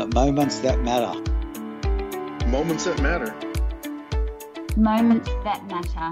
at 0.00 0.14
moments 0.14 0.60
that 0.60 0.80
matter. 0.80 1.12
Moments 2.46 2.86
that 2.86 3.02
matter. 3.02 3.34
Moments 4.74 5.28
that 5.44 5.62
matter. 5.66 6.10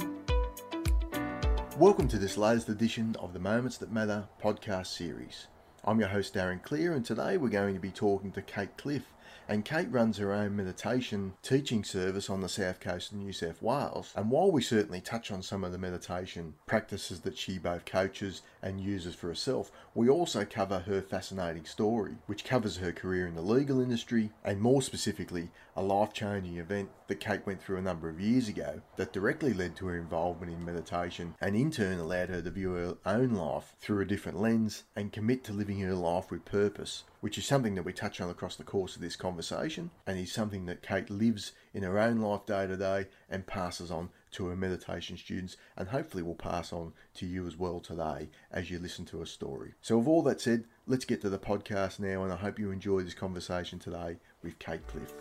Welcome 1.79 2.07
to 2.09 2.19
this 2.19 2.37
latest 2.37 2.69
edition 2.69 3.17
of 3.19 3.33
the 3.33 3.39
Moments 3.39 3.79
That 3.79 3.91
Matter 3.91 4.29
podcast 4.43 4.89
series. 4.89 5.47
I'm 5.87 6.01
your 6.01 6.11
host 6.11 6.35
Darren 6.35 6.63
Clear, 6.63 6.93
and 6.93 7.03
today 7.03 7.39
we're 7.39 7.49
going 7.49 7.73
to 7.73 7.81
be 7.81 7.91
talking 7.91 8.31
to 8.33 8.43
Kate 8.43 8.77
Cliff, 8.77 9.05
and 9.49 9.65
Kate 9.65 9.91
runs 9.91 10.19
her 10.19 10.31
own 10.31 10.55
meditation 10.55 11.33
teaching 11.43 11.83
service 11.83 12.29
on 12.29 12.43
the 12.43 12.49
south 12.51 12.81
coast 12.81 13.13
of 13.13 13.19
New 13.19 13.33
South 13.33 13.63
Wales. 13.63 14.13
And 14.15 14.31
while 14.31 14.53
we 14.53 14.61
certainly 14.61 15.01
touch 15.01 15.31
on 15.33 15.43
some 15.43 15.65
of 15.65 15.73
the 15.73 15.79
meditation 15.79 16.55
practices 16.67 17.21
that 17.21 17.39
she 17.39 17.59
both 17.59 17.87
coaches 17.87 18.43
and 18.63 18.79
uses 18.79 19.15
for 19.15 19.29
herself, 19.29 19.73
we 19.95 20.09
also 20.09 20.45
cover 20.45 20.81
her 20.81 21.01
fascinating 21.01 21.65
story, 21.65 22.17
which 22.27 22.45
covers 22.45 22.77
her 22.77 22.93
career 22.93 23.27
in 23.27 23.35
the 23.35 23.41
legal 23.41 23.81
industry 23.81 24.31
and 24.45 24.61
more 24.61 24.83
specifically 24.83 25.51
a 25.75 25.83
life 25.83 26.13
changing 26.13 26.59
event 26.59 26.91
that 27.07 27.21
Kate 27.21 27.47
went 27.47 27.63
through 27.63 27.79
a 27.79 27.83
number 27.83 28.09
of 28.09 28.21
years 28.21 28.49
ago 28.49 28.83
that 28.97 29.13
directly 29.13 29.55
led 29.55 29.77
to 29.77 29.87
her 29.87 29.97
involvement 29.97 30.53
in 30.53 30.65
meditation 30.65 31.35
and 31.41 31.57
in 31.57 31.71
turn 31.71 31.99
allowed 31.99 32.29
her 32.29 32.43
to 32.43 32.51
view 32.51 32.73
her 32.73 32.97
own 33.07 33.31
life 33.31 33.75
through 33.81 34.01
a 34.01 34.05
different 34.05 34.41
lens 34.41 34.85
and 34.95 35.13
commit 35.13 35.45
to 35.45 35.53
living 35.53 35.81
her 35.81 35.95
life 35.95 36.31
with 36.31 36.45
purpose, 36.45 37.05
which 37.21 37.39
is 37.39 37.47
something 37.47 37.75
that 37.75 37.85
we 37.85 37.93
touch 37.93 38.21
on 38.21 38.31
across 38.31 38.57
the 38.57 38.65
course 38.65 38.95
of 38.95 39.03
this 39.03 39.17
conversation 39.17 39.91
and 40.07 40.19
is 40.19 40.33
something 40.33 40.67
that 40.67 40.83
Kate 40.83 41.11
lives 41.11 41.53
in 41.75 41.83
her 41.83 41.99
own 41.99 42.19
life 42.19 42.47
day 42.47 42.67
to 42.67 42.77
day 42.77 43.07
and 43.29 43.47
passes 43.47 43.91
on 43.91 44.11
to 44.31 44.47
her 44.47 44.57
meditation 44.57 45.17
students 45.17 45.57
and 45.77 45.89
hopefully 45.89 46.23
will 46.23 46.35
pass 46.35 46.73
on 46.73 46.93
to 47.15 47.27
you 47.27 47.47
as 47.47 47.57
well 47.57 47.81
today 47.81 48.29
as 48.53 48.71
you 48.71 48.79
listen 48.79 49.05
to 49.07 49.19
her 49.19 49.27
story. 49.27 49.75
So, 49.81 49.99
with 49.99 50.09
all 50.09 50.23
that 50.23 50.41
said, 50.41 50.65
let's 50.87 51.05
get 51.05 51.21
to 51.23 51.31
the 51.31 51.39
podcast 51.39 51.99
now, 51.99 52.23
and 52.23 52.33
I 52.33 52.37
hope 52.37 52.59
you 52.59 52.71
enjoy 52.71 53.03
this 53.03 53.15
conversation 53.15 53.79
today 53.79 54.17
with 54.43 54.59
Kate 54.59 54.87
Cliff. 54.87 55.13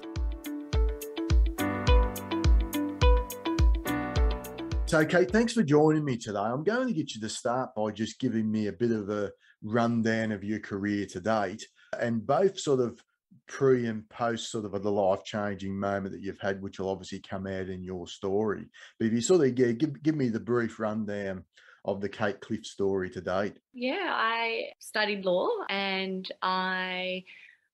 So, 4.85 5.05
Kate, 5.05 5.29
thanks 5.29 5.51
for 5.51 5.63
joining 5.63 6.05
me 6.05 6.15
today. 6.15 6.39
I'm 6.39 6.63
going 6.63 6.87
to 6.87 6.93
get 6.93 7.13
you 7.13 7.19
to 7.19 7.27
start 7.29 7.75
by 7.75 7.91
just 7.91 8.19
giving 8.19 8.49
me 8.49 8.67
a 8.67 8.71
bit 8.71 8.91
of 8.91 9.09
a 9.09 9.31
rundown 9.61 10.31
of 10.31 10.43
your 10.43 10.59
career 10.59 11.05
to 11.07 11.19
date 11.19 11.65
and 11.99 12.25
both 12.25 12.59
sort 12.59 12.79
of 12.79 13.01
pre 13.47 13.87
and 13.87 14.07
post 14.09 14.51
sort 14.51 14.65
of 14.65 14.83
the 14.83 14.91
life 14.91 15.23
changing 15.23 15.77
moment 15.77 16.13
that 16.13 16.21
you've 16.21 16.39
had, 16.39 16.61
which 16.61 16.79
will 16.79 16.89
obviously 16.89 17.19
come 17.19 17.47
out 17.47 17.69
in 17.69 17.83
your 17.83 18.07
story. 18.07 18.65
But 18.99 19.07
if 19.07 19.13
you 19.13 19.21
sort 19.21 19.47
of 19.47 19.57
yeah, 19.57 19.71
give, 19.71 20.01
give 20.03 20.15
me 20.15 20.29
the 20.29 20.39
brief 20.39 20.79
rundown 20.79 21.43
of 21.85 22.01
the 22.01 22.09
Kate 22.09 22.41
Cliff 22.41 22.65
story 22.65 23.09
to 23.11 23.21
date. 23.21 23.57
Yeah, 23.73 24.09
I 24.11 24.71
studied 24.79 25.23
law 25.23 25.49
and 25.69 26.29
I 26.41 27.23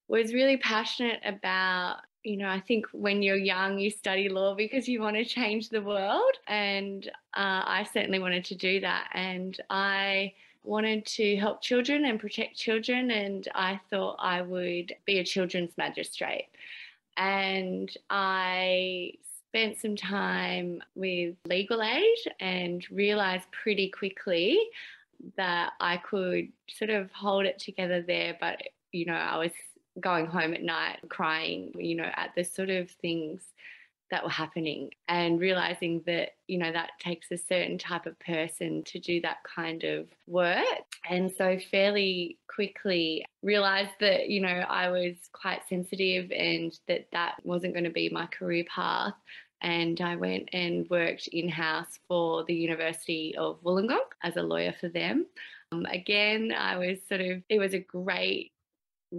was 0.07 0.33
really 0.33 0.57
passionate 0.57 1.19
about 1.25 1.97
you 2.23 2.38
know, 2.38 2.47
I 2.47 2.61
think 2.61 2.85
when 2.94 3.21
you're 3.21 3.35
young, 3.35 3.77
you 3.77 3.89
study 3.89 4.29
law 4.29 4.55
because 4.55 4.88
you 4.88 5.01
want 5.01 5.17
to 5.17 5.25
change 5.25 5.69
the 5.69 5.81
world. 5.81 6.33
And 6.47 7.05
uh, 7.33 7.63
I 7.66 7.85
certainly 7.94 8.19
wanted 8.19 8.45
to 8.45 8.55
do 8.55 8.79
that. 8.79 9.09
And 9.13 9.59
I 9.69 10.33
wanted 10.64 11.06
to 11.06 11.36
help 11.38 11.61
children 11.61 12.06
and 12.06 12.19
protect 12.19 12.56
children. 12.56 13.11
And 13.11 13.47
I 13.53 13.80
thought 13.89 14.17
I 14.19 14.42
would 14.42 14.95
be 15.06 15.19
a 15.19 15.23
children's 15.23 15.78
magistrate. 15.78 16.47
And 17.17 17.95
I 18.09 19.14
spent 19.47 19.78
some 19.78 19.95
time 19.95 20.81
with 20.95 21.36
legal 21.45 21.84
aid 21.84 22.17
and 22.39 22.84
realized 22.89 23.45
pretty 23.52 23.89
quickly 23.89 24.59
that 25.38 25.73
I 25.80 25.97
could 25.97 26.50
sort 26.67 26.89
of 26.89 27.11
hold 27.11 27.45
it 27.45 27.59
together 27.59 28.02
there. 28.02 28.36
But, 28.39 28.61
you 28.91 29.06
know, 29.06 29.14
I 29.14 29.38
was 29.38 29.52
going 30.00 30.25
home 30.25 30.53
at 30.53 30.64
night 30.64 31.00
crying, 31.09 31.72
you 31.78 31.95
know, 31.95 32.09
at 32.16 32.31
the 32.36 32.44
sort 32.44 32.69
of 32.69 32.90
things 32.90 33.44
that 34.13 34.24
were 34.24 34.29
happening 34.29 34.91
and 35.07 35.40
realizing 35.40 36.03
that, 36.06 36.34
you 36.46 36.59
know, 36.59 36.72
that 36.72 36.91
takes 37.00 37.31
a 37.31 37.38
certain 37.38 37.79
type 37.79 38.06
of 38.06 38.18
person 38.19 38.84
to 38.84 39.00
do 39.00 39.19
that 39.22 39.38
kind 39.44 39.84
of 39.84 40.06
work. 40.28 40.63
And 41.09 41.31
so 41.35 41.57
fairly 41.72 42.38
quickly 42.47 43.25
realized 43.41 43.90
that, 44.01 44.29
you 44.29 44.40
know, 44.40 44.47
I 44.69 44.90
was 44.91 45.16
quite 45.31 45.68
sensitive 45.68 46.31
and 46.31 46.78
that 46.88 47.07
that 47.12 47.38
wasn't 47.44 47.74
going 47.74 47.85
to 47.85 47.90
be 47.90 48.07
my 48.09 48.28
career 48.28 48.66
path 48.69 49.16
and 49.62 50.00
I 50.00 50.16
went 50.16 50.50
and 50.53 50.88
worked 50.91 51.28
in 51.30 51.50
house 51.50 51.97
for 52.07 52.44
the 52.44 52.53
University 52.53 53.35
of 53.35 53.63
Wollongong 53.63 54.06
as 54.22 54.38
a 54.38 54.44
lawyer 54.44 54.75
for 54.80 54.90
them. 54.90 55.25
Um, 55.72 55.88
again, 55.88 56.53
I 56.56 56.78
was 56.78 57.00
sort 57.09 57.22
of, 57.22 57.41
it 57.50 57.57
was 57.57 57.74
a 57.74 57.80
great 57.80 58.51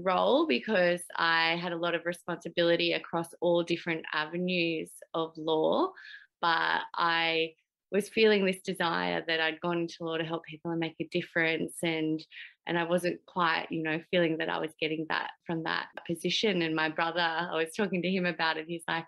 role 0.03 0.47
because 0.47 1.03
I 1.16 1.56
had 1.56 1.72
a 1.72 1.77
lot 1.77 1.94
of 1.94 2.06
responsibility 2.06 2.93
across 2.93 3.28
all 3.41 3.62
different 3.62 4.05
avenues 4.12 4.91
of 5.15 5.32
law, 5.37 5.93
but 6.41 6.81
I 6.94 7.53
was 7.93 8.09
feeling 8.09 8.44
this 8.44 8.60
desire 8.60 9.22
that 9.27 9.41
I'd 9.41 9.60
gone 9.60 9.82
into 9.82 10.05
law 10.05 10.16
to 10.16 10.25
help 10.25 10.44
people 10.44 10.72
and 10.72 10.81
make 10.81 10.97
a 11.00 11.09
difference 11.12 11.75
and 11.82 12.21
and 12.66 12.78
I 12.78 12.84
wasn't 12.84 13.21
quite, 13.27 13.66
you 13.71 13.82
know, 13.82 14.00
feeling 14.10 14.38
that 14.38 14.49
I 14.49 14.59
was 14.59 14.71
getting 14.81 15.05
that 15.10 15.32
from 15.47 15.65
that 15.65 15.88
position. 16.06 16.62
And 16.62 16.75
my 16.75 16.88
brother, 16.88 17.21
I 17.21 17.55
was 17.55 17.75
talking 17.76 18.00
to 18.00 18.11
him 18.11 18.25
about 18.25 18.56
it. 18.56 18.65
He's 18.66 18.84
like, 18.88 19.05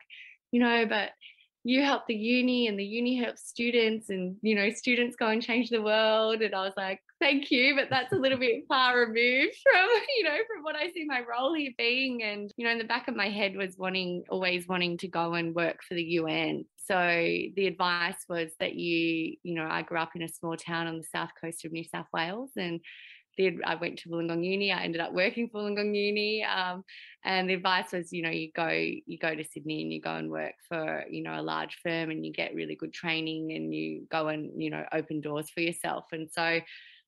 you 0.53 0.61
know, 0.61 0.85
but 0.87 1.13
you 1.67 1.83
help 1.83 2.07
the 2.07 2.15
uni 2.15 2.69
and 2.69 2.79
the 2.79 2.85
uni 2.85 3.17
helps 3.17 3.49
students 3.49 4.09
and 4.09 4.37
you 4.41 4.55
know 4.55 4.71
students 4.71 5.17
go 5.17 5.27
and 5.27 5.43
change 5.43 5.69
the 5.69 5.83
world 5.83 6.41
and 6.41 6.55
i 6.55 6.61
was 6.61 6.73
like 6.77 7.01
thank 7.21 7.51
you 7.51 7.75
but 7.75 7.89
that's 7.91 8.13
a 8.13 8.17
little 8.17 8.39
bit 8.39 8.65
far 8.69 8.99
removed 8.99 9.57
from 9.63 9.89
you 10.17 10.25
know 10.25 10.37
from 10.47 10.63
what 10.63 10.77
i 10.77 10.91
see 10.91 11.05
my 11.07 11.21
role 11.21 11.55
here 11.55 11.73
being 11.79 12.23
and 12.23 12.51
you 12.57 12.65
know 12.65 12.73
in 12.73 12.79
the 12.79 12.85
back 12.85 13.09
of 13.09 13.17
my 13.17 13.29
head 13.29 13.57
was 13.57 13.77
wanting 13.79 14.25
always 14.29 14.69
wanting 14.69 14.97
to 14.99 15.09
go 15.09 15.35
and 15.35 15.55
work 15.55 15.81
for 15.87 15.95
the 15.95 16.05
un 16.19 16.65
so 16.77 16.97
the 16.97 17.67
advice 17.67 18.25
was 18.29 18.51
that 18.61 18.75
you 18.75 19.37
you 19.43 19.55
know 19.55 19.67
i 19.71 19.83
grew 19.83 19.99
up 19.99 20.15
in 20.15 20.23
a 20.23 20.29
small 20.29 20.57
town 20.57 20.87
on 20.87 20.99
the 20.99 21.05
south 21.05 21.31
coast 21.41 21.65
of 21.65 21.73
new 21.73 21.85
south 21.85 22.07
wales 22.13 22.51
and 22.57 22.81
I 23.39 23.75
went 23.75 23.99
to 23.99 24.09
Wollongong 24.09 24.45
Uni. 24.45 24.73
I 24.73 24.83
ended 24.83 25.01
up 25.01 25.13
working 25.13 25.49
for 25.49 25.61
Wollongong 25.61 25.95
Uni, 25.95 26.43
um, 26.45 26.85
and 27.25 27.49
the 27.49 27.55
advice 27.55 27.93
was, 27.93 28.13
you 28.13 28.23
know, 28.23 28.31
you 28.31 28.51
go 28.55 28.69
you 28.69 29.19
go 29.19 29.35
to 29.35 29.45
Sydney 29.45 29.83
and 29.83 29.93
you 29.93 30.01
go 30.01 30.15
and 30.15 30.31
work 30.31 30.55
for 30.69 31.05
you 31.11 31.23
know 31.23 31.39
a 31.39 31.43
large 31.43 31.77
firm 31.83 32.11
and 32.11 32.25
you 32.25 32.33
get 32.33 32.55
really 32.55 32.77
good 32.77 32.93
training 32.93 33.53
and 33.53 33.75
you 33.75 34.07
go 34.11 34.29
and 34.29 34.51
you 34.61 34.71
know 34.71 34.85
open 34.93 35.21
doors 35.21 35.51
for 35.51 35.61
yourself. 35.61 36.05
And 36.13 36.29
so 36.33 36.61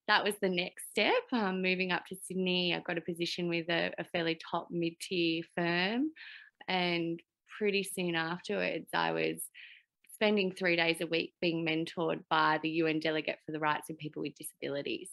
that 0.08 0.24
was 0.24 0.34
the 0.40 0.48
next 0.48 0.90
step. 0.90 1.22
Um, 1.32 1.62
moving 1.62 1.92
up 1.92 2.06
to 2.06 2.16
Sydney, 2.26 2.74
I 2.74 2.80
got 2.80 2.98
a 2.98 3.02
position 3.02 3.48
with 3.48 3.68
a, 3.68 3.92
a 3.98 4.04
fairly 4.04 4.38
top 4.50 4.68
mid 4.70 4.94
tier 5.00 5.42
firm, 5.56 6.10
and 6.66 7.20
pretty 7.58 7.84
soon 7.84 8.14
afterwards, 8.14 8.88
I 8.92 9.12
was 9.12 9.42
spending 10.14 10.50
three 10.50 10.74
days 10.74 11.00
a 11.00 11.06
week 11.06 11.34
being 11.40 11.64
mentored 11.64 12.24
by 12.28 12.58
the 12.62 12.70
UN 12.70 12.98
delegate 12.98 13.38
for 13.46 13.52
the 13.52 13.60
rights 13.60 13.88
of 13.88 13.98
people 13.98 14.22
with 14.22 14.34
disabilities 14.34 15.10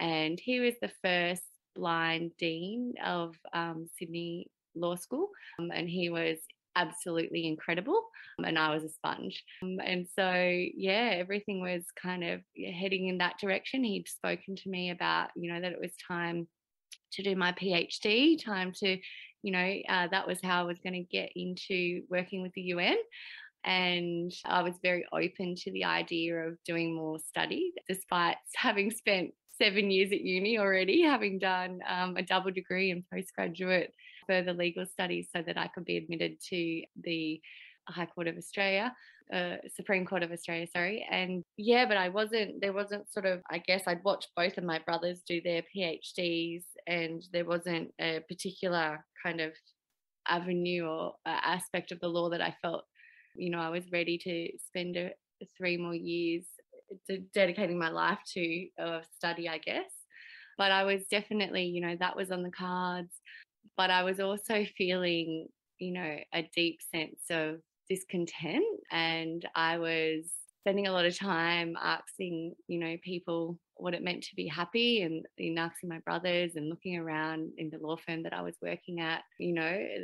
and 0.00 0.40
he 0.40 0.60
was 0.60 0.74
the 0.80 0.90
first 1.02 1.42
blind 1.74 2.32
dean 2.38 2.94
of 3.04 3.36
um, 3.52 3.88
Sydney 3.98 4.50
Law 4.74 4.96
School, 4.96 5.28
um, 5.58 5.70
and 5.72 5.88
he 5.88 6.10
was 6.10 6.38
absolutely 6.76 7.46
incredible 7.46 8.02
um, 8.38 8.44
and 8.44 8.58
I 8.58 8.74
was 8.74 8.84
a 8.84 8.88
sponge. 8.88 9.44
Um, 9.62 9.78
and 9.84 10.06
so 10.14 10.32
yeah, 10.32 11.12
everything 11.14 11.60
was 11.60 11.84
kind 12.00 12.24
of 12.24 12.40
heading 12.56 13.08
in 13.08 13.18
that 13.18 13.38
direction. 13.40 13.84
He'd 13.84 14.08
spoken 14.08 14.56
to 14.56 14.68
me 14.68 14.90
about, 14.90 15.30
you 15.36 15.52
know, 15.52 15.60
that 15.60 15.72
it 15.72 15.80
was 15.80 15.92
time 16.08 16.48
to 17.12 17.22
do 17.22 17.36
my 17.36 17.52
PhD, 17.52 18.42
time 18.42 18.72
to, 18.76 18.98
you 19.42 19.52
know, 19.52 19.74
uh, 19.88 20.08
that 20.10 20.26
was 20.26 20.38
how 20.42 20.60
I 20.60 20.64
was 20.64 20.78
going 20.82 20.94
to 20.94 21.16
get 21.16 21.30
into 21.36 22.02
working 22.08 22.42
with 22.42 22.52
the 22.54 22.62
UN. 22.62 22.96
And 23.64 24.32
I 24.44 24.62
was 24.62 24.74
very 24.82 25.06
open 25.12 25.54
to 25.56 25.72
the 25.72 25.84
idea 25.84 26.36
of 26.36 26.58
doing 26.66 26.94
more 26.94 27.18
study, 27.18 27.72
despite 27.88 28.36
having 28.56 28.90
spent 28.90 29.32
seven 29.56 29.90
years 29.90 30.12
at 30.12 30.20
uni 30.20 30.58
already, 30.58 31.02
having 31.02 31.38
done 31.38 31.78
um, 31.88 32.16
a 32.16 32.22
double 32.22 32.50
degree 32.50 32.90
in 32.90 33.04
postgraduate 33.12 33.92
further 34.26 34.52
legal 34.52 34.86
studies 34.86 35.28
so 35.34 35.42
that 35.42 35.58
I 35.58 35.68
could 35.68 35.84
be 35.84 35.96
admitted 35.96 36.40
to 36.50 36.82
the 37.02 37.40
High 37.88 38.06
Court 38.06 38.28
of 38.28 38.36
Australia, 38.36 38.94
uh, 39.32 39.56
Supreme 39.74 40.06
Court 40.06 40.22
of 40.22 40.32
Australia, 40.32 40.66
sorry. 40.66 41.06
And 41.10 41.44
yeah, 41.56 41.86
but 41.86 41.96
I 41.96 42.08
wasn't, 42.08 42.60
there 42.60 42.72
wasn't 42.72 43.12
sort 43.12 43.26
of, 43.26 43.40
I 43.50 43.58
guess 43.58 43.82
I'd 43.86 44.04
watched 44.04 44.28
both 44.36 44.58
of 44.58 44.64
my 44.64 44.78
brothers 44.78 45.22
do 45.26 45.40
their 45.42 45.62
PhDs 45.74 46.64
and 46.86 47.22
there 47.32 47.44
wasn't 47.44 47.92
a 48.00 48.20
particular 48.28 49.04
kind 49.22 49.40
of 49.40 49.52
avenue 50.28 50.86
or 50.86 51.14
uh, 51.26 51.40
aspect 51.42 51.92
of 51.92 52.00
the 52.00 52.08
law 52.08 52.30
that 52.30 52.40
I 52.40 52.54
felt, 52.62 52.84
you 53.36 53.50
know, 53.50 53.60
I 53.60 53.68
was 53.68 53.92
ready 53.92 54.18
to 54.18 54.48
spend 54.66 54.96
a, 54.96 55.10
three 55.58 55.76
more 55.76 55.94
years 55.94 56.44
dedicating 57.34 57.78
my 57.78 57.90
life 57.90 58.18
to 58.34 58.66
uh, 58.80 59.00
study, 59.16 59.48
I 59.48 59.58
guess. 59.58 59.90
But 60.56 60.70
I 60.70 60.84
was 60.84 61.02
definitely, 61.10 61.64
you 61.64 61.80
know, 61.80 61.96
that 61.98 62.16
was 62.16 62.30
on 62.30 62.42
the 62.42 62.50
cards. 62.50 63.12
But 63.76 63.90
I 63.90 64.02
was 64.02 64.20
also 64.20 64.64
feeling, 64.76 65.48
you 65.78 65.92
know, 65.92 66.16
a 66.32 66.48
deep 66.54 66.80
sense 66.94 67.20
of 67.30 67.56
discontent. 67.88 68.64
And 68.90 69.46
I 69.54 69.78
was 69.78 70.24
spending 70.64 70.86
a 70.86 70.92
lot 70.92 71.04
of 71.04 71.18
time 71.18 71.76
asking, 71.80 72.54
you 72.68 72.78
know, 72.78 72.96
people 73.04 73.58
what 73.76 73.92
it 73.92 74.02
meant 74.02 74.22
to 74.22 74.34
be 74.36 74.46
happy 74.46 75.02
and 75.02 75.26
in 75.36 75.58
asking 75.58 75.88
my 75.88 75.98
brothers 75.98 76.52
and 76.54 76.70
looking 76.70 76.96
around 76.96 77.50
in 77.58 77.70
the 77.70 77.78
law 77.78 77.96
firm 77.96 78.22
that 78.22 78.32
I 78.32 78.40
was 78.40 78.54
working 78.62 79.00
at, 79.00 79.22
you 79.38 79.52
know, 79.52 79.62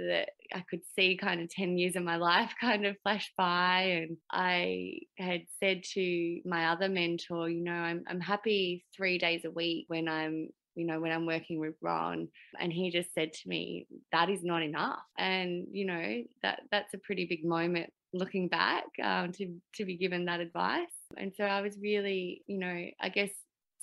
that 0.08 0.30
I 0.52 0.62
could 0.68 0.80
see 0.94 1.16
kind 1.16 1.40
of 1.40 1.48
10 1.50 1.78
years 1.78 1.96
of 1.96 2.02
my 2.02 2.16
life 2.16 2.52
kind 2.60 2.84
of 2.84 2.96
flash 3.02 3.32
by. 3.38 4.02
And 4.02 4.16
I 4.30 4.98
had 5.18 5.42
said 5.60 5.82
to 5.94 6.40
my 6.44 6.66
other 6.66 6.88
mentor, 6.88 7.48
you 7.48 7.62
know, 7.62 7.72
I'm, 7.72 8.04
I'm 8.08 8.20
happy 8.20 8.84
three 8.94 9.18
days 9.18 9.44
a 9.44 9.50
week 9.50 9.86
when 9.88 10.08
I'm 10.08 10.48
you 10.74 10.86
know, 10.86 11.00
when 11.00 11.12
I'm 11.12 11.26
working 11.26 11.58
with 11.58 11.74
Ron. 11.80 12.28
And 12.58 12.72
he 12.72 12.90
just 12.90 13.14
said 13.14 13.32
to 13.32 13.48
me, 13.48 13.86
that 14.12 14.30
is 14.30 14.42
not 14.42 14.62
enough. 14.62 15.00
And, 15.18 15.66
you 15.72 15.86
know, 15.86 16.22
that 16.42 16.62
that's 16.70 16.94
a 16.94 16.98
pretty 16.98 17.26
big 17.26 17.44
moment 17.44 17.92
looking 18.12 18.48
back 18.48 18.84
um, 19.02 19.32
to 19.32 19.54
to 19.76 19.84
be 19.84 19.96
given 19.96 20.24
that 20.24 20.40
advice. 20.40 20.88
And 21.16 21.32
so 21.36 21.44
I 21.44 21.60
was 21.60 21.78
really, 21.80 22.42
you 22.46 22.58
know, 22.58 22.86
I 23.00 23.08
guess 23.08 23.30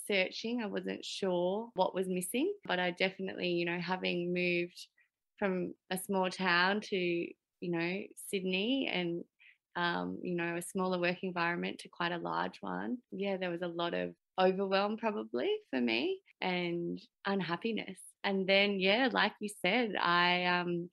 searching. 0.08 0.62
I 0.62 0.68
wasn't 0.68 1.04
sure 1.04 1.70
what 1.76 1.94
was 1.94 2.08
missing, 2.08 2.54
but 2.66 2.80
I 2.80 2.92
definitely, 2.92 3.50
you 3.50 3.66
know, 3.66 3.80
having 3.80 4.34
moved 4.34 4.88
from 5.38 5.74
a 5.92 5.98
small 5.98 6.30
town 6.30 6.82
to, 6.82 6.98
you 6.98 7.72
know, 7.72 8.02
Sydney 8.30 8.90
and 8.92 9.24
um, 9.78 10.18
you 10.24 10.36
know, 10.36 10.56
a 10.56 10.62
smaller 10.62 11.00
work 11.00 11.18
environment 11.22 11.78
to 11.80 11.90
quite 11.90 12.12
a 12.12 12.18
large 12.18 12.58
one. 12.62 12.98
Yeah, 13.12 13.38
there 13.38 13.52
was 13.52 13.62
a 13.62 13.68
lot 13.68 13.94
of 13.94 14.16
overwhelm 14.40 14.98
probably 14.98 15.50
for 15.70 15.82
me 15.82 16.20
and 16.42 17.00
unhappiness. 17.26 18.00
And 18.24 18.48
then, 18.48 18.80
yeah, 18.80 19.10
like 19.12 19.34
you 19.40 19.50
said, 19.64 19.96
I 19.96 20.46
um, 20.46 20.90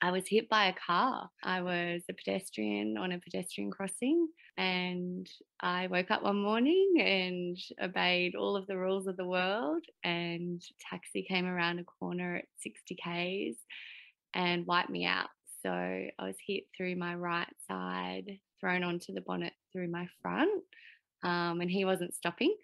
I 0.00 0.10
was 0.10 0.24
hit 0.26 0.48
by 0.48 0.66
a 0.66 0.74
car. 0.74 1.30
I 1.44 1.62
was 1.62 2.02
a 2.10 2.12
pedestrian 2.12 2.96
on 2.96 3.12
a 3.12 3.20
pedestrian 3.20 3.70
crossing 3.70 4.26
and 4.56 5.30
I 5.60 5.86
woke 5.86 6.10
up 6.10 6.24
one 6.24 6.42
morning 6.42 6.94
and 6.98 7.56
obeyed 7.80 8.34
all 8.34 8.56
of 8.56 8.66
the 8.66 8.76
rules 8.76 9.06
of 9.06 9.16
the 9.16 9.24
world 9.24 9.84
and 10.02 10.60
taxi 10.90 11.22
came 11.22 11.46
around 11.46 11.78
a 11.78 11.84
corner 11.84 12.36
at 12.36 12.44
60 12.58 12.96
k's 12.96 13.56
and 14.34 14.66
wiped 14.66 14.90
me 14.90 15.04
out. 15.06 15.28
So 15.62 15.70
I 15.70 16.10
was 16.18 16.36
hit 16.44 16.64
through 16.76 16.96
my 16.96 17.14
right 17.14 17.46
side, 17.70 18.40
thrown 18.60 18.82
onto 18.82 19.14
the 19.14 19.20
bonnet 19.20 19.52
through 19.72 19.88
my 19.88 20.08
front, 20.20 20.64
um, 21.22 21.60
and 21.60 21.70
he 21.70 21.84
wasn't 21.84 22.14
stopping. 22.14 22.54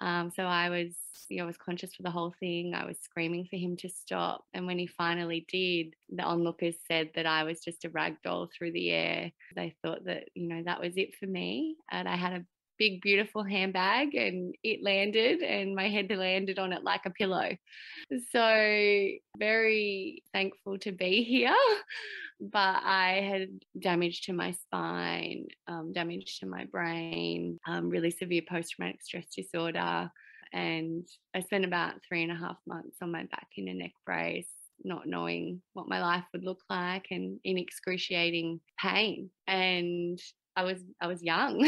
Um, 0.00 0.30
so 0.34 0.44
I 0.44 0.70
was, 0.70 0.94
you 1.28 1.38
know, 1.38 1.44
I 1.44 1.46
was 1.46 1.56
conscious 1.56 1.94
for 1.94 2.04
the 2.04 2.10
whole 2.10 2.32
thing. 2.38 2.74
I 2.74 2.86
was 2.86 2.98
screaming 3.02 3.46
for 3.50 3.56
him 3.56 3.76
to 3.78 3.88
stop. 3.88 4.44
And 4.54 4.66
when 4.66 4.78
he 4.78 4.86
finally 4.86 5.44
did, 5.50 5.94
the 6.08 6.22
onlookers 6.22 6.76
said 6.86 7.10
that 7.16 7.26
I 7.26 7.42
was 7.42 7.60
just 7.60 7.84
a 7.84 7.90
rag 7.90 8.16
doll 8.22 8.48
through 8.56 8.72
the 8.72 8.90
air. 8.90 9.32
They 9.56 9.74
thought 9.82 10.04
that, 10.04 10.28
you 10.34 10.48
know, 10.48 10.62
that 10.64 10.80
was 10.80 10.96
it 10.96 11.16
for 11.16 11.26
me. 11.26 11.76
And 11.90 12.08
I 12.08 12.16
had 12.16 12.32
a 12.32 12.44
big, 12.78 13.00
beautiful 13.00 13.42
handbag 13.42 14.14
and 14.14 14.54
it 14.62 14.82
landed 14.82 15.40
and 15.42 15.74
my 15.74 15.88
head 15.88 16.10
landed 16.10 16.58
on 16.58 16.72
it 16.72 16.84
like 16.84 17.02
a 17.06 17.10
pillow. 17.10 17.50
So, 18.32 19.08
very 19.38 20.22
thankful 20.32 20.78
to 20.80 20.92
be 20.92 21.22
here. 21.22 21.56
But 22.40 22.84
I 22.84 23.26
had 23.28 23.48
damage 23.82 24.22
to 24.26 24.32
my 24.32 24.52
spine, 24.52 25.48
um, 25.66 25.92
damage 25.92 26.38
to 26.38 26.46
my 26.46 26.66
brain, 26.66 27.58
um, 27.66 27.88
really 27.88 28.12
severe 28.12 28.42
post 28.48 28.74
traumatic 28.74 29.02
stress 29.02 29.26
disorder. 29.34 30.08
And 30.52 31.04
I 31.34 31.40
spent 31.40 31.64
about 31.64 31.94
three 32.08 32.22
and 32.22 32.30
a 32.30 32.36
half 32.36 32.58
months 32.64 32.98
on 33.02 33.10
my 33.10 33.24
back 33.24 33.48
in 33.56 33.66
a 33.66 33.74
neck 33.74 33.90
brace 34.06 34.46
not 34.84 35.06
knowing 35.06 35.60
what 35.72 35.88
my 35.88 36.00
life 36.00 36.24
would 36.32 36.44
look 36.44 36.60
like 36.70 37.06
and 37.10 37.38
in 37.44 37.58
excruciating 37.58 38.60
pain 38.78 39.30
and 39.46 40.20
I 40.58 40.64
was 40.64 40.80
I 41.00 41.06
was 41.06 41.22
young. 41.22 41.64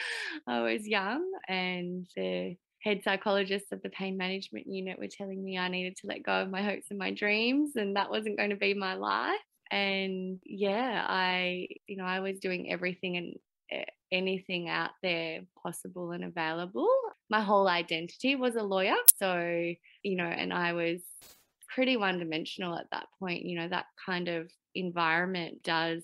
I 0.46 0.62
was 0.62 0.88
young 0.88 1.30
and 1.46 2.06
the 2.16 2.56
head 2.82 3.02
psychologists 3.04 3.70
of 3.70 3.82
the 3.82 3.90
pain 3.90 4.16
management 4.16 4.66
unit 4.66 4.98
were 4.98 5.08
telling 5.08 5.44
me 5.44 5.58
I 5.58 5.68
needed 5.68 5.96
to 5.96 6.06
let 6.06 6.22
go 6.22 6.32
of 6.32 6.50
my 6.50 6.62
hopes 6.62 6.86
and 6.88 6.98
my 6.98 7.10
dreams 7.10 7.76
and 7.76 7.96
that 7.96 8.10
wasn't 8.10 8.38
going 8.38 8.48
to 8.48 8.56
be 8.56 8.72
my 8.72 8.94
life. 8.94 9.38
And 9.70 10.40
yeah, 10.42 11.04
I 11.06 11.68
you 11.86 11.98
know, 11.98 12.04
I 12.04 12.20
was 12.20 12.38
doing 12.38 12.72
everything 12.72 13.18
and 13.18 13.34
eh, 13.70 13.84
anything 14.10 14.70
out 14.70 14.92
there 15.02 15.40
possible 15.62 16.12
and 16.12 16.24
available. 16.24 16.88
My 17.28 17.42
whole 17.42 17.68
identity 17.68 18.36
was 18.36 18.56
a 18.56 18.62
lawyer. 18.62 18.96
So, 19.18 19.74
you 20.02 20.16
know, 20.16 20.24
and 20.24 20.50
I 20.50 20.72
was 20.72 21.02
pretty 21.68 21.98
one 21.98 22.18
dimensional 22.18 22.74
at 22.78 22.90
that 22.90 23.06
point. 23.18 23.44
You 23.44 23.60
know, 23.60 23.68
that 23.68 23.86
kind 24.06 24.28
of 24.28 24.50
environment 24.74 25.62
does 25.62 26.02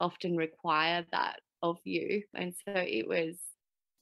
often 0.00 0.36
require 0.36 1.06
that 1.12 1.36
of 1.62 1.78
you. 1.84 2.22
And 2.34 2.54
so 2.64 2.72
it 2.74 3.06
was 3.08 3.36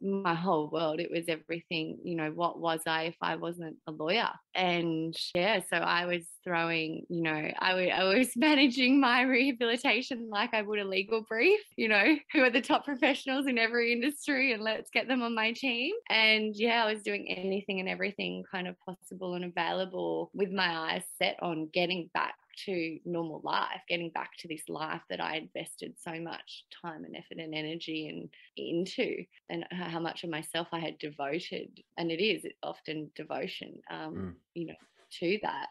my 0.04 0.34
whole 0.34 0.68
world. 0.68 1.00
It 1.00 1.10
was 1.10 1.24
everything, 1.28 1.98
you 2.04 2.16
know, 2.16 2.30
what 2.30 2.60
was 2.60 2.80
I 2.86 3.04
if 3.04 3.16
I 3.20 3.36
wasn't 3.36 3.76
a 3.86 3.92
lawyer? 3.92 4.28
And 4.54 5.16
yeah, 5.34 5.60
so 5.70 5.78
I 5.78 6.06
was 6.06 6.24
throwing, 6.44 7.06
you 7.08 7.22
know, 7.22 7.50
I, 7.58 7.88
I 7.88 8.04
was 8.04 8.28
managing 8.36 9.00
my 9.00 9.22
rehabilitation 9.22 10.28
like 10.30 10.52
I 10.52 10.62
would 10.62 10.78
a 10.78 10.84
legal 10.84 11.22
brief, 11.28 11.60
you 11.76 11.88
know, 11.88 12.16
who 12.32 12.42
are 12.42 12.50
the 12.50 12.60
top 12.60 12.84
professionals 12.84 13.46
in 13.46 13.58
every 13.58 13.92
industry 13.92 14.52
and 14.52 14.62
let's 14.62 14.90
get 14.90 15.08
them 15.08 15.22
on 15.22 15.34
my 15.34 15.52
team. 15.52 15.94
And 16.10 16.54
yeah, 16.54 16.84
I 16.84 16.92
was 16.92 17.02
doing 17.02 17.32
anything 17.34 17.80
and 17.80 17.88
everything 17.88 18.44
kind 18.50 18.68
of 18.68 18.76
possible 18.80 19.34
and 19.34 19.44
available 19.44 20.30
with 20.34 20.50
my 20.50 20.92
eyes 20.92 21.02
set 21.18 21.38
on 21.42 21.68
getting 21.72 22.10
back 22.12 22.34
to 22.66 22.98
normal 23.04 23.40
life, 23.44 23.80
getting 23.88 24.10
back 24.10 24.30
to 24.38 24.48
this 24.48 24.62
life 24.68 25.02
that 25.10 25.20
I 25.20 25.36
invested 25.36 25.94
so 25.98 26.20
much 26.20 26.64
time 26.82 27.04
and 27.04 27.16
effort 27.16 27.38
and 27.38 27.54
energy 27.54 28.08
and 28.08 28.28
into, 28.56 29.24
and 29.48 29.64
how 29.70 30.00
much 30.00 30.24
of 30.24 30.30
myself 30.30 30.68
I 30.72 30.80
had 30.80 30.98
devoted, 30.98 31.80
and 31.96 32.10
it 32.10 32.22
is 32.22 32.44
often 32.62 33.10
devotion, 33.14 33.80
um, 33.90 34.14
mm. 34.14 34.32
you 34.54 34.66
know, 34.68 34.74
to 35.20 35.38
that. 35.42 35.68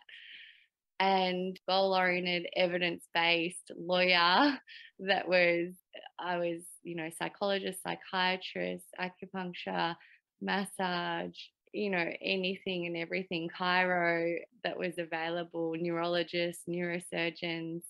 And 1.00 1.60
goal 1.68 1.94
oriented, 1.94 2.48
evidence 2.56 3.04
based 3.14 3.72
lawyer 3.78 4.58
that 5.00 5.28
was, 5.28 5.74
I 6.20 6.38
was, 6.38 6.62
you 6.84 6.96
know, 6.96 7.10
psychologist, 7.18 7.82
psychiatrist, 7.84 8.86
acupuncture, 9.00 9.96
massage, 10.42 11.38
you 11.74 11.90
know, 11.90 12.08
anything 12.22 12.86
and 12.86 12.96
everything, 12.96 13.50
chiro 13.50 14.38
that 14.64 14.78
was 14.78 14.98
available, 15.00 15.76
neurologists, 15.78 16.64
neurosurgeons. 16.70 17.82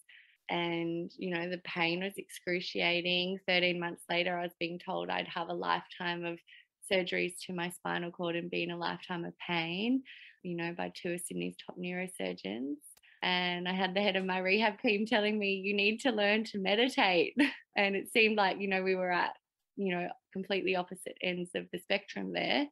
And, 0.49 1.11
you 1.17 1.33
know, 1.33 1.49
the 1.49 1.59
pain 1.59 2.01
was 2.01 2.13
excruciating. 2.17 3.39
13 3.47 3.79
months 3.79 4.03
later, 4.09 4.37
I 4.37 4.43
was 4.43 4.53
being 4.59 4.79
told 4.79 5.09
I'd 5.09 5.27
have 5.27 5.49
a 5.49 5.53
lifetime 5.53 6.23
of 6.23 6.39
surgeries 6.91 7.33
to 7.45 7.53
my 7.53 7.69
spinal 7.69 8.11
cord 8.11 8.35
and 8.35 8.49
be 8.49 8.63
in 8.63 8.71
a 8.71 8.77
lifetime 8.77 9.25
of 9.25 9.33
pain, 9.45 10.03
you 10.43 10.55
know, 10.55 10.73
by 10.77 10.91
two 10.93 11.13
of 11.13 11.21
Sydney's 11.21 11.55
top 11.65 11.77
neurosurgeons. 11.77 12.77
And 13.21 13.67
I 13.67 13.73
had 13.73 13.93
the 13.93 14.01
head 14.01 14.15
of 14.15 14.25
my 14.25 14.39
rehab 14.39 14.81
team 14.81 15.05
telling 15.05 15.37
me, 15.39 15.55
you 15.55 15.73
need 15.73 16.01
to 16.01 16.11
learn 16.11 16.45
to 16.45 16.57
meditate. 16.57 17.35
And 17.75 17.95
it 17.95 18.13
seemed 18.13 18.37
like, 18.37 18.59
you 18.59 18.67
know, 18.67 18.83
we 18.83 18.93
were 18.93 19.11
at, 19.11 19.33
you 19.77 19.95
know, 19.95 20.07
completely 20.31 20.75
opposite 20.75 21.17
ends 21.23 21.49
of 21.55 21.65
the 21.71 21.79
spectrum 21.79 22.31
there 22.31 22.67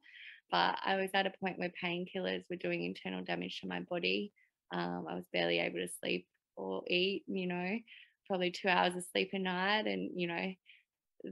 but 0.52 0.78
I 0.84 0.96
was 0.96 1.10
at 1.14 1.26
a 1.26 1.32
point 1.40 1.58
where 1.58 1.72
painkillers 1.82 2.44
were 2.50 2.56
doing 2.56 2.84
internal 2.84 3.24
damage 3.24 3.60
to 3.60 3.66
my 3.66 3.80
body. 3.80 4.32
Um, 4.70 5.06
I 5.08 5.14
was 5.14 5.24
barely 5.32 5.58
able 5.58 5.78
to 5.78 5.88
sleep 5.88 6.26
or 6.56 6.82
eat, 6.88 7.24
you 7.26 7.46
know, 7.46 7.78
probably 8.26 8.50
two 8.50 8.68
hours 8.68 8.94
of 8.94 9.04
sleep 9.10 9.30
a 9.32 9.38
night. 9.38 9.86
And, 9.86 10.10
you 10.14 10.28
know, 10.28 10.52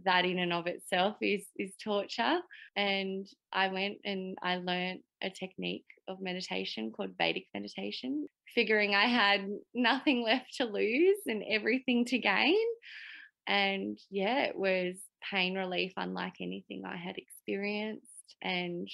that 0.05 0.25
in 0.25 0.39
and 0.39 0.53
of 0.53 0.67
itself 0.67 1.17
is 1.21 1.45
is 1.57 1.75
torture. 1.85 2.39
And 2.77 3.27
I 3.53 3.69
went 3.69 3.99
and 4.05 4.39
I 4.43 4.57
learned 4.57 5.01
a 5.23 5.29
technique 5.29 5.85
of 6.09 6.23
meditation 6.23 6.91
called 6.91 7.11
Vedic 7.19 7.47
meditation, 7.53 8.27
figuring 8.55 8.95
I 8.95 9.07
had 9.07 9.47
nothing 9.75 10.23
left 10.25 10.57
to 10.57 10.65
lose 10.65 11.19
and 11.27 11.45
everything 11.51 12.07
to 12.07 12.19
gain. 12.19 12.57
And 13.47 13.99
yeah, 14.11 14.45
it 14.45 14.57
was 14.57 14.97
pain 15.31 15.57
relief 15.57 15.93
unlike 15.99 16.35
anything 16.41 16.85
I 16.87 16.97
had 16.97 17.19
experienced 17.19 18.10
and 18.43 18.89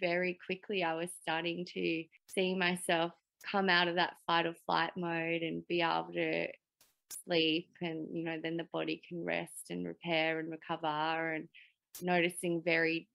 very 0.00 0.38
quickly 0.46 0.82
I 0.84 0.94
was 0.94 1.10
starting 1.22 1.66
to 1.74 2.04
see 2.26 2.54
myself 2.54 3.12
come 3.50 3.68
out 3.68 3.88
of 3.88 3.96
that 3.96 4.16
fight 4.26 4.46
or 4.46 4.54
flight 4.66 4.92
mode 4.96 5.42
and 5.42 5.66
be 5.68 5.82
able 5.82 6.10
to 6.14 6.48
sleep 7.24 7.68
and 7.80 8.06
you 8.12 8.24
know 8.24 8.38
then 8.42 8.56
the 8.56 8.66
body 8.72 9.00
can 9.08 9.24
rest 9.24 9.70
and 9.70 9.86
repair 9.86 10.40
and 10.40 10.50
recover 10.50 11.34
and 11.34 11.48
noticing 12.02 12.62
very 12.62 13.08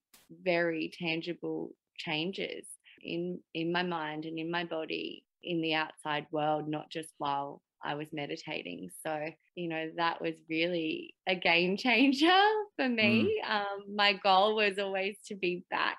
very 0.43 0.91
tangible 0.97 1.71
changes 1.97 2.65
in 3.03 3.39
in 3.53 3.71
my 3.71 3.83
mind 3.83 4.25
and 4.25 4.39
in 4.39 4.49
my 4.49 4.63
body 4.63 5.23
in 5.43 5.61
the 5.61 5.73
outside 5.73 6.25
world 6.31 6.67
not 6.67 6.89
just 6.89 7.09
while 7.17 7.61
I 7.83 7.95
was 7.95 8.07
meditating. 8.13 8.89
So, 9.05 9.29
you 9.55 9.67
know, 9.67 9.91
that 9.97 10.21
was 10.21 10.33
really 10.49 11.15
a 11.27 11.35
game 11.35 11.77
changer 11.77 12.39
for 12.75 12.87
me. 12.87 13.41
Mm. 13.45 13.51
Um, 13.51 13.95
my 13.95 14.13
goal 14.13 14.55
was 14.55 14.79
always 14.79 15.17
to 15.27 15.35
be 15.35 15.65
back 15.69 15.97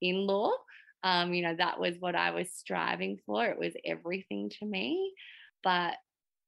in 0.00 0.26
law. 0.26 0.52
Um, 1.04 1.34
you 1.34 1.42
know, 1.42 1.54
that 1.56 1.80
was 1.80 1.96
what 1.98 2.14
I 2.14 2.30
was 2.30 2.50
striving 2.50 3.18
for. 3.26 3.44
It 3.46 3.58
was 3.58 3.72
everything 3.84 4.50
to 4.60 4.66
me. 4.66 5.12
But, 5.64 5.94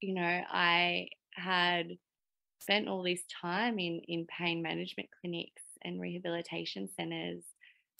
you 0.00 0.14
know, 0.14 0.22
I 0.50 1.08
had 1.34 1.88
spent 2.60 2.88
all 2.88 3.02
this 3.02 3.22
time 3.42 3.78
in, 3.78 4.00
in 4.08 4.26
pain 4.26 4.62
management 4.62 5.08
clinics 5.20 5.62
and 5.82 6.00
rehabilitation 6.00 6.88
centers 6.96 7.42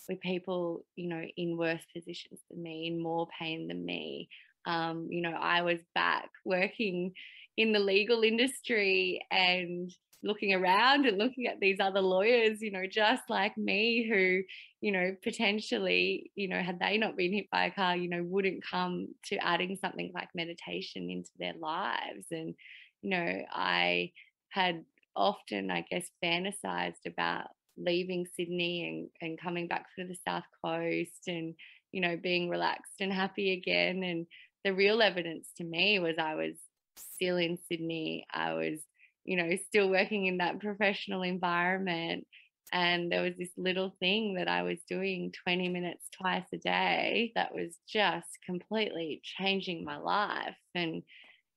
with 0.09 0.21
people, 0.21 0.85
you 0.97 1.09
know, 1.09 1.23
in 1.37 1.57
worse 1.57 1.83
positions 1.95 2.41
than 2.51 2.63
me, 2.63 2.87
in 2.87 3.01
more 3.01 3.27
pain 3.39 3.69
than 3.69 3.85
me. 3.85 4.29
Um, 4.67 5.09
you 5.11 5.23
know, 5.23 5.35
I 5.39 5.63
was 5.63 5.81
back 5.95 6.31
working 6.45 7.13
in 7.57 7.73
the 7.73 7.79
legal 7.79 8.23
industry 8.23 9.21
and 9.31 9.93
looking 10.25 10.55
around 10.55 11.07
and 11.07 11.19
looking 11.19 11.47
at 11.47 11.61
these 11.61 11.79
other 11.81 12.01
lawyers, 12.01 12.63
you 12.63 12.71
know, 12.71 12.85
just 12.91 13.23
like 13.29 13.57
me, 13.59 14.09
who, 14.09 14.43
you 14.81 14.91
know, 14.91 15.15
potentially, 15.23 16.31
you 16.35 16.49
know, 16.49 16.61
had 16.61 16.81
they 16.81 16.97
not 16.97 17.17
been 17.17 17.33
hit 17.33 17.51
by 17.51 17.67
a 17.67 17.71
car, 17.71 17.97
you 17.97 18.09
know, 18.09 18.23
wouldn't 18.25 18.65
come 18.65 19.09
to 19.27 19.37
adding 19.37 19.77
something 19.81 20.11
like 20.15 20.29
meditation 20.35 21.11
into 21.11 21.31
their 21.39 21.53
lives. 21.61 22.27
And, 22.31 22.55
you 23.03 23.11
know, 23.11 23.43
I 23.53 24.13
had 24.49 24.85
often, 25.15 25.71
I 25.71 25.85
guess, 25.91 26.07
fantasized 26.25 27.07
about 27.07 27.49
leaving 27.77 28.27
Sydney 28.37 28.89
and, 28.89 29.29
and 29.31 29.41
coming 29.41 29.69
back 29.69 29.87
to 29.99 30.07
the 30.07 30.17
South 30.27 30.45
Coast 30.65 31.29
and, 31.29 31.55
you 31.93 32.01
know, 32.01 32.17
being 32.17 32.49
relaxed 32.49 32.95
and 33.01 33.13
happy 33.13 33.53
again. 33.53 34.03
And 34.03 34.27
the 34.65 34.75
real 34.75 35.03
evidence 35.03 35.49
to 35.59 35.65
me 35.65 35.99
was 35.99 36.17
I 36.19 36.35
was 36.35 36.55
still 36.97 37.37
in 37.37 37.59
Sydney. 37.69 38.27
I 38.33 38.55
was 38.55 38.81
you 39.25 39.37
know, 39.37 39.57
still 39.69 39.89
working 39.89 40.27
in 40.27 40.39
that 40.39 40.61
professional 40.61 41.23
environment. 41.23 42.27
And 42.73 43.11
there 43.11 43.23
was 43.23 43.35
this 43.39 43.51
little 43.57 43.95
thing 44.01 44.35
that 44.35 44.49
I 44.49 44.63
was 44.63 44.79
doing 44.89 45.33
20 45.45 45.69
minutes 45.69 46.07
twice 46.13 46.45
a 46.53 46.59
day 46.59 47.33
that 47.35 47.55
was 47.55 47.77
just 47.89 48.27
completely 48.45 49.21
changing 49.23 49.85
my 49.85 49.97
life. 49.97 50.57
And, 50.75 51.03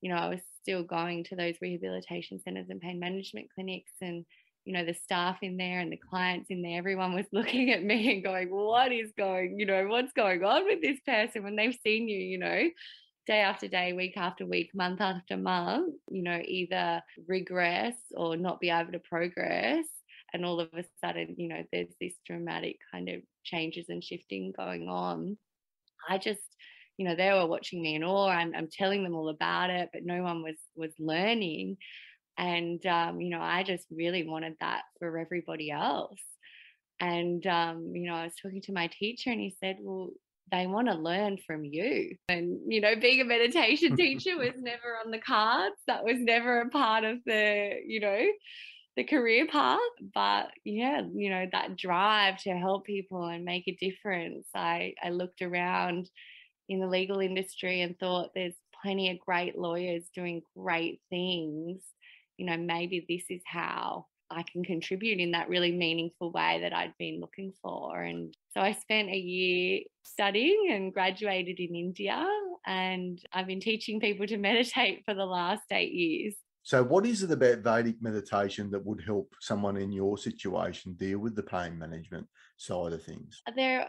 you 0.02 0.12
know, 0.12 0.18
I 0.18 0.30
was 0.30 0.42
still 0.62 0.84
going 0.84 1.24
to 1.26 1.36
those 1.36 1.56
rehabilitation 1.62 2.40
centers 2.44 2.68
and 2.70 2.80
pain 2.80 3.00
management 3.00 3.48
clinics 3.54 3.92
and, 4.02 4.26
you 4.68 4.74
know, 4.74 4.86
the 4.86 4.94
staff 4.94 5.38
in 5.42 5.56
there 5.56 5.80
and 5.80 5.92
the 5.92 5.98
clients 5.98 6.50
in 6.50 6.62
there, 6.62 6.78
everyone 6.78 7.14
was 7.16 7.26
looking 7.32 7.72
at 7.72 7.84
me 7.84 8.14
and 8.14 8.24
going, 8.24 8.50
what 8.50 8.92
is 8.92 9.12
going, 9.18 9.58
you 9.60 9.66
know, 9.66 9.88
what's 9.88 10.14
going 10.14 10.44
on 10.44 10.66
with 10.66 10.82
this 10.82 11.00
person 11.06 11.44
when 11.44 11.56
they've 11.56 11.78
seen 11.84 12.10
you, 12.10 12.20
you 12.20 12.38
know? 12.38 12.70
day 13.28 13.42
after 13.42 13.68
day, 13.68 13.92
week 13.94 14.16
after 14.16 14.46
week, 14.46 14.72
month 14.74 15.02
after 15.02 15.36
month, 15.36 15.94
you 16.10 16.24
know, 16.24 16.42
either 16.46 17.02
regress 17.28 17.96
or 18.16 18.38
not 18.38 18.62
be 18.62 18.70
able 18.70 18.94
to 18.94 19.00
progress. 19.00 19.86
And 20.34 20.46
all 20.46 20.60
of 20.60 20.70
a 20.74 20.84
sudden, 21.04 21.36
you 21.38 21.50
know, 21.50 21.64
there's 21.72 21.94
this 22.00 22.14
dramatic 22.26 22.78
kind 22.92 23.10
of 23.10 23.22
changes 23.44 23.88
and 23.90 24.04
shifting 24.04 24.54
going 24.56 24.88
on. 24.88 25.38
I 26.10 26.18
just, 26.18 26.42
you 26.98 27.08
know, 27.08 27.16
they 27.16 27.32
were 27.32 27.46
watching 27.46 27.82
me 27.82 27.96
in 27.96 28.04
awe. 28.04 28.30
I'm, 28.30 28.56
I'm 28.56 28.70
telling 28.72 29.04
them 29.04 29.14
all 29.14 29.30
about 29.30 29.70
it, 29.70 29.90
but 29.94 30.06
no 30.06 30.24
one 30.24 30.42
was 30.42 30.58
was 30.76 30.92
learning. 30.98 31.78
And 32.38 32.86
um, 32.86 33.20
you 33.22 33.30
know, 33.30 33.42
I 33.42 33.64
just 33.64 33.86
really 33.92 34.28
wanted 34.28 34.56
that 34.60 34.84
for 35.00 35.18
everybody 35.18 35.72
else. 35.72 36.22
And 37.00 37.46
um, 37.48 37.92
you 37.96 38.10
know, 38.10 38.16
I 38.16 38.24
was 38.26 38.34
talking 38.42 38.62
to 38.64 38.74
my 38.74 38.88
teacher, 38.88 39.32
and 39.32 39.40
he 39.40 39.56
said, 39.60 39.78
"Well, 39.80 40.12
they 40.52 40.68
want 40.68 40.88
to 40.88 40.94
learn 40.94 41.38
from 41.46 41.66
you. 41.66 42.16
And, 42.30 42.60
you 42.68 42.82
know, 42.82 42.96
being 42.96 43.22
a 43.22 43.26
meditation 43.26 43.96
teacher 43.98 44.38
was 44.38 44.54
never 44.58 44.98
on 45.04 45.12
the 45.12 45.20
cards. 45.20 45.76
That 45.88 46.04
was 46.04 46.18
never 46.18 46.62
a 46.62 46.70
part 46.70 47.04
of 47.04 47.18
the, 47.26 47.72
you 47.86 48.00
know, 48.00 48.22
the 48.96 49.04
career 49.04 49.48
path. 49.48 49.80
But 50.14 50.48
yeah, 50.64 51.02
you 51.14 51.30
know, 51.30 51.46
that 51.52 51.78
drive 51.78 52.38
to 52.44 52.52
help 52.52 52.86
people 52.86 53.26
and 53.26 53.44
make 53.46 53.68
a 53.68 53.78
difference. 53.80 54.48
I, 54.56 54.94
I 55.04 55.10
looked 55.10 55.42
around 55.42 56.10
in 56.70 56.80
the 56.80 56.88
legal 56.88 57.20
industry 57.20 57.82
and 57.82 57.98
thought 57.98 58.32
there's 58.34 58.56
plenty 58.82 59.12
of 59.12 59.20
great 59.20 59.58
lawyers 59.58 60.04
doing 60.14 60.42
great 60.56 61.02
things. 61.10 61.82
You 62.38 62.46
know, 62.46 62.58
maybe 62.58 63.06
this 63.08 63.26
is 63.30 63.42
how 63.46 64.06
I 64.30 64.44
can 64.44 64.64
contribute 64.64 65.20
in 65.20 65.32
that 65.32 65.50
really 65.50 65.72
meaningful 65.72 66.32
way 66.32 66.60
that 66.62 66.74
I'd 66.74 66.94
been 67.00 67.20
looking 67.20 67.54
for. 67.62 68.02
And 68.02 68.34
so 68.54 68.62
I 68.62 68.74
spent 68.74 69.10
a 69.10 69.18
year 69.18 69.82
studying 70.04 70.70
and 70.72 70.94
graduated 70.94 71.60
in 71.60 71.76
India. 71.76 72.26
And 72.66 73.20
I've 73.32 73.48
been 73.48 73.62
teaching 73.62 74.00
people 74.00 74.28
to 74.28 74.38
meditate 74.38 75.04
for 75.06 75.14
the 75.14 75.26
last 75.26 75.64
eight 75.72 75.94
years. 75.94 76.36
So, 76.64 76.84
what 76.84 77.06
is 77.06 77.24
it 77.24 77.32
about 77.32 77.60
Vedic 77.60 77.96
meditation 78.02 78.70
that 78.72 78.86
would 78.86 79.02
help 79.02 79.34
someone 79.40 79.78
in 79.78 79.94
your 79.94 80.18
situation 80.18 80.96
deal 80.96 81.20
with 81.20 81.34
the 81.34 81.44
pain 81.44 81.80
management 81.80 82.28
side 82.58 82.94
of 82.94 83.04
things? 83.04 83.42
There 83.56 83.88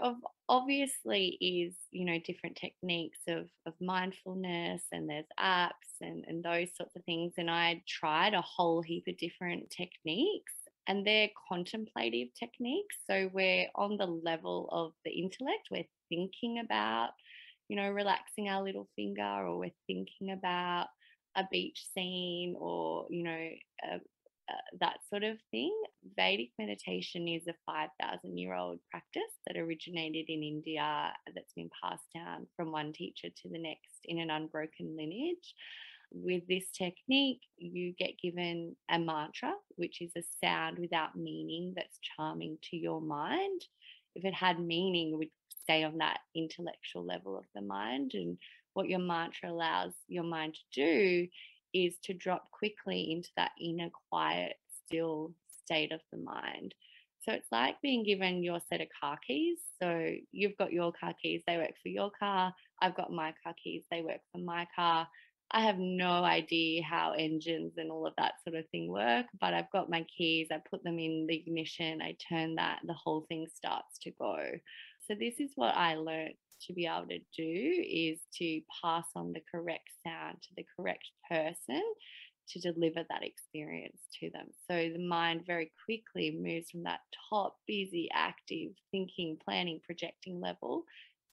obviously 0.49 1.39
is, 1.41 1.75
you 1.91 2.05
know, 2.05 2.19
different 2.25 2.57
techniques 2.57 3.19
of, 3.29 3.49
of 3.67 3.75
mindfulness, 3.81 4.83
and 4.93 5.09
there's 5.09 5.27
apps 5.39 5.73
and, 6.01 6.25
and 6.29 6.43
those 6.43 6.69
sorts 6.77 6.95
of 6.97 7.05
things. 7.05 7.35
And 7.39 7.51
I 7.51 7.83
tried 7.89 8.35
a 8.35 8.43
whole 8.43 8.83
heap 8.83 9.05
of 9.09 9.19
different 9.19 9.71
techniques, 9.71 10.53
and 10.87 11.07
they're 11.07 11.31
contemplative 11.51 12.29
techniques. 12.39 12.97
So, 13.09 13.31
we're 13.33 13.69
on 13.75 13.97
the 13.97 14.07
level 14.07 14.69
of 14.71 14.93
the 15.05 15.11
intellect, 15.11 15.69
we're 15.71 15.85
thinking 16.09 16.61
about, 16.65 17.11
you 17.69 17.77
know, 17.77 17.91
relaxing 17.91 18.49
our 18.49 18.63
little 18.63 18.89
finger, 18.97 19.47
or 19.47 19.59
we're 19.59 19.71
thinking 19.87 20.33
about 20.33 20.87
a 21.37 21.45
beach 21.51 21.87
scene 21.95 22.57
or 22.59 23.07
you 23.11 23.23
know 23.23 23.49
uh, 23.87 23.99
Uh, 24.49 24.77
that 24.81 24.99
sort 25.11 25.25
of 25.25 25.37
thing. 25.51 25.75
Vedic 26.17 26.51
meditation 26.59 27.29
is 27.29 27.47
a 27.49 27.55
5,000 27.67 28.39
year 28.39 28.55
old 28.55 28.79
practice 28.91 29.35
that 29.47 29.59
originated 29.59 30.27
in 30.29 30.43
India 30.43 31.13
that's 31.35 31.53
been 31.53 31.71
passed 31.83 32.07
down 32.15 32.47
from 32.57 32.73
one 32.73 32.93
teacher 32.93 33.29
to 33.29 33.49
the 33.51 33.59
next 33.59 33.99
in 34.05 34.19
an 34.19 34.31
unbroken 34.31 34.97
lineage. 34.97 35.55
With 36.11 36.47
this 36.49 36.71
technique, 36.71 37.43
you 37.59 37.93
get 37.99 38.19
given 38.23 38.75
a 38.91 38.99
mantra, 38.99 39.53
which 39.77 40.01
is 40.01 40.13
a 40.17 40.23
sound 40.43 40.79
without 40.79 41.15
meaning 41.15 41.75
that's 41.77 41.99
charming 42.17 42.57
to 42.71 42.77
your 42.77 43.03
mind. 43.03 43.61
If 44.15 44.25
it 44.25 44.33
had 44.33 44.59
meaning, 44.59 45.19
would 45.19 45.29
stay 45.63 45.85
on 45.85 45.99
that 45.99 46.21
intellectual 46.35 47.05
level 47.05 47.37
of 47.37 47.45
the 47.55 47.61
mind 47.61 48.13
and 48.15 48.39
what 48.73 48.89
your 48.89 49.01
mantra 49.01 49.51
allows 49.51 49.93
your 50.07 50.23
mind 50.23 50.55
to 50.55 50.61
do 50.73 51.29
is 51.75 51.95
to 52.05 52.15
drop 52.15 52.51
quickly 52.51 53.13
into 53.13 53.31
that 53.37 53.53
inner 53.61 53.91
quiet, 54.11 54.57
still 54.87 55.33
state 55.65 55.93
of 55.93 56.01
the 56.13 56.19
mind. 56.19 56.75
So 57.21 57.33
it's 57.33 57.51
like 57.53 57.81
being 57.83 58.05
given 58.05 58.43
your 58.43 58.61
set 58.69 58.81
of 58.81 58.89
car 59.01 59.19
keys. 59.27 59.59
So 59.83 60.13
you've 60.33 60.57
got 60.57 60.73
your 60.73 60.93
car 60.93 61.15
keys, 61.21 61.43
they 61.47 61.57
work 61.57 61.75
for 61.83 61.89
your 61.89 62.11
car. 62.19 62.55
I've 62.81 62.97
got 62.97 63.13
my 63.13 63.35
car 63.43 63.55
keys, 63.63 63.85
they 63.91 64.03
work 64.03 64.21
for 64.33 64.39
my 64.39 64.67
car. 64.75 65.07
I 65.51 65.63
have 65.63 65.79
no 65.79 66.25
idea 66.25 66.83
how 66.83 67.13
engines 67.13 67.73
and 67.79 67.91
all 67.91 68.07
of 68.07 68.13
that 68.19 68.35
sort 68.45 68.57
of 68.57 68.69
thing 68.69 68.89
work, 68.89 69.27
but 69.41 69.55
I've 69.55 69.71
got 69.71 69.89
my 69.89 70.05
keys, 70.15 70.49
I 70.53 70.59
put 70.71 70.85
them 70.85 70.99
in 70.99 71.27
the 71.27 71.37
ignition, 71.37 72.03
I 72.03 72.17
turn 72.29 72.57
that, 72.57 72.81
the 72.85 72.93
whole 72.93 73.25
thing 73.29 73.47
starts 73.55 73.99
to 74.03 74.11
go. 74.11 74.37
So 75.07 75.15
this 75.19 75.35
is 75.39 75.51
what 75.55 75.75
I 75.75 75.95
learned 75.95 76.35
to 76.67 76.73
be 76.73 76.87
able 76.87 77.07
to 77.09 77.19
do 77.37 77.85
is 77.89 78.21
to 78.39 78.61
pass 78.83 79.07
on 79.15 79.33
the 79.33 79.43
correct 79.51 79.89
sound 80.05 80.37
to 80.43 80.49
the 80.57 80.67
correct 80.77 81.11
person 81.29 81.83
to 82.51 82.61
deliver 82.61 83.05
that 83.09 83.23
experience 83.23 84.01
to 84.19 84.31
them. 84.31 84.47
So 84.71 84.89
the 84.91 85.07
mind 85.07 85.43
very 85.47 85.71
quickly 85.85 86.31
moves 86.31 86.71
from 86.71 86.83
that 86.85 87.01
top, 87.29 87.57
busy, 87.67 88.09
active, 88.13 88.73
thinking, 88.91 89.37
planning, 89.45 89.81
projecting 89.85 90.41
level 90.41 90.85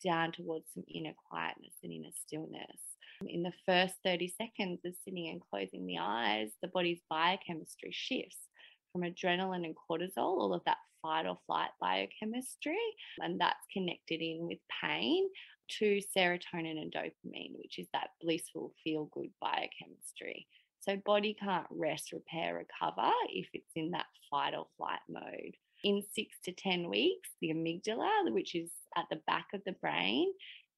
down 0.04 0.32
towards 0.32 0.66
some 0.74 0.84
inner 0.94 1.14
quietness 1.30 1.74
and 1.84 1.92
inner 1.92 2.12
stillness. 2.26 2.82
In 3.28 3.44
the 3.44 3.54
first 3.66 3.94
30 4.04 4.34
seconds 4.38 4.82
of 4.86 4.94
sitting 5.06 5.30
and 5.30 5.42
closing 5.50 5.86
the 5.86 5.98
eyes, 6.00 6.50
the 6.62 6.68
body's 6.68 7.00
biochemistry 7.10 7.92
shifts 7.92 8.50
from 8.96 9.04
adrenaline 9.04 9.66
and 9.66 9.76
cortisol, 9.76 10.40
all 10.40 10.54
of 10.54 10.62
that 10.66 10.78
fight 11.02 11.26
or 11.26 11.38
flight 11.46 11.70
biochemistry, 11.82 12.78
and 13.20 13.40
that's 13.40 13.66
connected 13.74 14.22
in 14.22 14.48
with 14.48 14.60
pain 14.82 15.28
to 15.68 16.00
serotonin 16.16 16.82
and 16.82 16.94
dopamine, 16.94 17.58
which 17.58 17.78
is 17.78 17.88
that 17.92 18.12
blissful, 18.22 18.74
feel 18.84 19.10
good 19.14 19.30
biochemistry. 19.42 20.48
So, 20.80 20.96
body 21.06 21.36
can't 21.38 21.66
rest, 21.72 22.14
repair, 22.14 22.56
recover 22.56 23.12
if 23.30 23.48
it's 23.54 23.72
in 23.76 23.92
that 23.92 24.06
fight 24.30 24.54
or 24.54 24.68
flight 24.78 25.00
mode. 25.10 25.56
In 25.84 26.02
six 26.14 26.38
to 26.46 26.54
10 26.54 26.90
weeks, 26.90 27.30
the 27.42 27.50
amygdala, 27.50 28.32
which 28.32 28.56
is 28.56 28.70
at 28.96 29.06
the 29.10 29.20
back 29.28 29.48
of 29.54 29.62
the 29.66 29.74
brain, 29.74 30.32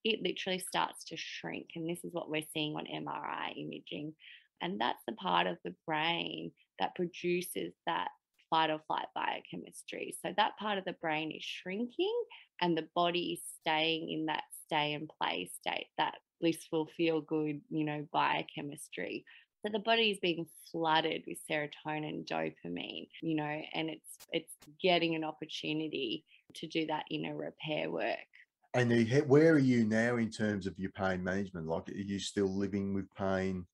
it 0.04 0.22
literally 0.24 0.60
starts 0.60 1.04
to 1.06 1.18
shrink. 1.18 1.68
And 1.76 1.90
this 1.90 2.04
is 2.04 2.14
what 2.14 2.30
we're 2.30 2.42
seeing 2.54 2.76
on 2.76 2.86
MRI 2.86 3.58
imaging. 3.58 4.14
And 4.62 4.80
that's 4.80 5.04
the 5.08 5.14
part 5.14 5.48
of 5.48 5.58
the 5.64 5.76
brain 5.86 6.52
that 6.80 6.96
produces 6.96 7.74
that 7.86 8.10
fight 8.50 8.70
or 8.70 8.80
flight 8.88 9.08
biochemistry. 9.14 10.16
So 10.24 10.34
that 10.38 10.58
part 10.58 10.78
of 10.78 10.86
the 10.86 10.96
brain 11.02 11.32
is 11.32 11.44
shrinking 11.44 12.14
and 12.62 12.78
the 12.78 12.88
body 12.96 13.34
is 13.34 13.42
staying 13.62 14.12
in 14.12 14.26
that 14.28 14.44
stay 14.66 14.94
and 14.94 15.10
play 15.22 15.50
state, 15.60 15.88
that 15.98 16.16
blissful, 16.42 16.90
feel 16.98 17.22
good, 17.22 17.62
you 17.70 17.86
know, 17.86 18.08
biochemistry. 18.12 19.26
So 19.66 19.72
the 19.72 19.80
body 19.80 20.12
is 20.12 20.20
being 20.20 20.46
flooded 20.72 21.24
with 21.28 21.40
serotonin, 21.50 22.28
dopamine, 22.28 23.08
you 23.22 23.36
know, 23.36 23.62
and 23.74 23.90
it's 23.90 24.18
it's 24.32 24.54
getting 24.82 25.16
an 25.16 25.24
opportunity 25.24 26.24
to 26.56 26.68
do 26.68 26.86
that 26.88 27.06
inner 27.10 27.36
repair 27.36 27.90
work. 27.90 28.18
And 28.74 29.10
where 29.28 29.54
are 29.54 29.60
you 29.60 29.86
now 29.86 30.18
in 30.18 30.30
terms 30.30 30.68
of 30.68 30.78
your 30.78 30.92
pain 30.92 31.24
management? 31.24 31.68
Like, 31.68 31.90
are 31.90 31.94
you 31.94 32.20
still 32.20 32.48
living 32.48 32.94
with 32.94 33.14
pain 33.16 33.66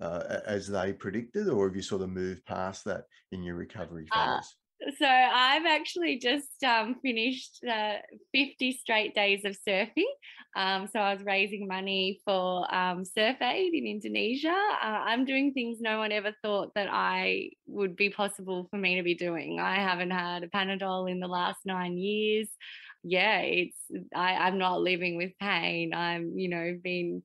uh, 0.00 0.40
as 0.46 0.68
they 0.68 0.92
predicted, 0.92 1.48
or 1.48 1.66
have 1.68 1.76
you 1.76 1.82
sort 1.82 2.02
of 2.02 2.10
moved 2.10 2.44
past 2.46 2.84
that 2.84 3.04
in 3.32 3.42
your 3.42 3.56
recovery 3.56 4.06
uh, 4.12 4.36
phase? 4.36 4.54
So 4.98 5.06
I've 5.06 5.66
actually 5.66 6.18
just 6.18 6.64
um, 6.64 6.96
finished 7.02 7.62
uh, 7.70 7.96
50 8.32 8.72
straight 8.72 9.14
days 9.14 9.44
of 9.44 9.56
surfing. 9.66 10.08
Um, 10.56 10.88
so 10.90 10.98
I 10.98 11.12
was 11.14 11.22
raising 11.22 11.68
money 11.68 12.20
for 12.24 12.72
um, 12.74 13.04
Surf 13.04 13.36
Aid 13.42 13.74
in 13.74 13.86
Indonesia. 13.86 14.56
Uh, 14.82 14.86
I'm 14.86 15.26
doing 15.26 15.52
things 15.52 15.78
no 15.80 15.98
one 15.98 16.12
ever 16.12 16.32
thought 16.42 16.72
that 16.74 16.88
I 16.90 17.50
would 17.66 17.94
be 17.94 18.08
possible 18.08 18.66
for 18.70 18.78
me 18.78 18.96
to 18.96 19.02
be 19.02 19.14
doing. 19.14 19.60
I 19.60 19.76
haven't 19.76 20.10
had 20.10 20.44
a 20.44 20.48
Panadol 20.48 21.10
in 21.10 21.20
the 21.20 21.28
last 21.28 21.58
nine 21.66 21.98
years. 21.98 22.48
Yeah, 23.02 23.40
it's 23.40 23.76
I, 24.14 24.34
I'm 24.34 24.58
not 24.58 24.80
living 24.80 25.16
with 25.16 25.32
pain. 25.38 25.92
I'm, 25.94 26.36
you 26.36 26.48
know, 26.48 26.78
been, 26.82 27.22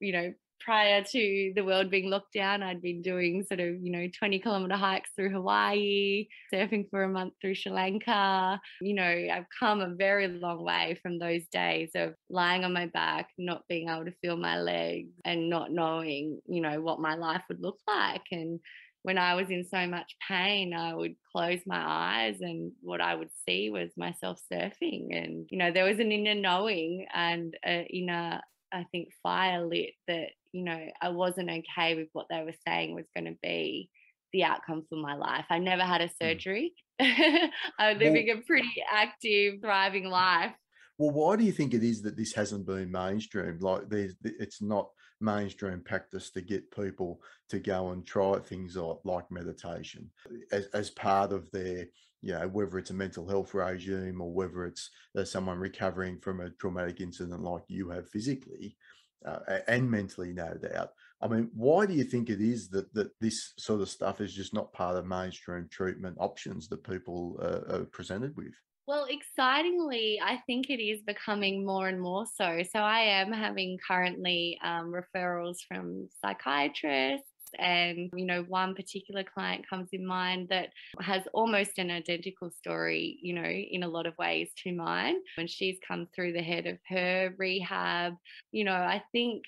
you 0.00 0.12
know, 0.12 0.32
prior 0.64 1.02
to 1.02 1.52
the 1.54 1.64
world 1.64 1.90
being 1.90 2.08
locked 2.08 2.32
down, 2.32 2.62
I'd 2.62 2.80
been 2.80 3.02
doing 3.02 3.44
sort 3.46 3.60
of, 3.60 3.76
you 3.82 3.92
know, 3.92 4.08
20 4.18 4.38
kilometer 4.38 4.76
hikes 4.76 5.10
through 5.14 5.30
Hawaii, 5.30 6.26
surfing 6.52 6.88
for 6.90 7.04
a 7.04 7.08
month 7.08 7.34
through 7.40 7.54
Sri 7.54 7.72
Lanka. 7.72 8.60
You 8.80 8.94
know, 8.94 9.26
I've 9.32 9.46
come 9.58 9.80
a 9.80 9.94
very 9.94 10.28
long 10.28 10.64
way 10.64 10.98
from 11.02 11.18
those 11.18 11.42
days 11.52 11.90
of 11.94 12.14
lying 12.30 12.64
on 12.64 12.72
my 12.72 12.86
back, 12.86 13.28
not 13.38 13.68
being 13.68 13.88
able 13.88 14.06
to 14.06 14.14
feel 14.22 14.36
my 14.36 14.58
legs 14.60 15.12
and 15.24 15.50
not 15.50 15.70
knowing, 15.70 16.40
you 16.46 16.62
know, 16.62 16.80
what 16.80 17.00
my 17.00 17.14
life 17.14 17.42
would 17.48 17.60
look 17.60 17.78
like. 17.86 18.22
And 18.32 18.60
when 19.02 19.18
I 19.18 19.34
was 19.34 19.50
in 19.50 19.66
so 19.70 19.86
much 19.86 20.16
pain, 20.26 20.72
I 20.72 20.94
would 20.94 21.14
close 21.30 21.60
my 21.66 21.82
eyes 21.84 22.40
and 22.40 22.72
what 22.80 23.02
I 23.02 23.14
would 23.14 23.30
see 23.46 23.68
was 23.68 23.90
myself 23.98 24.40
surfing. 24.50 25.14
And, 25.14 25.46
you 25.50 25.58
know, 25.58 25.70
there 25.70 25.84
was 25.84 25.98
an 25.98 26.10
inner 26.10 26.34
knowing 26.34 27.06
and 27.12 27.54
an 27.62 27.84
inner 27.84 28.40
I 28.72 28.84
think 28.90 29.10
fire 29.22 29.64
lit 29.64 29.92
that 30.08 30.30
you 30.54 30.62
know 30.62 30.86
I 31.02 31.08
wasn't 31.08 31.50
okay 31.50 31.96
with 31.96 32.08
what 32.12 32.26
they 32.30 32.42
were 32.44 32.54
saying 32.66 32.94
was 32.94 33.06
going 33.14 33.26
to 33.26 33.36
be 33.42 33.90
the 34.32 34.44
outcome 34.44 34.84
for 34.88 34.96
my 34.96 35.14
life. 35.14 35.44
I 35.50 35.58
never 35.58 35.82
had 35.82 36.00
a 36.00 36.08
mm. 36.08 36.12
surgery. 36.22 36.74
I'm 37.00 37.98
living 37.98 38.28
well, 38.28 38.38
a 38.38 38.42
pretty 38.42 38.84
active, 38.90 39.54
thriving 39.60 40.04
life. 40.04 40.52
Well, 40.96 41.10
why 41.10 41.36
do 41.36 41.44
you 41.44 41.50
think 41.50 41.74
it 41.74 41.82
is 41.82 42.02
that 42.02 42.16
this 42.16 42.32
hasn't 42.32 42.66
been 42.66 42.90
mainstream? 42.90 43.58
Like, 43.60 43.88
there's, 43.88 44.14
it's 44.22 44.62
not 44.62 44.90
mainstream 45.20 45.82
practice 45.84 46.30
to 46.30 46.40
get 46.40 46.70
people 46.70 47.20
to 47.48 47.58
go 47.58 47.90
and 47.90 48.06
try 48.06 48.38
things 48.38 48.76
like, 48.76 48.98
like 49.04 49.30
meditation 49.30 50.10
as, 50.52 50.66
as 50.66 50.90
part 50.90 51.32
of 51.32 51.50
their 51.50 51.86
you 52.24 52.32
know, 52.32 52.48
whether 52.48 52.78
it's 52.78 52.88
a 52.88 52.94
mental 52.94 53.28
health 53.28 53.52
regime 53.52 54.18
or 54.22 54.32
whether 54.32 54.64
it's 54.64 54.88
uh, 55.14 55.24
someone 55.24 55.58
recovering 55.58 56.18
from 56.20 56.40
a 56.40 56.48
traumatic 56.52 57.02
incident 57.02 57.42
like 57.42 57.64
you 57.68 57.90
have 57.90 58.08
physically 58.08 58.78
uh, 59.24 59.58
and 59.68 59.90
mentally, 59.90 60.32
no 60.32 60.54
doubt. 60.54 60.90
I 61.20 61.28
mean, 61.28 61.50
why 61.54 61.86
do 61.86 61.94
you 61.94 62.04
think 62.04 62.28
it 62.28 62.40
is 62.40 62.68
that 62.70 62.92
that 62.94 63.10
this 63.20 63.54
sort 63.58 63.80
of 63.80 63.88
stuff 63.88 64.20
is 64.20 64.34
just 64.34 64.52
not 64.52 64.72
part 64.72 64.96
of 64.96 65.06
mainstream 65.06 65.68
treatment 65.70 66.16
options 66.20 66.68
that 66.68 66.84
people 66.84 67.38
uh, 67.40 67.76
are 67.76 67.84
presented 67.84 68.36
with? 68.36 68.52
Well, 68.86 69.06
excitingly, 69.08 70.20
I 70.22 70.40
think 70.46 70.68
it 70.68 70.82
is 70.82 71.00
becoming 71.06 71.64
more 71.64 71.88
and 71.88 71.98
more 71.98 72.26
so. 72.26 72.62
So 72.70 72.80
I 72.80 73.00
am 73.00 73.32
having 73.32 73.78
currently 73.86 74.58
um, 74.62 74.92
referrals 74.92 75.56
from 75.66 76.08
psychiatrists 76.22 77.33
and, 77.58 78.10
you 78.14 78.26
know, 78.26 78.42
one 78.48 78.74
particular 78.74 79.24
client 79.24 79.68
comes 79.68 79.88
in 79.92 80.06
mind 80.06 80.48
that 80.50 80.70
has 81.00 81.22
almost 81.32 81.78
an 81.78 81.90
identical 81.90 82.50
story, 82.50 83.18
you 83.22 83.34
know, 83.34 83.44
in 83.44 83.82
a 83.82 83.88
lot 83.88 84.06
of 84.06 84.16
ways 84.18 84.50
to 84.64 84.72
mine. 84.72 85.16
When 85.36 85.46
she's 85.46 85.78
come 85.86 86.08
through 86.14 86.32
the 86.32 86.42
head 86.42 86.66
of 86.66 86.78
her 86.88 87.34
rehab, 87.36 88.14
you 88.52 88.64
know, 88.64 88.72
I 88.72 89.02
think 89.12 89.44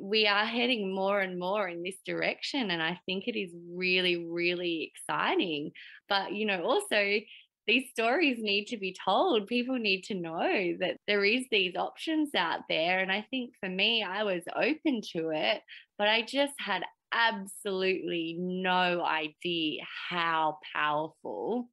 we 0.00 0.26
are 0.26 0.46
heading 0.46 0.94
more 0.94 1.20
and 1.20 1.38
more 1.38 1.68
in 1.68 1.82
this 1.82 1.98
direction. 2.06 2.70
And 2.70 2.82
I 2.82 2.98
think 3.06 3.28
it 3.28 3.38
is 3.38 3.50
really, 3.70 4.16
really 4.16 4.90
exciting. 4.90 5.72
But, 6.08 6.32
you 6.32 6.46
know, 6.46 6.62
also, 6.62 7.20
these 7.66 7.88
stories 7.90 8.38
need 8.40 8.66
to 8.66 8.76
be 8.76 8.94
told 9.04 9.46
people 9.46 9.76
need 9.76 10.02
to 10.02 10.14
know 10.14 10.76
that 10.80 10.96
there 11.06 11.24
is 11.24 11.44
these 11.50 11.74
options 11.76 12.34
out 12.34 12.60
there 12.68 13.00
and 13.00 13.10
i 13.10 13.24
think 13.30 13.52
for 13.60 13.68
me 13.68 14.02
i 14.02 14.22
was 14.22 14.42
open 14.54 15.00
to 15.00 15.30
it 15.30 15.62
but 15.98 16.08
i 16.08 16.20
just 16.22 16.52
had 16.58 16.82
absolutely 17.14 18.36
no 18.38 19.04
idea 19.04 19.82
how 20.10 20.58
powerful 20.74 21.68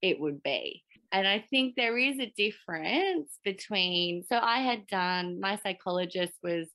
it 0.00 0.18
would 0.20 0.42
be. 0.42 0.84
And 1.10 1.26
I 1.26 1.44
think 1.50 1.74
there 1.74 1.98
is 1.98 2.18
a 2.18 2.32
difference 2.36 3.38
between, 3.44 4.24
so 4.28 4.38
I 4.38 4.58
had 4.60 4.86
done, 4.86 5.40
my 5.40 5.56
psychologist 5.56 6.34
was 6.42 6.68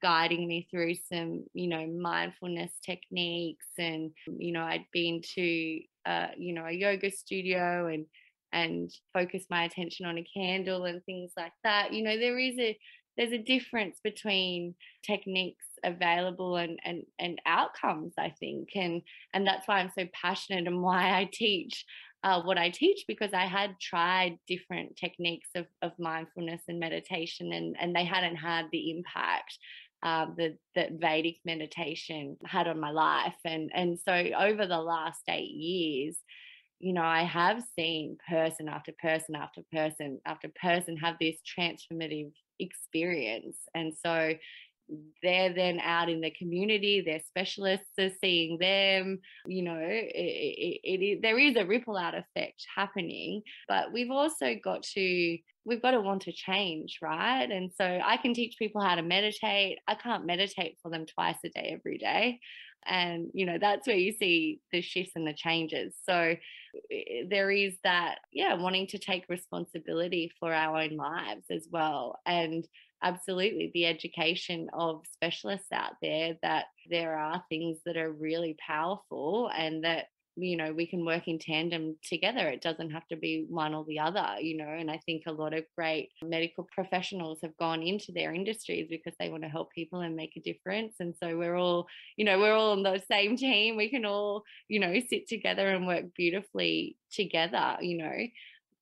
guiding 0.00 0.48
me 0.48 0.66
through 0.70 0.94
some, 0.94 1.44
you 1.52 1.68
know, 1.68 1.86
mindfulness 1.86 2.72
techniques. 2.84 3.66
And, 3.78 4.12
you 4.38 4.52
know, 4.52 4.62
I'd 4.62 4.86
been 4.92 5.20
to, 5.34 5.80
uh, 6.06 6.28
you 6.36 6.54
know, 6.54 6.64
a 6.64 6.72
yoga 6.72 7.10
studio 7.10 7.86
and, 7.86 8.06
and 8.52 8.90
focus 9.12 9.44
my 9.50 9.64
attention 9.64 10.06
on 10.06 10.18
a 10.18 10.26
candle 10.34 10.84
and 10.84 11.04
things 11.04 11.32
like 11.36 11.52
that. 11.64 11.92
You 11.92 12.02
know, 12.04 12.18
there 12.18 12.38
is 12.38 12.58
a, 12.58 12.78
there's 13.16 13.32
a 13.32 13.38
difference 13.38 13.98
between 14.02 14.74
techniques 15.04 15.66
available 15.84 16.56
and 16.56 16.78
and 16.84 17.02
and 17.18 17.40
outcomes 17.46 18.12
i 18.18 18.32
think 18.40 18.68
and 18.74 19.02
and 19.34 19.46
that's 19.46 19.66
why 19.66 19.78
i'm 19.78 19.92
so 19.96 20.06
passionate 20.12 20.66
and 20.66 20.82
why 20.82 21.18
i 21.18 21.28
teach 21.32 21.84
uh, 22.24 22.40
what 22.42 22.58
I 22.58 22.70
teach 22.70 23.04
because 23.08 23.32
I 23.32 23.46
had 23.46 23.80
tried 23.80 24.38
different 24.46 24.96
techniques 24.96 25.48
of, 25.56 25.66
of 25.82 25.90
mindfulness 25.98 26.62
and 26.68 26.78
meditation 26.78 27.52
and, 27.52 27.76
and 27.80 27.94
they 27.94 28.04
hadn't 28.04 28.36
had 28.36 28.66
the 28.70 28.92
impact 28.92 29.58
uh, 30.02 30.26
that, 30.36 30.56
that 30.74 30.92
Vedic 30.92 31.36
meditation 31.44 32.36
had 32.44 32.68
on 32.68 32.78
my 32.78 32.90
life. 32.90 33.34
And, 33.44 33.70
and 33.74 33.98
so 33.98 34.12
over 34.12 34.66
the 34.66 34.80
last 34.80 35.22
eight 35.28 35.50
years, 35.50 36.16
you 36.78 36.92
know, 36.92 37.02
I 37.02 37.22
have 37.22 37.62
seen 37.78 38.18
person 38.28 38.68
after 38.68 38.92
person 39.00 39.36
after 39.36 39.62
person 39.72 40.20
after 40.26 40.50
person 40.60 40.96
have 40.96 41.16
this 41.20 41.36
transformative 41.58 42.32
experience. 42.58 43.56
And 43.74 43.92
so 44.04 44.34
they're 45.22 45.52
then 45.52 45.80
out 45.80 46.08
in 46.08 46.20
the 46.20 46.30
community 46.30 47.00
their 47.00 47.20
specialists 47.20 47.90
are 47.98 48.10
seeing 48.20 48.58
them 48.58 49.18
you 49.46 49.62
know 49.62 49.78
it, 49.78 50.80
it, 50.84 51.22
there 51.22 51.38
is 51.38 51.56
a 51.56 51.66
ripple 51.66 51.96
out 51.96 52.14
effect 52.14 52.64
happening 52.74 53.42
but 53.68 53.92
we've 53.92 54.10
also 54.10 54.54
got 54.62 54.82
to 54.82 55.38
we've 55.64 55.82
got 55.82 55.92
to 55.92 56.00
want 56.00 56.22
to 56.22 56.32
change 56.32 56.98
right? 57.00 57.50
And 57.50 57.70
so 57.76 58.00
i 58.04 58.16
can 58.16 58.34
teach 58.34 58.56
people 58.58 58.82
how 58.82 58.96
to 58.96 59.02
meditate. 59.02 59.78
I 59.86 59.94
can't 59.94 60.26
meditate 60.26 60.78
for 60.82 60.90
them 60.90 61.06
twice 61.06 61.36
a 61.44 61.48
day 61.48 61.74
every 61.78 61.98
day 61.98 62.40
and 62.86 63.28
you 63.32 63.46
know 63.46 63.58
that's 63.58 63.86
where 63.86 63.96
you 63.96 64.12
see 64.12 64.60
the 64.72 64.80
shifts 64.80 65.12
and 65.16 65.26
the 65.26 65.34
changes. 65.34 65.94
So 66.04 66.36
there 67.28 67.50
is 67.50 67.74
that 67.84 68.18
yeah 68.32 68.54
wanting 68.54 68.86
to 68.88 68.98
take 68.98 69.28
responsibility 69.28 70.32
for 70.40 70.52
our 70.52 70.80
own 70.80 70.96
lives 70.96 71.44
as 71.50 71.68
well 71.70 72.18
and 72.24 72.66
absolutely 73.02 73.70
the 73.74 73.84
education 73.84 74.68
of 74.72 75.02
specialists 75.12 75.70
out 75.72 75.94
there 76.00 76.36
that 76.42 76.66
there 76.88 77.16
are 77.18 77.44
things 77.48 77.78
that 77.84 77.96
are 77.96 78.12
really 78.12 78.56
powerful 78.66 79.50
and 79.56 79.84
that 79.84 80.06
you 80.36 80.56
know 80.56 80.72
we 80.72 80.86
can 80.86 81.04
work 81.04 81.28
in 81.28 81.38
tandem 81.38 81.96
together. 82.02 82.48
It 82.48 82.62
doesn't 82.62 82.90
have 82.90 83.06
to 83.08 83.16
be 83.16 83.46
one 83.48 83.74
or 83.74 83.84
the 83.84 83.98
other 83.98 84.36
you 84.40 84.56
know 84.56 84.68
and 84.68 84.90
i 84.90 84.98
think 85.04 85.24
a 85.26 85.32
lot 85.32 85.54
of 85.54 85.64
great 85.76 86.10
medical 86.22 86.66
professionals 86.72 87.38
have 87.42 87.56
gone 87.58 87.82
into 87.82 88.12
their 88.12 88.32
industries 88.32 88.86
because 88.88 89.14
they 89.18 89.28
want 89.28 89.42
to 89.42 89.48
help 89.48 89.72
people 89.72 90.00
and 90.00 90.16
make 90.16 90.36
a 90.36 90.40
difference 90.40 90.94
and 91.00 91.14
so 91.22 91.36
we're 91.36 91.56
all 91.56 91.86
you 92.16 92.24
know 92.24 92.38
we're 92.38 92.54
all 92.54 92.72
on 92.72 92.82
the 92.82 93.02
same 93.10 93.36
team. 93.36 93.76
We 93.76 93.90
can 93.90 94.04
all 94.04 94.44
you 94.68 94.80
know 94.80 94.94
sit 95.08 95.28
together 95.28 95.68
and 95.68 95.86
work 95.86 96.06
beautifully 96.16 96.96
together 97.10 97.76
you 97.80 97.98
know 97.98 98.16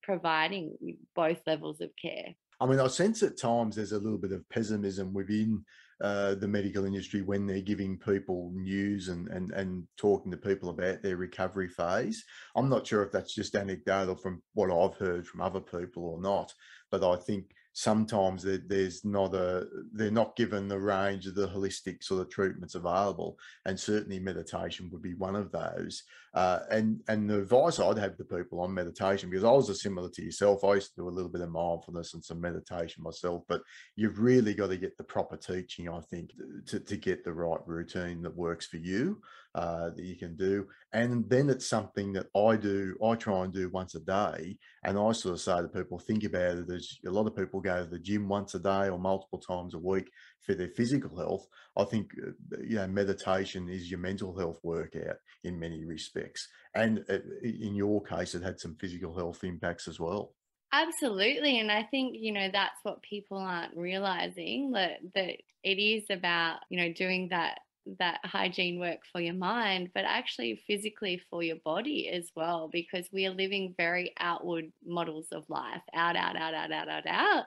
providing 0.02 0.96
both 1.14 1.38
levels 1.46 1.80
of 1.80 1.90
care. 2.00 2.34
I 2.60 2.66
mean, 2.66 2.80
I 2.80 2.88
sense 2.88 3.22
at 3.22 3.38
times 3.38 3.76
there's 3.76 3.92
a 3.92 3.98
little 3.98 4.18
bit 4.18 4.32
of 4.32 4.48
pessimism 4.48 5.12
within 5.12 5.64
uh, 6.00 6.34
the 6.34 6.48
medical 6.48 6.84
industry 6.84 7.22
when 7.22 7.46
they're 7.46 7.60
giving 7.60 7.98
people 7.98 8.50
news 8.54 9.08
and, 9.08 9.28
and, 9.28 9.52
and 9.52 9.86
talking 9.96 10.30
to 10.30 10.36
people 10.36 10.70
about 10.70 11.02
their 11.02 11.16
recovery 11.16 11.68
phase. 11.68 12.24
I'm 12.56 12.68
not 12.68 12.86
sure 12.86 13.02
if 13.02 13.12
that's 13.12 13.34
just 13.34 13.54
anecdotal 13.54 14.16
from 14.16 14.42
what 14.54 14.70
I've 14.70 14.96
heard 14.96 15.26
from 15.26 15.40
other 15.40 15.60
people 15.60 16.04
or 16.04 16.20
not, 16.20 16.52
but 16.90 17.04
I 17.04 17.16
think 17.16 17.50
sometimes 17.72 18.44
there's 18.66 19.04
not 19.04 19.34
a 19.34 19.66
they're 19.92 20.10
not 20.10 20.36
given 20.36 20.66
the 20.66 20.78
range 20.78 21.26
of 21.26 21.34
the 21.34 21.48
holistic 21.48 22.02
sort 22.02 22.20
of 22.20 22.28
treatments 22.28 22.74
available 22.74 23.38
and 23.64 23.78
certainly 23.78 24.18
meditation 24.18 24.88
would 24.90 25.02
be 25.02 25.14
one 25.14 25.36
of 25.36 25.52
those. 25.52 26.02
Uh, 26.34 26.60
and 26.70 27.00
and 27.08 27.28
the 27.28 27.38
advice 27.38 27.80
i'd 27.80 27.98
have 27.98 28.16
to 28.16 28.22
people 28.22 28.60
on 28.60 28.72
meditation 28.72 29.28
because 29.28 29.42
i 29.42 29.50
was 29.50 29.68
a 29.68 29.74
similar 29.74 30.08
to 30.08 30.22
yourself 30.22 30.62
i 30.62 30.74
used 30.74 30.94
to 30.94 31.02
do 31.02 31.08
a 31.08 31.10
little 31.10 31.28
bit 31.28 31.40
of 31.40 31.50
mindfulness 31.50 32.14
and 32.14 32.24
some 32.24 32.40
meditation 32.40 33.02
myself 33.02 33.42
but 33.48 33.62
you've 33.96 34.20
really 34.20 34.54
got 34.54 34.68
to 34.68 34.76
get 34.76 34.96
the 34.96 35.02
proper 35.02 35.36
teaching 35.36 35.88
i 35.88 35.98
think 36.02 36.30
to, 36.66 36.78
to 36.78 36.96
get 36.96 37.24
the 37.24 37.32
right 37.32 37.58
routine 37.66 38.22
that 38.22 38.36
works 38.36 38.66
for 38.66 38.76
you 38.76 39.20
uh, 39.54 39.90
that 39.90 40.04
you 40.04 40.16
can 40.16 40.36
do. 40.36 40.66
And 40.92 41.28
then 41.28 41.48
it's 41.48 41.68
something 41.68 42.12
that 42.12 42.26
I 42.36 42.56
do, 42.56 42.96
I 43.04 43.14
try 43.14 43.44
and 43.44 43.52
do 43.52 43.68
once 43.70 43.94
a 43.94 44.00
day. 44.00 44.58
And 44.84 44.98
I 44.98 45.12
sort 45.12 45.34
of 45.34 45.40
say 45.40 45.60
to 45.60 45.68
people, 45.68 45.98
think 45.98 46.24
about 46.24 46.58
it 46.58 46.70
as 46.70 46.98
a 47.06 47.10
lot 47.10 47.26
of 47.26 47.36
people 47.36 47.60
go 47.60 47.84
to 47.84 47.90
the 47.90 47.98
gym 47.98 48.28
once 48.28 48.54
a 48.54 48.58
day 48.58 48.88
or 48.88 48.98
multiple 48.98 49.38
times 49.38 49.74
a 49.74 49.78
week 49.78 50.10
for 50.40 50.54
their 50.54 50.68
physical 50.68 51.16
health. 51.16 51.46
I 51.76 51.84
think, 51.84 52.10
uh, 52.26 52.30
you 52.62 52.76
know, 52.76 52.86
meditation 52.86 53.68
is 53.68 53.90
your 53.90 54.00
mental 54.00 54.36
health 54.38 54.60
workout 54.62 55.16
in 55.44 55.58
many 55.58 55.84
respects. 55.84 56.48
And 56.74 57.04
in 57.42 57.74
your 57.74 58.02
case, 58.02 58.34
it 58.34 58.42
had 58.42 58.60
some 58.60 58.76
physical 58.76 59.16
health 59.16 59.42
impacts 59.44 59.88
as 59.88 59.98
well. 59.98 60.34
Absolutely. 60.72 61.58
And 61.58 61.70
I 61.70 61.82
think, 61.82 62.14
you 62.18 62.32
know, 62.32 62.48
that's 62.52 62.78
what 62.84 63.02
people 63.02 63.38
aren't 63.38 63.76
realizing 63.76 64.70
that 64.72 64.98
that 65.14 65.36
it 65.64 65.78
is 65.78 66.04
about, 66.10 66.60
you 66.68 66.78
know, 66.78 66.92
doing 66.92 67.28
that 67.30 67.58
that 67.98 68.20
hygiene 68.24 68.78
work 68.78 69.00
for 69.10 69.20
your 69.20 69.34
mind, 69.34 69.90
but 69.94 70.04
actually 70.04 70.62
physically 70.66 71.20
for 71.30 71.42
your 71.42 71.56
body 71.64 72.08
as 72.08 72.30
well, 72.36 72.68
because 72.72 73.06
we 73.12 73.26
are 73.26 73.34
living 73.34 73.74
very 73.76 74.12
outward 74.18 74.72
models 74.86 75.26
of 75.32 75.44
life 75.48 75.82
out, 75.94 76.16
out, 76.16 76.36
out, 76.36 76.54
out, 76.54 76.72
out, 76.72 76.88
out, 76.88 77.06
out. 77.06 77.44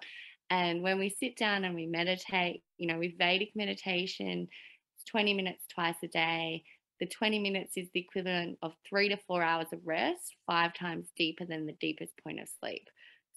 And 0.49 0.83
when 0.83 0.99
we 0.99 1.09
sit 1.09 1.37
down 1.37 1.63
and 1.63 1.75
we 1.75 1.85
meditate, 1.85 2.63
you 2.77 2.87
know, 2.87 2.99
with 2.99 3.17
Vedic 3.17 3.51
meditation, 3.55 4.47
it's 4.95 5.11
20 5.11 5.33
minutes 5.33 5.65
twice 5.73 5.95
a 6.03 6.07
day. 6.07 6.63
The 6.99 7.07
20 7.07 7.39
minutes 7.39 7.73
is 7.75 7.87
the 7.93 8.01
equivalent 8.01 8.57
of 8.61 8.73
three 8.87 9.09
to 9.09 9.17
four 9.27 9.41
hours 9.41 9.67
of 9.73 9.79
rest, 9.83 10.35
five 10.45 10.73
times 10.73 11.07
deeper 11.17 11.45
than 11.45 11.65
the 11.65 11.75
deepest 11.79 12.13
point 12.23 12.39
of 12.39 12.47
sleep. 12.59 12.87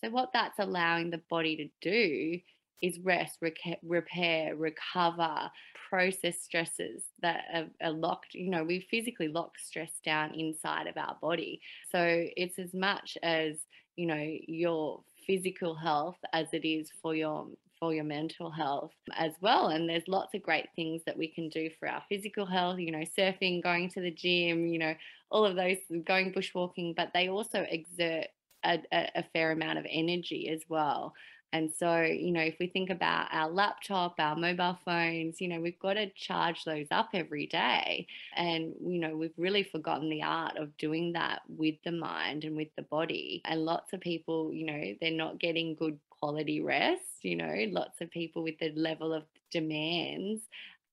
So, 0.04 0.10
what 0.10 0.30
that's 0.34 0.58
allowing 0.58 1.10
the 1.10 1.22
body 1.30 1.56
to 1.56 1.90
do 1.90 2.38
is 2.82 2.98
rest, 3.00 3.38
repair, 3.82 4.56
recover, 4.56 5.50
process 5.88 6.40
stresses 6.42 7.04
that 7.22 7.44
are, 7.54 7.66
are, 7.82 7.92
locked. 7.92 8.34
You 8.34 8.50
know, 8.50 8.64
we 8.64 8.86
physically 8.90 9.28
lock 9.28 9.58
stress 9.58 9.92
down 10.04 10.34
inside 10.34 10.86
of 10.86 10.96
our 10.96 11.16
body. 11.20 11.60
So 11.90 12.26
it's 12.36 12.58
as 12.58 12.74
much 12.74 13.16
as, 13.22 13.56
you 13.96 14.06
know, 14.06 14.36
your 14.46 15.02
physical 15.26 15.74
health 15.74 16.18
as 16.32 16.48
it 16.52 16.66
is 16.66 16.90
for 17.02 17.14
your 17.14 17.46
for 17.78 17.92
your 17.92 18.04
mental 18.04 18.50
health 18.50 18.92
as 19.18 19.32
well 19.42 19.66
and 19.68 19.86
there's 19.86 20.08
lots 20.08 20.32
of 20.32 20.42
great 20.42 20.66
things 20.74 21.02
that 21.04 21.18
we 21.18 21.28
can 21.28 21.46
do 21.50 21.68
for 21.78 21.86
our 21.86 22.02
physical 22.08 22.46
health 22.46 22.78
you 22.78 22.90
know 22.90 23.04
surfing 23.18 23.62
going 23.62 23.90
to 23.90 24.00
the 24.00 24.10
gym 24.10 24.66
you 24.66 24.78
know 24.78 24.94
all 25.30 25.44
of 25.44 25.56
those 25.56 25.76
going 26.06 26.32
bushwalking 26.32 26.96
but 26.96 27.10
they 27.12 27.28
also 27.28 27.66
exert 27.68 28.28
a, 28.66 29.10
a, 29.14 29.24
fair 29.32 29.52
amount 29.52 29.78
of 29.78 29.86
energy 29.88 30.48
as 30.48 30.62
well. 30.68 31.14
And 31.56 31.72
so, 31.72 32.02
you 32.02 32.32
know, 32.32 32.42
if 32.42 32.56
we 32.60 32.66
think 32.66 32.90
about 32.90 33.28
our 33.32 33.48
laptop, 33.48 34.16
our 34.18 34.36
mobile 34.36 34.78
phones, 34.84 35.40
you 35.40 35.48
know, 35.48 35.58
we've 35.58 35.78
got 35.78 35.94
to 35.94 36.10
charge 36.10 36.64
those 36.64 36.86
up 36.90 37.08
every 37.14 37.46
day. 37.46 38.06
And, 38.36 38.74
you 38.84 38.98
know, 38.98 39.16
we've 39.16 39.32
really 39.38 39.62
forgotten 39.62 40.10
the 40.10 40.22
art 40.22 40.58
of 40.58 40.76
doing 40.76 41.14
that 41.14 41.40
with 41.48 41.76
the 41.82 41.92
mind 41.92 42.44
and 42.44 42.58
with 42.58 42.68
the 42.76 42.82
body. 42.82 43.40
And 43.46 43.64
lots 43.64 43.94
of 43.94 44.00
people, 44.00 44.52
you 44.52 44.66
know, 44.66 44.94
they're 45.00 45.10
not 45.10 45.38
getting 45.38 45.74
good 45.76 45.98
quality 46.10 46.60
rest. 46.60 47.24
You 47.24 47.36
know, 47.36 47.54
lots 47.70 48.02
of 48.02 48.10
people 48.10 48.42
with 48.42 48.58
the 48.58 48.72
level 48.72 49.14
of 49.14 49.22
demands 49.50 50.42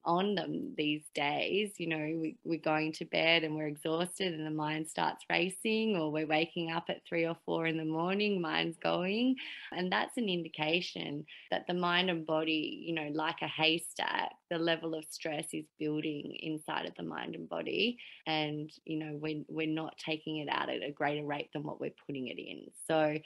on 0.05 0.35
them 0.35 0.73
these 0.77 1.03
days. 1.13 1.73
You 1.77 1.87
know, 1.87 1.97
we, 1.97 2.37
we're 2.43 2.59
going 2.59 2.91
to 2.93 3.05
bed 3.05 3.43
and 3.43 3.55
we're 3.55 3.67
exhausted 3.67 4.33
and 4.33 4.45
the 4.45 4.51
mind 4.51 4.87
starts 4.87 5.25
racing, 5.29 5.95
or 5.95 6.11
we're 6.11 6.27
waking 6.27 6.71
up 6.71 6.85
at 6.89 7.01
three 7.07 7.25
or 7.25 7.37
four 7.45 7.65
in 7.67 7.77
the 7.77 7.85
morning, 7.85 8.41
mind's 8.41 8.77
going. 8.77 9.35
And 9.71 9.91
that's 9.91 10.17
an 10.17 10.29
indication 10.29 11.25
that 11.51 11.65
the 11.67 11.73
mind 11.73 12.09
and 12.09 12.25
body, 12.25 12.83
you 12.85 12.93
know, 12.93 13.09
like 13.13 13.41
a 13.41 13.47
haystack, 13.47 14.31
the 14.49 14.57
level 14.57 14.95
of 14.95 15.05
stress 15.09 15.47
is 15.53 15.65
building 15.79 16.37
inside 16.41 16.85
of 16.85 16.95
the 16.95 17.03
mind 17.03 17.35
and 17.35 17.47
body. 17.47 17.97
And, 18.27 18.71
you 18.85 18.99
know, 18.99 19.17
we're, 19.21 19.43
we're 19.47 19.67
not 19.67 19.97
taking 19.97 20.37
it 20.37 20.49
out 20.49 20.69
at 20.69 20.83
a 20.83 20.91
greater 20.91 21.25
rate 21.25 21.49
than 21.53 21.63
what 21.63 21.79
we're 21.79 21.93
putting 22.05 22.27
it 22.27 22.39
in. 22.39 22.67
So, 22.87 23.17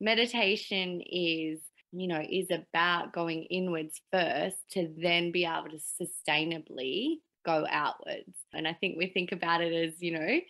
meditation 0.00 1.00
is 1.00 1.60
you 1.92 2.08
know, 2.08 2.22
is 2.28 2.48
about 2.50 3.12
going 3.12 3.44
inwards 3.44 4.00
first 4.10 4.56
to 4.70 4.90
then 4.98 5.30
be 5.30 5.44
able 5.44 5.68
to 5.70 5.80
sustainably 6.02 7.18
go 7.44 7.66
outwards. 7.70 8.36
And 8.52 8.66
I 8.66 8.72
think 8.72 8.96
we 8.96 9.08
think 9.08 9.32
about 9.32 9.60
it 9.60 9.72
as, 9.72 10.00
you 10.00 10.12
know, 10.12 10.40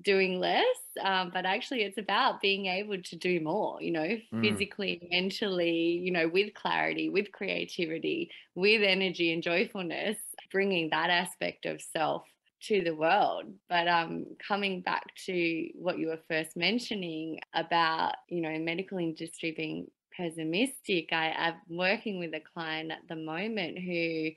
doing 0.00 0.40
less, 0.40 0.64
um, 1.02 1.30
but 1.34 1.44
actually 1.44 1.82
it's 1.82 1.98
about 1.98 2.40
being 2.40 2.66
able 2.66 3.00
to 3.02 3.16
do 3.16 3.40
more, 3.40 3.80
you 3.82 3.90
know, 3.90 4.16
mm. 4.32 4.40
physically, 4.40 5.06
mentally, 5.10 6.00
you 6.02 6.10
know, 6.10 6.28
with 6.28 6.54
clarity, 6.54 7.10
with 7.10 7.30
creativity, 7.32 8.30
with 8.54 8.82
energy 8.82 9.32
and 9.32 9.42
joyfulness, 9.42 10.16
bringing 10.50 10.88
that 10.90 11.10
aspect 11.10 11.66
of 11.66 11.80
self 11.80 12.24
to 12.62 12.80
the 12.82 12.94
world. 12.94 13.44
But 13.68 13.88
um, 13.88 14.26
coming 14.46 14.80
back 14.80 15.14
to 15.26 15.68
what 15.74 15.98
you 15.98 16.08
were 16.08 16.20
first 16.28 16.56
mentioning 16.56 17.40
about, 17.54 18.14
you 18.28 18.40
know, 18.40 18.58
medical 18.58 18.98
industry 18.98 19.52
being 19.54 19.88
pessimistic. 20.16 21.12
I, 21.12 21.32
I'm 21.32 21.76
working 21.76 22.18
with 22.18 22.34
a 22.34 22.40
client 22.40 22.90
at 22.90 23.08
the 23.08 23.16
moment 23.16 23.78
who, 23.78 24.30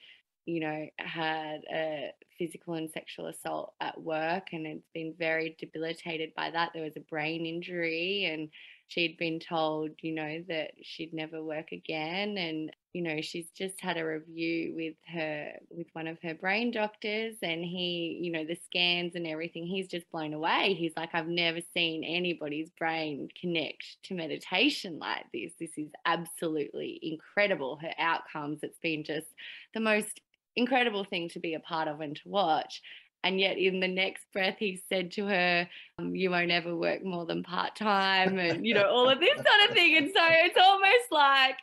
you 0.45 0.59
know, 0.59 0.87
had 0.97 1.61
a 1.73 2.11
physical 2.37 2.75
and 2.75 2.89
sexual 2.91 3.27
assault 3.27 3.73
at 3.81 3.99
work 4.01 4.47
and 4.51 4.67
it's 4.67 4.89
been 4.93 5.13
very 5.17 5.55
debilitated 5.59 6.31
by 6.35 6.51
that. 6.51 6.71
There 6.73 6.83
was 6.83 6.97
a 6.97 7.01
brain 7.01 7.45
injury 7.45 8.25
and 8.25 8.49
she'd 8.87 9.17
been 9.17 9.39
told, 9.39 9.91
you 10.01 10.13
know, 10.13 10.43
that 10.49 10.71
she'd 10.83 11.13
never 11.13 11.43
work 11.43 11.71
again. 11.71 12.37
And, 12.37 12.71
you 12.95 13.01
know, 13.01 13.19
she's 13.19 13.49
just 13.51 13.81
had 13.81 13.97
a 13.97 14.05
review 14.05 14.73
with 14.73 14.95
her, 15.13 15.51
with 15.69 15.87
one 15.91 16.07
of 16.07 16.17
her 16.23 16.33
brain 16.33 16.71
doctors, 16.71 17.35
and 17.43 17.61
he, 17.61 18.17
you 18.21 18.31
know, 18.31 18.45
the 18.45 18.55
scans 18.55 19.15
and 19.15 19.27
everything, 19.27 19.67
he's 19.67 19.89
just 19.89 20.09
blown 20.11 20.33
away. 20.33 20.73
He's 20.79 20.93
like, 20.95 21.09
I've 21.11 21.27
never 21.27 21.59
seen 21.73 22.05
anybody's 22.05 22.69
brain 22.69 23.27
connect 23.37 23.83
to 24.03 24.13
meditation 24.13 24.97
like 24.97 25.25
this. 25.33 25.51
This 25.59 25.77
is 25.77 25.89
absolutely 26.05 26.97
incredible. 27.01 27.77
Her 27.81 27.91
outcomes, 27.99 28.59
it's 28.63 28.79
been 28.79 29.03
just 29.03 29.27
the 29.73 29.81
most 29.81 30.21
incredible 30.55 31.03
thing 31.03 31.27
to 31.31 31.39
be 31.41 31.53
a 31.53 31.59
part 31.59 31.89
of 31.89 31.99
and 31.99 32.15
to 32.15 32.29
watch. 32.29 32.81
And 33.25 33.39
yet, 33.39 33.57
in 33.57 33.79
the 33.79 33.87
next 33.87 34.23
breath, 34.31 34.57
he 34.59 34.83
said 34.87 35.11
to 35.13 35.25
her, 35.25 35.67
um, 35.97 36.15
You 36.15 36.29
won't 36.29 36.51
ever 36.51 36.75
work 36.75 37.03
more 37.03 37.25
than 37.25 37.41
part 37.41 37.75
time, 37.75 38.37
and, 38.37 38.65
you 38.65 38.75
know, 38.75 38.87
all 38.87 39.09
of 39.09 39.19
this 39.19 39.35
sort 39.35 39.69
of 39.69 39.75
thing. 39.75 39.97
And 39.97 40.11
so 40.15 40.21
it's 40.29 40.57
almost 40.57 41.11
like, 41.11 41.57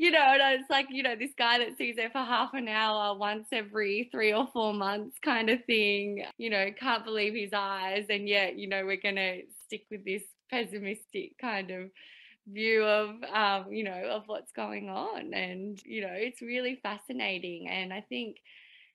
you 0.00 0.10
know, 0.10 0.36
it's 0.38 0.68
like, 0.68 0.88
you 0.90 1.04
know, 1.04 1.14
this 1.14 1.30
guy 1.38 1.58
that 1.58 1.78
sees 1.78 1.96
her 2.00 2.10
for 2.10 2.18
half 2.18 2.52
an 2.54 2.66
hour 2.66 3.16
once 3.16 3.46
every 3.52 4.08
three 4.10 4.32
or 4.32 4.48
four 4.52 4.74
months 4.74 5.16
kind 5.24 5.48
of 5.48 5.64
thing, 5.66 6.24
you 6.36 6.50
know, 6.50 6.70
can't 6.78 7.04
believe 7.04 7.34
his 7.34 7.52
eyes. 7.54 8.06
And 8.10 8.28
yet, 8.28 8.58
you 8.58 8.68
know, 8.68 8.84
we're 8.84 8.96
going 8.96 9.16
to 9.16 9.42
stick 9.66 9.84
with 9.92 10.04
this 10.04 10.24
pessimistic 10.50 11.38
kind 11.38 11.70
of 11.70 11.90
view 12.52 12.82
of 12.84 13.10
um, 13.32 13.72
you 13.72 13.84
know 13.84 14.08
of 14.10 14.22
what's 14.26 14.52
going 14.52 14.88
on 14.88 15.34
and 15.34 15.80
you 15.84 16.00
know 16.00 16.12
it's 16.12 16.40
really 16.40 16.80
fascinating 16.82 17.68
and 17.68 17.92
i 17.92 18.00
think 18.08 18.38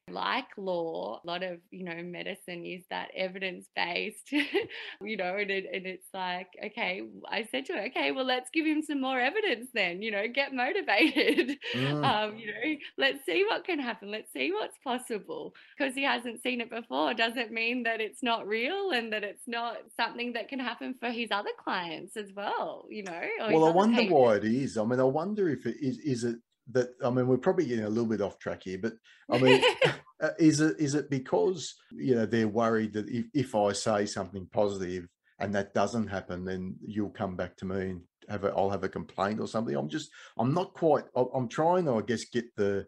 like 0.10 0.46
law, 0.58 1.22
a 1.24 1.28
lot 1.28 1.44
of, 1.44 1.60
you 1.72 1.84
know, 1.84 2.02
medicine 2.04 2.66
is 2.66 2.84
that 2.90 3.10
evidence 3.16 3.68
based, 3.76 4.32
you 5.02 5.18
know, 5.18 5.36
and, 5.38 5.50
it, 5.50 5.66
and 5.72 5.86
it's 5.86 6.08
like, 6.14 6.48
okay, 6.64 7.02
I 7.30 7.48
said 7.50 7.66
to 7.68 7.74
her, 7.74 7.86
okay, 7.86 8.12
well, 8.12 8.26
let's 8.26 8.50
give 8.54 8.66
him 8.66 8.82
some 8.82 9.02
more 9.02 9.20
evidence 9.20 9.70
then, 9.74 10.02
you 10.02 10.12
know, 10.12 10.26
get 10.34 10.54
motivated. 10.54 11.58
Mm. 11.74 12.04
Um, 12.04 12.38
you 12.38 12.48
know, 12.48 12.76
let's 12.98 13.26
see 13.26 13.44
what 13.50 13.66
can 13.66 13.80
happen. 13.80 14.12
Let's 14.12 14.32
see 14.32 14.52
what's 14.52 14.78
possible. 14.84 15.54
Because 15.76 15.96
he 15.96 16.04
hasn't 16.04 16.42
seen 16.44 16.62
it 16.62 16.70
before 16.70 17.14
doesn't 17.14 17.52
mean 17.52 17.84
that 17.84 18.00
it's 18.00 18.22
not 18.22 18.48
real 18.48 18.92
and 18.92 19.12
that 19.12 19.24
it's 19.24 19.48
not 19.48 19.78
something 20.00 20.34
that 20.34 20.50
can 20.50 20.60
happen 20.60 20.94
for 21.00 21.10
his 21.10 21.30
other 21.32 21.50
clients 21.62 22.16
as 22.16 22.32
well, 22.36 22.86
you 22.90 23.04
know. 23.04 23.22
Well, 23.40 23.66
I 23.66 23.72
wonder 23.72 23.98
patients. 23.98 24.14
why 24.14 24.36
it 24.36 24.46
is. 24.46 24.78
I 24.78 24.84
mean, 24.84 25.00
I 25.00 25.04
wonder 25.04 25.50
if 25.50 25.66
it 25.66 25.78
is, 25.82 25.98
is 26.00 26.24
it 26.26 26.38
that 26.72 26.90
I 27.04 27.10
mean, 27.10 27.28
we're 27.28 27.38
probably 27.38 27.66
getting 27.66 27.86
a 27.86 27.90
little 27.90 28.10
bit 28.10 28.22
off 28.22 28.40
track 28.40 28.64
here, 28.64 28.80
but 28.82 28.94
I 29.30 29.38
mean, 29.38 29.64
uh, 30.22 30.30
is 30.40 30.62
it 30.62 30.80
is 30.80 30.96
it 30.96 31.10
because 31.10 31.76
you 31.92 32.16
know 32.16 32.26
they're 32.26 32.48
worried 32.48 32.94
that 32.94 33.10
if, 33.10 33.26
if 33.34 33.56
I 33.56 33.74
say 33.74 34.06
something 34.06 34.48
positive 34.52 35.08
and 35.40 35.54
that 35.56 35.74
doesn't 35.74 36.08
happen, 36.08 36.46
then 36.46 36.76
you'll 36.86 37.10
come 37.10 37.36
back 37.36 37.58
to 37.58 37.66
me 37.66 37.90
and 37.90 38.02
have 38.30 38.46
a 38.46 38.54
I'll 38.56 38.70
have 38.70 38.84
a 38.84 38.90
complaint 38.90 39.40
or 39.40 39.48
something. 39.48 39.76
I'm 39.76 39.90
just 39.90 40.10
I'm 40.38 40.54
not 40.54 40.74
quite 40.74 41.06
I'm 41.16 41.48
trying 41.48 41.86
to 41.86 41.96
I 41.96 42.02
guess 42.02 42.26
get 42.26 42.56
the 42.56 42.86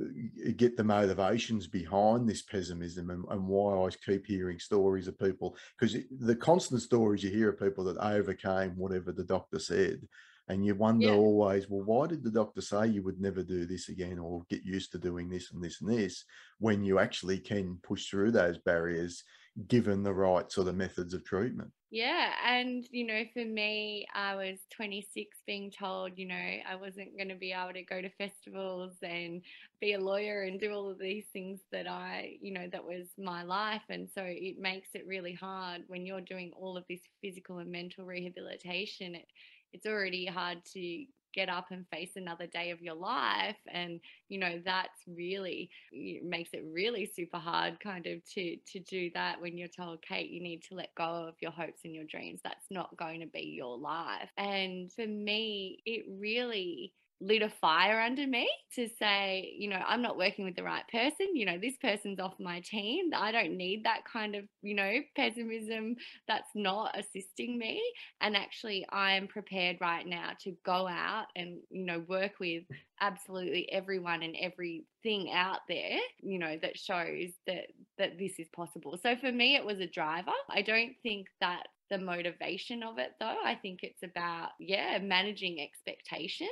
uh, 0.00 0.50
get 0.56 0.76
the 0.76 0.84
motivations 0.84 1.66
behind 1.66 2.28
this 2.28 2.42
pessimism 2.42 3.10
and, 3.10 3.24
and 3.30 3.46
why 3.46 3.86
I 3.86 3.88
keep 4.04 4.26
hearing 4.26 4.58
stories 4.58 5.08
of 5.08 5.18
people 5.18 5.56
because 5.78 5.96
the 6.20 6.36
constant 6.36 6.82
stories 6.82 7.22
you 7.22 7.30
hear 7.30 7.48
of 7.48 7.58
people 7.58 7.84
that 7.84 7.96
overcame 7.98 8.76
whatever 8.76 9.10
the 9.10 9.24
doctor 9.24 9.58
said 9.58 10.06
and 10.48 10.64
you 10.64 10.74
wonder 10.74 11.08
yeah. 11.08 11.14
always 11.14 11.68
well 11.68 11.82
why 11.82 12.06
did 12.06 12.22
the 12.22 12.30
doctor 12.30 12.60
say 12.60 12.86
you 12.86 13.02
would 13.02 13.20
never 13.20 13.42
do 13.42 13.66
this 13.66 13.88
again 13.88 14.18
or 14.18 14.42
get 14.48 14.64
used 14.64 14.92
to 14.92 14.98
doing 14.98 15.28
this 15.28 15.52
and 15.52 15.62
this 15.62 15.80
and 15.80 15.90
this 15.90 16.24
when 16.58 16.84
you 16.84 16.98
actually 16.98 17.38
can 17.38 17.78
push 17.82 18.08
through 18.08 18.30
those 18.30 18.58
barriers 18.58 19.24
given 19.68 20.02
the 20.02 20.12
right 20.12 20.50
sort 20.52 20.68
of 20.68 20.74
methods 20.74 21.14
of 21.14 21.24
treatment 21.24 21.70
Yeah. 21.90 22.32
And, 22.44 22.84
you 22.90 23.06
know, 23.06 23.22
for 23.32 23.44
me, 23.44 24.06
I 24.12 24.34
was 24.34 24.58
26 24.74 25.38
being 25.46 25.70
told, 25.70 26.18
you 26.18 26.26
know, 26.26 26.34
I 26.34 26.74
wasn't 26.74 27.16
going 27.16 27.28
to 27.28 27.36
be 27.36 27.52
able 27.52 27.74
to 27.74 27.84
go 27.84 28.02
to 28.02 28.10
festivals 28.10 28.96
and 29.02 29.40
be 29.80 29.92
a 29.92 30.00
lawyer 30.00 30.42
and 30.42 30.58
do 30.58 30.72
all 30.72 30.90
of 30.90 30.98
these 30.98 31.26
things 31.32 31.60
that 31.70 31.88
I, 31.88 32.38
you 32.40 32.52
know, 32.52 32.66
that 32.72 32.84
was 32.84 33.06
my 33.16 33.44
life. 33.44 33.84
And 33.88 34.10
so 34.12 34.22
it 34.24 34.58
makes 34.58 34.88
it 34.94 35.06
really 35.06 35.32
hard 35.32 35.82
when 35.86 36.04
you're 36.04 36.20
doing 36.20 36.50
all 36.56 36.76
of 36.76 36.84
this 36.90 37.02
physical 37.22 37.58
and 37.58 37.70
mental 37.70 38.04
rehabilitation. 38.04 39.14
It, 39.14 39.26
it's 39.72 39.86
already 39.86 40.26
hard 40.26 40.58
to 40.72 41.04
get 41.36 41.48
up 41.50 41.66
and 41.70 41.84
face 41.92 42.12
another 42.16 42.46
day 42.46 42.70
of 42.70 42.80
your 42.80 42.94
life 42.94 43.58
and 43.68 44.00
you 44.28 44.38
know 44.38 44.58
that's 44.64 45.02
really 45.06 45.68
it 45.92 46.24
makes 46.24 46.50
it 46.54 46.64
really 46.72 47.04
super 47.14 47.36
hard 47.36 47.78
kind 47.78 48.06
of 48.06 48.24
to 48.24 48.56
to 48.66 48.80
do 48.80 49.10
that 49.12 49.38
when 49.40 49.56
you're 49.58 49.68
told 49.68 50.00
kate 50.00 50.30
you 50.30 50.42
need 50.42 50.62
to 50.62 50.74
let 50.74 50.94
go 50.96 51.04
of 51.28 51.34
your 51.40 51.50
hopes 51.50 51.82
and 51.84 51.94
your 51.94 52.04
dreams. 52.04 52.40
That's 52.42 52.64
not 52.70 52.96
going 52.96 53.20
to 53.20 53.26
be 53.26 53.54
your 53.54 53.76
life. 53.76 54.30
And 54.38 54.90
for 54.90 55.06
me 55.06 55.82
it 55.84 56.06
really 56.08 56.94
lit 57.20 57.42
a 57.42 57.48
fire 57.48 58.00
under 58.00 58.26
me 58.26 58.48
to 58.74 58.88
say, 58.98 59.54
you 59.58 59.68
know, 59.68 59.80
I'm 59.86 60.02
not 60.02 60.18
working 60.18 60.44
with 60.44 60.56
the 60.56 60.62
right 60.62 60.86
person. 60.92 61.34
You 61.34 61.46
know, 61.46 61.58
this 61.58 61.76
person's 61.78 62.20
off 62.20 62.34
my 62.38 62.60
team. 62.60 63.10
I 63.14 63.32
don't 63.32 63.56
need 63.56 63.84
that 63.84 64.04
kind 64.10 64.34
of, 64.34 64.44
you 64.62 64.74
know, 64.74 65.00
pessimism 65.14 65.96
that's 66.28 66.50
not 66.54 66.98
assisting 66.98 67.58
me. 67.58 67.82
And 68.20 68.36
actually, 68.36 68.86
I'm 68.90 69.28
prepared 69.28 69.78
right 69.80 70.06
now 70.06 70.32
to 70.40 70.56
go 70.64 70.86
out 70.86 71.26
and, 71.34 71.58
you 71.70 71.86
know, 71.86 72.04
work 72.06 72.32
with 72.38 72.64
absolutely 73.00 73.70
everyone 73.72 74.22
and 74.22 74.36
everything 74.40 75.32
out 75.32 75.60
there, 75.68 75.98
you 76.20 76.38
know, 76.38 76.58
that 76.60 76.78
shows 76.78 77.30
that 77.46 77.66
that 77.98 78.18
this 78.18 78.38
is 78.38 78.48
possible. 78.54 78.98
So 79.02 79.16
for 79.16 79.32
me, 79.32 79.56
it 79.56 79.64
was 79.64 79.80
a 79.80 79.86
driver. 79.86 80.32
I 80.50 80.62
don't 80.62 80.94
think 81.02 81.28
that 81.40 81.64
the 81.88 81.98
motivation 81.98 82.82
of 82.82 82.98
it 82.98 83.12
though 83.20 83.36
i 83.44 83.54
think 83.54 83.80
it's 83.82 84.02
about 84.02 84.50
yeah 84.58 84.98
managing 84.98 85.60
expectations 85.60 86.50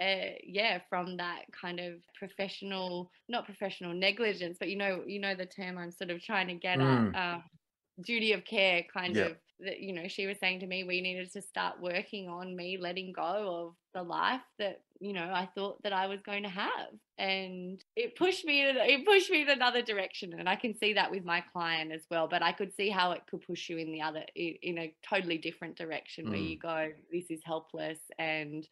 uh, 0.00 0.36
yeah, 0.44 0.80
from 0.88 1.16
that 1.16 1.44
kind 1.58 1.80
of 1.80 1.94
professional, 2.18 3.10
not 3.28 3.44
professional 3.44 3.94
negligence, 3.94 4.56
but 4.58 4.68
you 4.68 4.76
know, 4.76 5.02
you 5.06 5.20
know 5.20 5.34
the 5.34 5.46
term 5.46 5.78
I'm 5.78 5.90
sort 5.90 6.10
of 6.10 6.22
trying 6.22 6.48
to 6.48 6.54
get 6.54 6.78
mm. 6.78 7.14
at, 7.14 7.34
um, 7.34 7.44
duty 8.02 8.32
of 8.32 8.44
care, 8.44 8.84
kind 8.92 9.16
yep. 9.16 9.30
of. 9.32 9.36
That 9.58 9.80
you 9.80 9.94
know, 9.94 10.06
she 10.06 10.26
was 10.26 10.38
saying 10.38 10.60
to 10.60 10.66
me, 10.66 10.84
we 10.84 11.00
needed 11.00 11.32
to 11.32 11.40
start 11.40 11.80
working 11.80 12.28
on 12.28 12.54
me 12.54 12.76
letting 12.78 13.14
go 13.14 13.22
of 13.22 13.74
the 13.94 14.02
life 14.02 14.42
that 14.58 14.82
you 15.00 15.14
know 15.14 15.24
I 15.32 15.48
thought 15.54 15.82
that 15.82 15.94
I 15.94 16.08
was 16.08 16.20
going 16.20 16.42
to 16.42 16.50
have, 16.50 16.90
and 17.16 17.82
it 17.96 18.16
pushed 18.16 18.44
me. 18.44 18.68
In, 18.68 18.76
it 18.76 19.06
pushed 19.06 19.30
me 19.30 19.42
in 19.42 19.48
another 19.48 19.80
direction, 19.80 20.34
and 20.38 20.46
I 20.46 20.56
can 20.56 20.76
see 20.76 20.92
that 20.92 21.10
with 21.10 21.24
my 21.24 21.42
client 21.54 21.90
as 21.90 22.02
well. 22.10 22.28
But 22.28 22.42
I 22.42 22.52
could 22.52 22.74
see 22.74 22.90
how 22.90 23.12
it 23.12 23.22
could 23.30 23.46
push 23.46 23.70
you 23.70 23.78
in 23.78 23.92
the 23.92 24.02
other, 24.02 24.24
in, 24.34 24.56
in 24.60 24.78
a 24.78 24.94
totally 25.08 25.38
different 25.38 25.76
direction, 25.76 26.26
mm. 26.26 26.30
where 26.30 26.38
you 26.38 26.58
go, 26.58 26.90
this 27.10 27.30
is 27.30 27.40
helpless, 27.42 27.98
and 28.18 28.68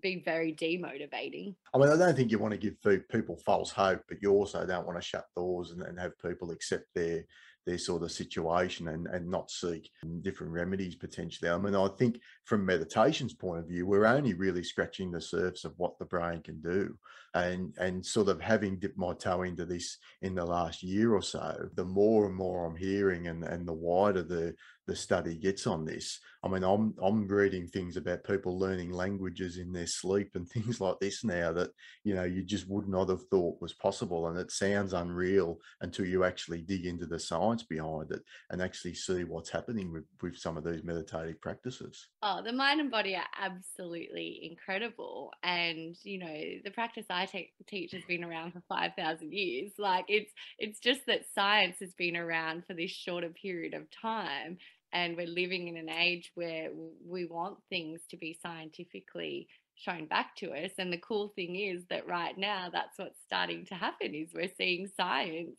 be 0.00 0.22
very 0.24 0.52
demotivating. 0.52 1.54
I 1.74 1.78
mean, 1.78 1.88
I 1.88 1.96
don't 1.96 2.16
think 2.16 2.30
you 2.30 2.38
want 2.38 2.52
to 2.52 2.58
give 2.58 3.08
people 3.08 3.36
false 3.36 3.70
hope, 3.70 4.02
but 4.08 4.18
you 4.22 4.30
also 4.30 4.66
don't 4.66 4.86
want 4.86 5.00
to 5.00 5.06
shut 5.06 5.26
doors 5.36 5.72
and, 5.72 5.82
and 5.82 5.98
have 5.98 6.18
people 6.20 6.50
accept 6.50 6.86
their 6.94 7.24
their 7.66 7.78
sort 7.78 8.02
of 8.02 8.12
situation 8.12 8.88
and, 8.88 9.06
and 9.06 9.28
not 9.28 9.50
seek 9.50 9.90
different 10.20 10.52
remedies 10.52 10.94
potentially. 10.94 11.50
I 11.50 11.56
mean, 11.56 11.74
I 11.74 11.88
think 11.98 12.20
from 12.44 12.66
meditation's 12.66 13.32
point 13.32 13.60
of 13.60 13.68
view, 13.68 13.86
we're 13.86 14.04
only 14.04 14.34
really 14.34 14.62
scratching 14.62 15.10
the 15.10 15.20
surface 15.20 15.64
of 15.64 15.72
what 15.78 15.98
the 15.98 16.04
brain 16.04 16.42
can 16.42 16.60
do. 16.60 16.94
And 17.34 17.74
and 17.78 18.04
sort 18.06 18.28
of 18.28 18.40
having 18.40 18.78
dipped 18.78 18.96
my 18.96 19.12
toe 19.14 19.42
into 19.42 19.64
this 19.64 19.98
in 20.22 20.36
the 20.36 20.44
last 20.44 20.82
year 20.82 21.14
or 21.14 21.22
so, 21.22 21.68
the 21.74 21.84
more 21.84 22.26
and 22.26 22.34
more 22.34 22.64
I'm 22.64 22.76
hearing 22.76 23.26
and, 23.26 23.42
and 23.42 23.66
the 23.66 23.72
wider 23.72 24.22
the 24.22 24.54
the 24.86 24.94
study 24.94 25.36
gets 25.36 25.66
on 25.66 25.84
this. 25.84 26.20
I 26.42 26.48
mean, 26.48 26.62
I'm 26.62 26.94
I'm 27.02 27.26
reading 27.26 27.66
things 27.66 27.96
about 27.96 28.24
people 28.24 28.58
learning 28.58 28.90
languages 28.90 29.56
in 29.56 29.72
their 29.72 29.86
sleep 29.86 30.32
and 30.34 30.48
things 30.50 30.80
like 30.80 31.00
this 31.00 31.24
now 31.24 31.52
that 31.52 31.70
you 32.04 32.14
know 32.14 32.24
you 32.24 32.44
just 32.44 32.68
would 32.68 32.88
not 32.88 33.08
have 33.08 33.26
thought 33.28 33.60
was 33.62 33.72
possible, 33.72 34.28
and 34.28 34.38
it 34.38 34.50
sounds 34.50 34.92
unreal 34.92 35.58
until 35.80 36.04
you 36.04 36.24
actually 36.24 36.60
dig 36.60 36.84
into 36.84 37.06
the 37.06 37.18
science 37.18 37.62
behind 37.62 38.10
it 38.10 38.22
and 38.50 38.60
actually 38.60 38.94
see 38.94 39.24
what's 39.24 39.50
happening 39.50 39.90
with, 39.92 40.04
with 40.20 40.36
some 40.36 40.56
of 40.56 40.64
these 40.64 40.84
meditative 40.84 41.40
practices. 41.40 42.08
Oh, 42.22 42.42
the 42.44 42.52
mind 42.52 42.80
and 42.80 42.90
body 42.90 43.16
are 43.16 43.24
absolutely 43.40 44.40
incredible, 44.50 45.30
and 45.42 45.96
you 46.02 46.18
know 46.18 46.40
the 46.62 46.70
practice 46.70 47.06
I 47.08 47.23
te- 47.26 47.52
teach 47.66 47.92
has 47.92 48.04
been 48.06 48.24
around 48.24 48.52
for 48.52 48.62
five 48.68 48.92
thousand 48.96 49.32
years. 49.32 49.72
Like 49.78 50.06
it's 50.08 50.32
it's 50.58 50.80
just 50.80 51.06
that 51.06 51.26
science 51.34 51.76
has 51.80 51.92
been 51.94 52.16
around 52.16 52.64
for 52.66 52.74
this 52.74 52.90
shorter 52.90 53.30
period 53.30 53.74
of 53.74 53.82
time 53.90 54.58
and 54.92 55.16
we're 55.16 55.26
living 55.26 55.68
in 55.68 55.76
an 55.76 55.90
age 55.90 56.30
where 56.36 56.68
we 57.04 57.26
want 57.26 57.58
things 57.68 58.00
to 58.10 58.16
be 58.16 58.38
scientifically 58.40 59.48
shown 59.76 60.06
back 60.06 60.36
to 60.36 60.52
us 60.52 60.70
and 60.78 60.92
the 60.92 60.98
cool 60.98 61.32
thing 61.34 61.56
is 61.56 61.82
that 61.90 62.06
right 62.06 62.38
now 62.38 62.68
that's 62.72 62.96
what's 62.96 63.18
starting 63.26 63.66
to 63.66 63.74
happen 63.74 64.14
is 64.14 64.28
we're 64.32 64.48
seeing 64.56 64.88
science 64.96 65.56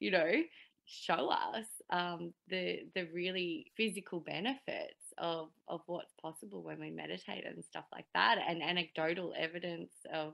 you 0.00 0.10
know 0.10 0.32
show 0.86 1.28
us 1.30 1.66
um, 1.90 2.32
the 2.48 2.80
the 2.94 3.06
really 3.12 3.66
physical 3.76 4.20
benefits 4.20 5.12
of 5.18 5.48
of 5.68 5.80
what's 5.86 6.14
possible 6.20 6.62
when 6.62 6.80
we 6.80 6.90
meditate 6.90 7.44
and 7.46 7.62
stuff 7.62 7.84
like 7.92 8.06
that 8.14 8.38
and 8.48 8.62
anecdotal 8.62 9.34
evidence 9.36 9.92
of 10.14 10.32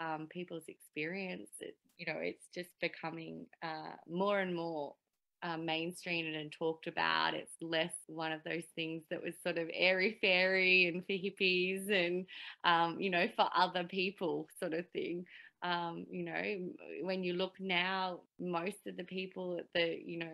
um, 0.00 0.26
people's 0.30 0.64
experience 0.68 1.50
it, 1.60 1.76
you 1.98 2.06
know 2.06 2.18
it's 2.20 2.46
just 2.54 2.70
becoming 2.80 3.46
uh, 3.62 3.92
more 4.08 4.40
and 4.40 4.54
more 4.54 4.94
um, 5.42 5.66
mainstreamed 5.66 6.40
and 6.40 6.52
talked 6.52 6.86
about. 6.86 7.34
It's 7.34 7.54
less 7.60 7.92
one 8.06 8.32
of 8.32 8.40
those 8.44 8.64
things 8.74 9.02
that 9.10 9.22
was 9.22 9.34
sort 9.42 9.58
of 9.58 9.68
airy 9.72 10.18
fairy 10.20 10.86
and 10.86 11.04
for 11.04 11.12
hippies 11.12 11.90
and, 11.90 12.26
um, 12.64 13.00
you 13.00 13.10
know, 13.10 13.28
for 13.36 13.48
other 13.54 13.84
people 13.84 14.48
sort 14.58 14.72
of 14.72 14.88
thing. 14.90 15.24
Um, 15.62 16.06
you 16.10 16.24
know, 16.24 16.70
when 17.02 17.22
you 17.24 17.34
look 17.34 17.54
now, 17.60 18.20
most 18.38 18.86
of 18.86 18.96
the 18.96 19.04
people 19.04 19.58
at 19.58 19.66
the, 19.74 20.00
you 20.04 20.18
know, 20.18 20.32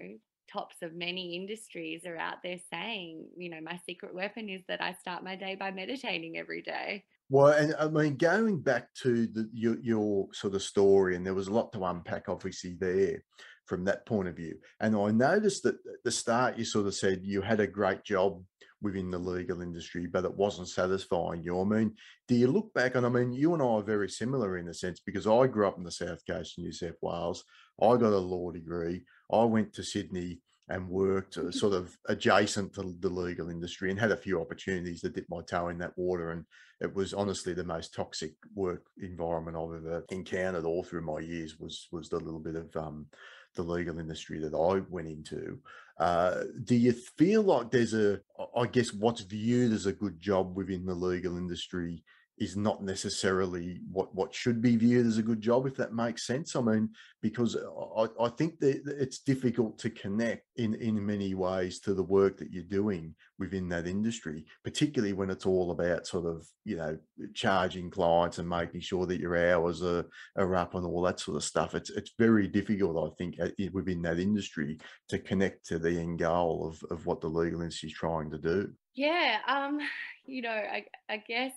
tops 0.50 0.76
of 0.82 0.94
many 0.94 1.36
industries 1.36 2.06
are 2.06 2.16
out 2.16 2.42
there 2.42 2.58
saying, 2.72 3.26
you 3.36 3.50
know, 3.50 3.60
my 3.60 3.78
secret 3.86 4.14
weapon 4.14 4.48
is 4.48 4.62
that 4.68 4.82
I 4.82 4.94
start 4.94 5.22
my 5.24 5.36
day 5.36 5.54
by 5.54 5.70
meditating 5.70 6.38
every 6.38 6.62
day. 6.62 7.04
Well, 7.30 7.48
and 7.48 7.74
I 7.78 7.88
mean, 7.88 8.16
going 8.16 8.60
back 8.60 8.92
to 9.02 9.26
the, 9.26 9.48
your, 9.52 9.78
your 9.80 10.28
sort 10.32 10.54
of 10.54 10.62
story, 10.62 11.14
and 11.14 11.26
there 11.26 11.34
was 11.34 11.48
a 11.48 11.52
lot 11.52 11.72
to 11.72 11.84
unpack, 11.84 12.28
obviously, 12.28 12.74
there 12.78 13.22
from 13.66 13.84
that 13.84 14.06
point 14.06 14.28
of 14.28 14.36
view. 14.36 14.56
And 14.80 14.96
I 14.96 15.10
noticed 15.10 15.62
that 15.64 15.74
at 15.74 16.02
the 16.04 16.10
start, 16.10 16.56
you 16.56 16.64
sort 16.64 16.86
of 16.86 16.94
said 16.94 17.20
you 17.22 17.42
had 17.42 17.60
a 17.60 17.66
great 17.66 18.02
job 18.02 18.42
within 18.80 19.10
the 19.10 19.18
legal 19.18 19.60
industry, 19.60 20.06
but 20.06 20.24
it 20.24 20.34
wasn't 20.34 20.68
satisfying 20.68 21.42
you. 21.42 21.60
I 21.60 21.64
mean, 21.64 21.94
do 22.28 22.34
you 22.34 22.46
look 22.46 22.72
back 22.72 22.94
and 22.94 23.04
I 23.04 23.08
mean, 23.08 23.32
you 23.32 23.52
and 23.52 23.62
I 23.62 23.66
are 23.66 23.82
very 23.82 24.08
similar 24.08 24.56
in 24.56 24.68
a 24.68 24.74
sense 24.74 25.00
because 25.00 25.26
I 25.26 25.46
grew 25.48 25.66
up 25.66 25.78
in 25.78 25.84
the 25.84 25.90
south 25.90 26.22
coast 26.26 26.56
of 26.56 26.64
New 26.64 26.72
South 26.72 26.96
Wales. 27.02 27.44
I 27.80 27.96
got 27.96 28.12
a 28.12 28.18
law 28.18 28.50
degree. 28.50 29.02
I 29.30 29.44
went 29.44 29.74
to 29.74 29.82
Sydney 29.82 30.40
and 30.68 30.88
worked 30.88 31.38
uh, 31.38 31.50
sort 31.50 31.72
of 31.72 31.96
adjacent 32.08 32.74
to 32.74 32.94
the 33.00 33.08
legal 33.08 33.48
industry 33.48 33.90
and 33.90 33.98
had 33.98 34.10
a 34.10 34.16
few 34.16 34.40
opportunities 34.40 35.00
to 35.00 35.08
dip 35.08 35.26
my 35.28 35.40
toe 35.42 35.68
in 35.68 35.78
that 35.78 35.96
water. 35.96 36.32
And 36.32 36.44
it 36.80 36.94
was 36.94 37.14
honestly 37.14 37.54
the 37.54 37.64
most 37.64 37.94
toxic 37.94 38.34
work 38.54 38.84
environment 39.00 39.56
I've 39.56 39.84
ever 39.84 40.04
encountered 40.10 40.64
all 40.64 40.82
through 40.82 41.02
my 41.02 41.20
years 41.20 41.58
was 41.58 41.88
was 41.90 42.08
the 42.08 42.18
little 42.18 42.40
bit 42.40 42.56
of 42.56 42.74
um, 42.76 43.06
the 43.54 43.62
legal 43.62 43.98
industry 43.98 44.38
that 44.40 44.54
I 44.54 44.82
went 44.90 45.08
into. 45.08 45.58
Uh, 45.98 46.44
do 46.64 46.76
you 46.76 46.92
feel 46.92 47.42
like 47.42 47.70
there's 47.70 47.94
a, 47.94 48.20
I 48.56 48.66
guess, 48.66 48.92
what's 48.92 49.22
viewed 49.22 49.72
as 49.72 49.86
a 49.86 49.92
good 49.92 50.20
job 50.20 50.56
within 50.56 50.86
the 50.86 50.94
legal 50.94 51.36
industry 51.36 52.04
is 52.40 52.56
not 52.56 52.82
necessarily 52.82 53.80
what 53.90 54.14
what 54.14 54.34
should 54.34 54.60
be 54.60 54.76
viewed 54.76 55.06
as 55.06 55.18
a 55.18 55.22
good 55.22 55.40
job 55.40 55.66
if 55.66 55.76
that 55.76 55.92
makes 55.92 56.26
sense. 56.26 56.56
I 56.56 56.60
mean 56.60 56.90
because 57.20 57.56
i, 57.56 58.06
I 58.20 58.28
think 58.28 58.60
that 58.60 58.82
it's 58.86 59.18
difficult 59.18 59.78
to 59.80 59.90
connect 59.90 60.44
in 60.56 60.74
in 60.74 61.04
many 61.04 61.34
ways 61.34 61.80
to 61.80 61.94
the 61.94 62.02
work 62.02 62.36
that 62.38 62.52
you're 62.52 62.62
doing 62.62 63.14
within 63.38 63.68
that 63.68 63.88
industry 63.88 64.44
particularly 64.62 65.12
when 65.12 65.30
it's 65.30 65.46
all 65.46 65.72
about 65.72 66.06
sort 66.06 66.26
of 66.26 66.46
you 66.64 66.76
know 66.76 66.96
charging 67.34 67.90
clients 67.90 68.38
and 68.38 68.48
making 68.48 68.80
sure 68.80 69.06
that 69.06 69.20
your 69.20 69.36
hours 69.52 69.82
are, 69.82 70.04
are 70.36 70.54
up 70.54 70.74
and 70.74 70.84
all 70.84 71.02
that 71.02 71.18
sort 71.18 71.36
of 71.36 71.44
stuff. 71.44 71.74
It's 71.74 71.90
it's 71.90 72.12
very 72.18 72.46
difficult 72.46 73.10
i 73.10 73.14
think 73.16 73.36
within 73.72 74.02
that 74.02 74.18
industry 74.18 74.78
to 75.08 75.18
connect 75.18 75.66
to 75.66 75.78
the 75.78 75.98
end 75.98 76.18
goal 76.18 76.68
of, 76.68 76.90
of 76.90 77.06
what 77.06 77.20
the 77.20 77.28
legal 77.28 77.60
industry 77.62 77.88
is 77.88 77.94
trying 77.94 78.30
to 78.30 78.38
do. 78.38 78.72
Yeah 78.94 79.38
um 79.48 79.78
you 80.26 80.42
know 80.42 80.50
i, 80.50 80.84
I 81.08 81.16
guess 81.26 81.52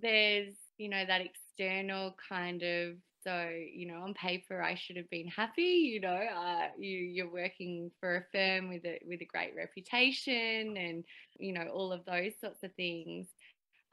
there's 0.00 0.54
you 0.78 0.88
know 0.88 1.04
that 1.06 1.20
external 1.20 2.14
kind 2.28 2.62
of 2.62 2.94
so 3.22 3.48
you 3.72 3.86
know 3.86 4.02
on 4.02 4.12
paper 4.14 4.62
i 4.62 4.74
should 4.74 4.96
have 4.96 5.08
been 5.10 5.26
happy 5.28 5.62
you 5.62 6.00
know 6.00 6.08
uh, 6.36 6.68
you 6.78 6.98
you're 6.98 7.32
working 7.32 7.90
for 7.98 8.16
a 8.16 8.24
firm 8.32 8.68
with 8.68 8.84
a 8.84 9.00
with 9.06 9.20
a 9.20 9.24
great 9.24 9.54
reputation 9.56 10.76
and 10.76 11.04
you 11.38 11.52
know 11.52 11.66
all 11.72 11.92
of 11.92 12.04
those 12.04 12.32
sorts 12.40 12.62
of 12.62 12.72
things. 12.74 13.26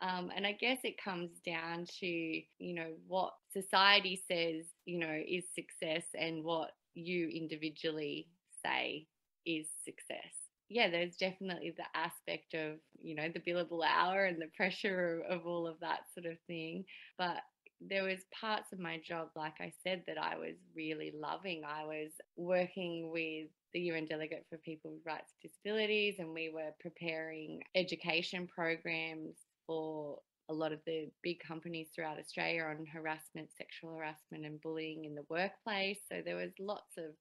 Um, 0.02 0.32
and 0.36 0.48
i 0.48 0.54
guess 0.54 0.80
it 0.84 1.02
comes 1.02 1.30
down 1.46 1.86
to 2.00 2.08
you 2.08 2.74
know 2.74 2.94
what 3.08 3.34
society 3.54 4.20
says 4.28 4.66
you 4.86 4.98
know 4.98 5.22
is 5.28 5.44
success 5.54 6.04
and 6.20 6.44
what 6.44 6.72
you 6.96 7.30
individually 7.30 8.28
say 8.66 9.06
is 9.46 9.68
success 9.86 10.41
yeah, 10.72 10.90
there's 10.90 11.18
definitely 11.18 11.76
the 11.76 12.00
aspect 12.00 12.54
of, 12.54 12.78
you 13.02 13.14
know, 13.14 13.28
the 13.28 13.42
billable 13.42 13.84
hour 13.86 14.24
and 14.24 14.42
the 14.42 14.48
pressure 14.56 15.22
of, 15.30 15.40
of 15.40 15.46
all 15.46 15.68
of 15.68 15.78
that 15.82 16.00
sort 16.14 16.26
of 16.26 16.38
thing. 16.48 16.86
But 17.18 17.42
there 17.82 18.04
was 18.04 18.20
parts 18.40 18.72
of 18.72 18.80
my 18.80 19.02
job, 19.06 19.28
like 19.36 19.56
I 19.60 19.74
said, 19.84 20.04
that 20.08 20.18
I 20.18 20.38
was 20.38 20.56
really 20.74 21.12
loving. 21.14 21.64
I 21.66 21.84
was 21.84 22.12
working 22.38 23.12
with 23.12 23.50
the 23.74 23.82
UN 23.82 24.06
Delegate 24.06 24.46
for 24.50 24.58
People 24.60 24.92
with 24.92 25.06
Rights 25.06 25.34
Disabilities, 25.42 26.16
and 26.20 26.34
we 26.34 26.50
were 26.50 26.72
preparing 26.80 27.62
education 27.76 28.48
programs 28.48 29.36
for 29.68 30.20
a 30.48 30.54
lot 30.54 30.72
of 30.72 30.80
the 30.86 31.10
big 31.22 31.40
companies 31.46 31.90
throughout 31.94 32.18
Australia 32.18 32.64
on 32.64 32.86
harassment, 32.86 33.50
sexual 33.58 33.94
harassment, 33.94 34.46
and 34.46 34.62
bullying 34.62 35.04
in 35.04 35.16
the 35.16 35.26
workplace. 35.30 36.00
So 36.10 36.22
there 36.24 36.38
was 36.38 36.52
lots 36.60 36.98
of, 36.98 37.12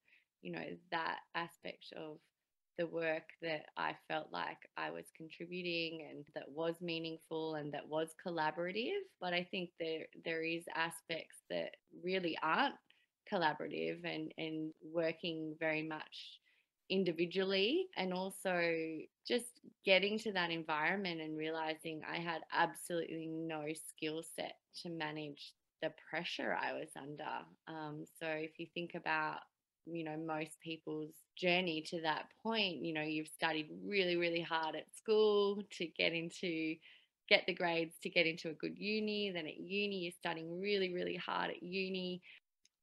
you 0.41 0.53
know, 0.53 0.65
that 0.93 1.19
aspect 1.35 1.87
of 1.97 2.19
the 2.81 2.87
work 2.87 3.25
that 3.43 3.67
I 3.77 3.95
felt 4.09 4.29
like 4.33 4.57
I 4.79 4.91
was 4.91 5.05
contributing 5.15 6.09
and 6.11 6.25
that 6.35 6.51
was 6.51 6.75
meaningful 6.81 7.57
and 7.57 7.71
that 7.75 7.87
was 7.87 8.09
collaborative. 8.27 9.03
But 9.21 9.35
I 9.35 9.47
think 9.51 9.69
there 9.79 10.07
there 10.25 10.43
is 10.43 10.65
aspects 10.75 11.37
that 11.51 11.73
really 12.03 12.39
aren't 12.43 12.77
collaborative 13.31 13.99
and, 14.05 14.33
and 14.39 14.73
working 14.83 15.57
very 15.61 15.87
much 15.87 16.41
individually 16.89 17.87
and 17.99 18.15
also 18.15 18.99
just 19.29 19.61
getting 19.85 20.19
to 20.19 20.33
that 20.33 20.51
environment 20.51 21.21
and 21.21 21.37
realizing 21.37 22.01
I 22.11 22.17
had 22.17 22.41
absolutely 22.51 23.27
no 23.27 23.67
skill 23.91 24.23
set 24.37 24.55
to 24.83 24.89
manage 24.89 25.53
the 25.83 25.93
pressure 26.09 26.57
I 26.59 26.73
was 26.73 26.89
under. 26.97 27.45
Um, 27.69 28.07
so 28.19 28.27
if 28.27 28.59
you 28.59 28.67
think 28.75 28.93
about 28.95 29.41
you 29.93 30.05
know 30.05 30.17
most 30.17 30.61
people's 30.63 31.13
journey 31.37 31.83
to 31.83 32.01
that 32.03 32.27
point 32.43 32.85
you 32.85 32.93
know 32.93 33.03
you've 33.03 33.29
studied 33.29 33.69
really 33.85 34.17
really 34.17 34.41
hard 34.41 34.77
at 34.77 34.85
school 34.95 35.63
to 35.71 35.87
get 35.87 36.13
into 36.13 36.75
get 37.29 37.45
the 37.47 37.55
grades 37.55 37.95
to 38.03 38.11
get 38.11 38.27
into 38.27 38.51
a 38.51 38.55
good 38.55 38.77
uni 38.77 39.31
then 39.31 39.47
at 39.47 39.59
uni 39.59 39.97
you're 39.97 40.13
studying 40.13 40.61
really 40.61 40.93
really 40.93 41.17
hard 41.17 41.51
at 41.51 41.63
uni 41.63 42.21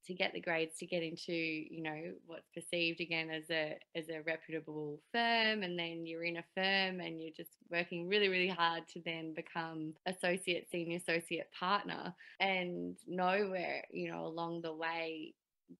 to 0.08 0.14
get 0.14 0.32
the 0.32 0.40
grades 0.40 0.76
to 0.78 0.86
get 0.86 1.02
into 1.02 1.34
you 1.34 1.82
know 1.82 2.00
what's 2.26 2.48
perceived 2.54 3.00
again 3.00 3.28
as 3.28 3.44
a 3.50 3.78
as 3.94 4.08
a 4.08 4.22
reputable 4.22 4.98
firm 5.12 5.62
and 5.62 5.78
then 5.78 6.06
you're 6.06 6.24
in 6.24 6.38
a 6.38 6.44
firm 6.54 7.00
and 7.00 7.20
you're 7.20 7.34
just 7.36 7.50
working 7.70 8.08
really 8.08 8.28
really 8.28 8.48
hard 8.48 8.88
to 8.88 9.00
then 9.04 9.34
become 9.34 9.92
associate 10.06 10.66
senior 10.72 10.96
associate 10.96 11.48
partner. 11.52 12.14
And 12.40 12.96
nowhere 13.06 13.82
you 13.90 14.10
know 14.10 14.26
along 14.26 14.62
the 14.62 14.72
way 14.72 15.34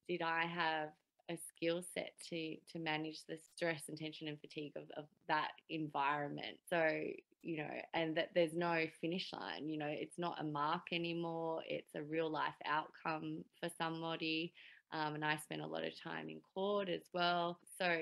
did 0.06 0.20
i 0.20 0.44
have 0.44 0.90
a 1.30 1.36
skill 1.36 1.82
set 1.82 2.12
to 2.30 2.56
to 2.72 2.78
manage 2.78 3.24
the 3.28 3.38
stress 3.54 3.88
and 3.88 3.98
tension 3.98 4.28
and 4.28 4.40
fatigue 4.40 4.72
of, 4.76 4.84
of 4.96 5.06
that 5.28 5.50
environment. 5.70 6.58
So 6.68 7.00
you 7.42 7.58
know 7.58 7.70
and 7.94 8.16
that 8.16 8.30
there's 8.34 8.54
no 8.54 8.84
finish 9.00 9.32
line 9.32 9.68
you 9.68 9.78
know 9.78 9.86
it's 9.88 10.18
not 10.18 10.40
a 10.40 10.44
mark 10.44 10.92
anymore. 10.92 11.62
It's 11.66 11.94
a 11.94 12.02
real 12.02 12.30
life 12.30 12.54
outcome 12.66 13.44
for 13.60 13.68
somebody. 13.78 14.52
Um, 14.90 15.16
and 15.16 15.24
i 15.24 15.36
spent 15.36 15.60
a 15.60 15.66
lot 15.66 15.84
of 15.84 15.92
time 16.02 16.30
in 16.30 16.40
court 16.54 16.88
as 16.88 17.02
well. 17.12 17.58
So 17.78 17.94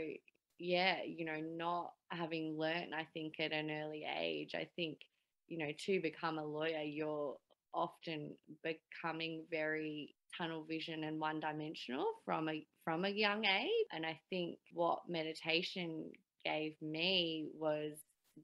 yeah 0.59 1.03
you 1.07 1.25
know 1.25 1.41
not 1.41 1.93
having 2.11 2.57
learned 2.57 2.95
i 2.95 3.07
think 3.13 3.35
at 3.41 3.53
an 3.53 3.71
early 3.71 4.07
age 4.19 4.55
i 4.55 4.67
think 4.77 4.99
you 5.49 5.59
know 5.59 5.71
to 5.79 6.01
become 6.01 6.39
a 6.39 6.45
lawyer 6.45 6.81
you're 6.83 7.37
often 7.75 8.35
becoming 8.65 9.45
very 9.51 10.16
tunnel 10.37 10.65
vision 10.65 11.05
and 11.05 11.21
one 11.21 11.41
dimensional 11.41 12.07
from 12.25 12.49
a 12.49 12.67
from 12.85 13.05
a 13.05 13.09
young 13.09 13.45
age. 13.45 13.87
And 13.93 14.05
i 14.07 14.19
think 14.31 14.59
what 14.73 15.01
meditation 15.09 16.11
gave 16.45 16.75
me 16.81 17.49
was 17.59 17.93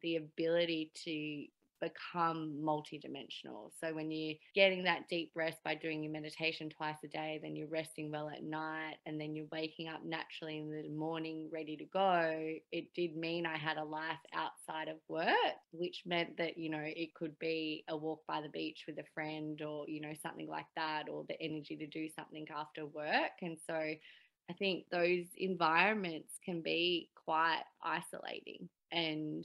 the 0.02 0.16
ability 0.16 0.90
to 1.04 1.44
become 1.82 2.56
multidimensional. 2.62 3.72
So 3.80 3.92
when 3.92 4.10
you're 4.10 4.36
getting 4.54 4.84
that 4.84 5.08
deep 5.08 5.32
rest 5.34 5.58
by 5.64 5.74
doing 5.74 6.02
your 6.02 6.12
meditation 6.12 6.70
twice 6.70 6.96
a 7.04 7.08
day, 7.08 7.40
then 7.42 7.56
you're 7.56 7.68
resting 7.68 8.10
well 8.10 8.30
at 8.30 8.44
night, 8.44 8.94
and 9.04 9.20
then 9.20 9.34
you're 9.34 9.46
waking 9.50 9.88
up 9.88 10.04
naturally 10.04 10.58
in 10.58 10.70
the 10.70 10.88
morning 10.88 11.50
ready 11.52 11.76
to 11.76 11.84
go, 11.86 12.54
it 12.70 12.94
did 12.94 13.16
mean 13.16 13.44
I 13.44 13.58
had 13.58 13.76
a 13.76 13.84
life 13.84 14.20
outside 14.32 14.88
of 14.88 14.96
work, 15.08 15.34
which 15.72 16.04
meant 16.06 16.36
that, 16.38 16.56
you 16.56 16.70
know, 16.70 16.84
it 16.84 17.12
could 17.14 17.38
be 17.38 17.84
a 17.88 17.96
walk 17.96 18.20
by 18.28 18.40
the 18.40 18.48
beach 18.48 18.84
with 18.86 18.98
a 18.98 19.04
friend 19.14 19.60
or, 19.60 19.84
you 19.88 20.00
know, 20.00 20.14
something 20.22 20.48
like 20.48 20.66
that, 20.76 21.08
or 21.10 21.24
the 21.28 21.40
energy 21.42 21.76
to 21.76 21.86
do 21.86 22.08
something 22.08 22.46
after 22.56 22.86
work. 22.86 23.32
And 23.42 23.58
so 23.66 23.74
I 23.74 24.54
think 24.58 24.84
those 24.90 25.26
environments 25.36 26.34
can 26.44 26.62
be 26.62 27.10
quite 27.24 27.62
isolating 27.82 28.68
and 28.90 29.44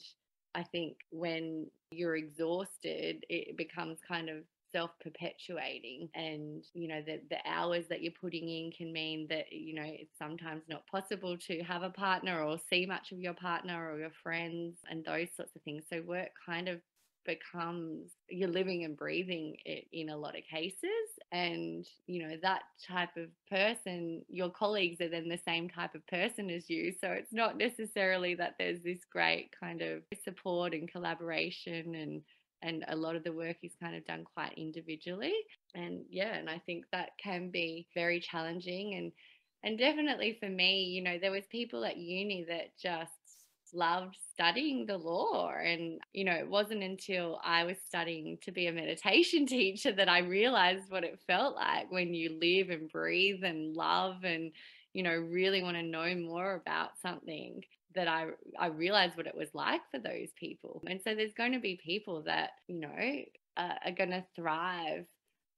I 0.58 0.64
think 0.64 0.98
when 1.12 1.68
you're 1.92 2.16
exhausted, 2.16 3.26
it 3.30 3.56
becomes 3.56 4.00
kind 4.06 4.30
of 4.30 4.38
self 4.74 4.92
perpetuating 5.02 6.10
and 6.14 6.66
you 6.74 6.90
know 6.90 7.02
the 7.02 7.22
the 7.30 7.38
hours 7.50 7.86
that 7.88 8.02
you're 8.02 8.12
putting 8.20 8.50
in 8.50 8.70
can 8.70 8.92
mean 8.92 9.26
that 9.30 9.46
you 9.52 9.74
know 9.74 9.86
it's 9.86 10.18
sometimes 10.20 10.64
not 10.68 10.86
possible 10.88 11.38
to 11.38 11.64
have 11.64 11.84
a 11.84 11.90
partner 11.90 12.44
or 12.44 12.60
see 12.70 12.86
much 12.86 13.14
of 13.14 13.20
your 13.20 13.34
partner 13.34 13.90
or 13.90 13.98
your 13.98 14.12
friends 14.22 14.76
and 14.90 15.06
those 15.06 15.30
sorts 15.38 15.56
of 15.56 15.62
things. 15.62 15.84
So 15.90 16.02
work 16.02 16.32
kind 16.46 16.68
of 16.68 16.82
becomes 17.28 18.14
you're 18.30 18.50
living 18.50 18.86
and 18.86 18.98
breathing 18.98 19.56
it 19.66 19.86
in 19.94 20.10
a 20.10 20.18
lot 20.18 20.36
of 20.36 20.44
cases 20.50 20.82
and 21.32 21.86
you 22.08 22.28
know 22.28 22.36
that 22.42 22.64
type 22.88 23.16
of 23.18 23.30
person 23.50 24.24
your 24.30 24.50
colleagues 24.50 25.02
are 25.02 25.10
then 25.10 25.30
the 25.30 25.38
same 25.46 25.70
type 25.70 25.94
of 25.94 26.08
person 26.08 26.50
as 26.50 26.70
you. 26.70 26.92
So 27.00 27.12
it's 27.12 27.34
not 27.34 27.58
necessarily 27.58 28.34
that 28.36 28.56
there's 28.58 28.82
this 28.82 29.02
great 29.12 29.52
kind 29.60 29.82
of 29.84 30.02
support 30.24 30.74
and 30.74 30.92
collaboration 30.92 31.94
and 31.96 32.22
and 32.64 32.84
a 32.88 32.96
lot 32.96 33.16
of 33.16 33.24
the 33.24 33.34
work 33.34 33.58
is 33.62 33.74
kind 33.80 33.96
of 33.96 34.06
done 34.08 34.24
quite 34.24 34.54
individually. 34.58 35.36
And 35.76 36.06
yeah 36.10 36.34
and 36.36 36.50
i 36.50 36.60
think 36.66 36.86
that 36.92 37.10
can 37.22 37.52
be 37.52 37.88
very 37.94 38.20
challenging 38.20 38.96
and 38.96 39.12
and 39.64 39.78
definitely 39.78 40.38
for 40.40 40.50
me 40.50 40.84
you 40.84 41.02
know 41.04 41.18
there 41.20 41.32
was 41.32 41.44
people 41.52 41.84
at 41.86 41.98
uni 41.98 42.46
that 42.48 42.78
just 42.82 43.12
loved 43.74 44.16
studying 44.34 44.86
the 44.86 44.98
law. 44.98 45.52
And, 45.52 46.00
you 46.14 46.24
know, 46.24 46.34
it 46.34 46.50
wasn't 46.50 46.84
until 46.84 47.40
I 47.44 47.64
was 47.64 47.78
studying 47.86 48.38
to 48.44 48.52
be 48.52 48.68
a 48.68 48.72
meditation 48.72 49.46
teacher 49.48 49.92
that 49.92 50.10
I 50.10 50.20
realized 50.20 50.90
what 50.90 51.04
it 51.04 51.20
felt 51.28 51.56
like 51.56 51.92
when 51.92 52.14
you 52.14 52.38
live 52.40 52.70
and 52.70 52.90
breathe 52.90 53.44
and 53.44 53.76
love 53.76 54.24
and, 54.24 54.52
you 54.94 55.04
know, 55.04 55.16
really 55.16 55.64
want 55.64 55.78
to 55.78 55.84
know 55.84 56.16
more 56.16 56.56
about 56.56 56.92
something 57.02 57.64
that 57.96 58.08
I 58.08 58.28
I 58.60 58.68
realized 58.68 59.18
what 59.18 59.28
it 59.28 59.36
was 59.36 59.50
like 59.54 59.82
for 59.92 60.00
those 60.00 60.30
people. 60.36 60.84
And 60.88 61.02
so 61.04 61.16
there's 61.16 61.34
going 61.34 61.54
to 61.54 61.60
be 61.60 61.80
people 61.84 62.24
that, 62.24 62.52
you 62.68 62.80
know, 62.80 63.24
are 63.58 63.92
going 63.92 64.12
to 64.12 64.26
thrive 64.36 65.06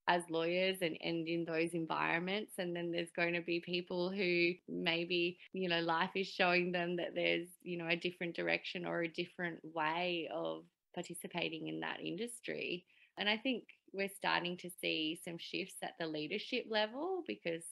as 0.10 0.24
lawyers 0.28 0.78
and, 0.82 0.98
and 1.02 1.28
in 1.28 1.45
those 1.45 1.69
environments. 1.74 2.54
And 2.58 2.76
then 2.76 2.91
there's 2.91 3.12
going 3.15 3.36
to 3.36 3.41
be 3.41 3.60
people 3.60 4.10
who 4.10 4.54
maybe, 4.67 5.38
you 5.54 5.69
know, 5.69 5.82
life 5.82 6.10
is 6.15 6.28
showing 6.28 6.72
them 6.72 6.95
that 6.98 7.13
there's, 7.13 7.48
you 7.62 7.78
know, 7.78 7.88
a 7.88 7.95
different 7.95 8.36
direction 8.36 8.88
or 8.88 9.04
a 9.04 9.08
different 9.08 9.60
way 9.63 10.28
of 10.34 10.63
participating 10.95 11.67
in 11.67 11.80
that 11.82 12.00
industry. 12.04 12.86
And 13.19 13.30
I 13.30 13.38
think 13.38 13.65
we're 13.93 14.10
starting 14.10 14.58
to 14.58 14.69
see 14.82 15.19
some 15.24 15.38
shifts 15.38 15.78
at 15.84 15.93
the 16.00 16.08
leadership 16.08 16.65
level 16.69 17.24
because, 17.28 17.63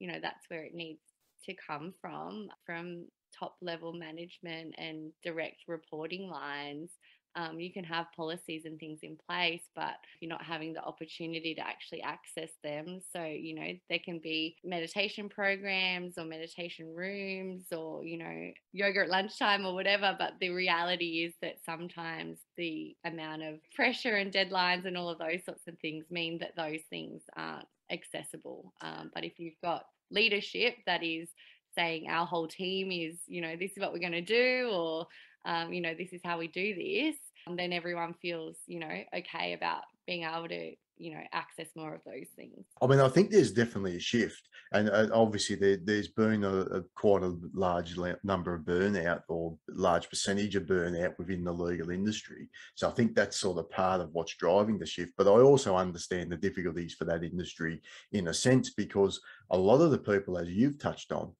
you 0.00 0.08
know, 0.08 0.18
that's 0.20 0.44
where 0.48 0.64
it 0.64 0.74
needs 0.74 1.00
to 1.44 1.54
come 1.54 1.94
from, 2.00 2.48
from 2.64 3.04
top 3.38 3.54
level 3.62 3.92
management 3.92 4.74
and 4.76 5.12
direct 5.22 5.62
reporting 5.68 6.28
lines 6.28 6.90
um, 7.36 7.60
you 7.60 7.72
can 7.72 7.84
have 7.84 8.06
policies 8.16 8.64
and 8.64 8.78
things 8.80 9.00
in 9.02 9.16
place, 9.28 9.62
but 9.74 9.94
you're 10.20 10.28
not 10.28 10.42
having 10.42 10.72
the 10.72 10.82
opportunity 10.82 11.54
to 11.54 11.60
actually 11.60 12.02
access 12.02 12.50
them. 12.64 13.00
So, 13.12 13.22
you 13.24 13.54
know, 13.54 13.68
there 13.90 14.00
can 14.02 14.18
be 14.18 14.56
meditation 14.64 15.28
programs 15.28 16.16
or 16.16 16.24
meditation 16.24 16.94
rooms 16.94 17.66
or, 17.72 18.04
you 18.04 18.18
know, 18.18 18.50
yoga 18.72 19.00
at 19.00 19.10
lunchtime 19.10 19.66
or 19.66 19.74
whatever. 19.74 20.16
But 20.18 20.34
the 20.40 20.50
reality 20.50 21.24
is 21.26 21.34
that 21.42 21.58
sometimes 21.64 22.38
the 22.56 22.96
amount 23.04 23.42
of 23.42 23.60
pressure 23.74 24.16
and 24.16 24.32
deadlines 24.32 24.86
and 24.86 24.96
all 24.96 25.10
of 25.10 25.18
those 25.18 25.44
sorts 25.44 25.68
of 25.68 25.78
things 25.78 26.06
mean 26.10 26.38
that 26.38 26.56
those 26.56 26.80
things 26.88 27.22
aren't 27.36 27.66
accessible. 27.90 28.72
Um, 28.80 29.10
but 29.14 29.24
if 29.24 29.38
you've 29.38 29.60
got 29.62 29.84
leadership 30.10 30.76
that 30.86 31.02
is 31.02 31.28
saying 31.74 32.08
our 32.08 32.24
whole 32.24 32.48
team 32.48 32.90
is, 32.90 33.18
you 33.26 33.42
know, 33.42 33.56
this 33.56 33.72
is 33.72 33.78
what 33.78 33.92
we're 33.92 33.98
going 33.98 34.12
to 34.12 34.22
do, 34.22 34.70
or, 34.72 35.06
um, 35.44 35.72
you 35.72 35.80
know, 35.80 35.94
this 35.94 36.12
is 36.12 36.20
how 36.24 36.38
we 36.38 36.48
do 36.48 36.74
this, 36.74 37.16
then 37.54 37.72
everyone 37.72 38.14
feels, 38.20 38.56
you 38.66 38.80
know, 38.80 39.02
okay 39.16 39.52
about 39.52 39.82
being 40.06 40.24
able 40.24 40.48
to, 40.48 40.72
you 40.98 41.12
know, 41.12 41.20
access 41.32 41.68
more 41.76 41.94
of 41.94 42.00
those 42.04 42.26
things. 42.34 42.64
I 42.80 42.86
mean, 42.86 43.00
I 43.00 43.08
think 43.08 43.30
there's 43.30 43.52
definitely 43.52 43.96
a 43.96 44.00
shift, 44.00 44.48
and 44.72 44.88
uh, 44.88 45.08
obviously 45.12 45.54
there, 45.54 45.78
has 45.96 46.08
been 46.08 46.42
a, 46.42 46.56
a, 46.56 46.82
quite 46.94 47.22
a 47.22 47.36
large 47.52 47.96
number 48.24 48.54
of 48.54 48.62
burnout 48.62 49.22
or 49.28 49.56
large 49.68 50.08
percentage 50.08 50.56
of 50.56 50.64
burnout 50.64 51.18
within 51.18 51.44
the 51.44 51.52
legal 51.52 51.90
industry. 51.90 52.48
So 52.74 52.88
I 52.88 52.92
think 52.92 53.14
that's 53.14 53.36
sort 53.36 53.58
of 53.58 53.70
part 53.70 54.00
of 54.00 54.10
what's 54.12 54.34
driving 54.34 54.78
the 54.78 54.86
shift. 54.86 55.12
But 55.16 55.28
I 55.28 55.40
also 55.40 55.76
understand 55.76 56.32
the 56.32 56.36
difficulties 56.36 56.94
for 56.94 57.04
that 57.04 57.22
industry 57.22 57.82
in 58.12 58.28
a 58.28 58.34
sense 58.34 58.70
because 58.70 59.20
a 59.50 59.58
lot 59.58 59.80
of 59.80 59.90
the 59.90 59.98
people, 59.98 60.38
as 60.38 60.48
you've 60.48 60.78
touched 60.78 61.12
on, 61.12 61.32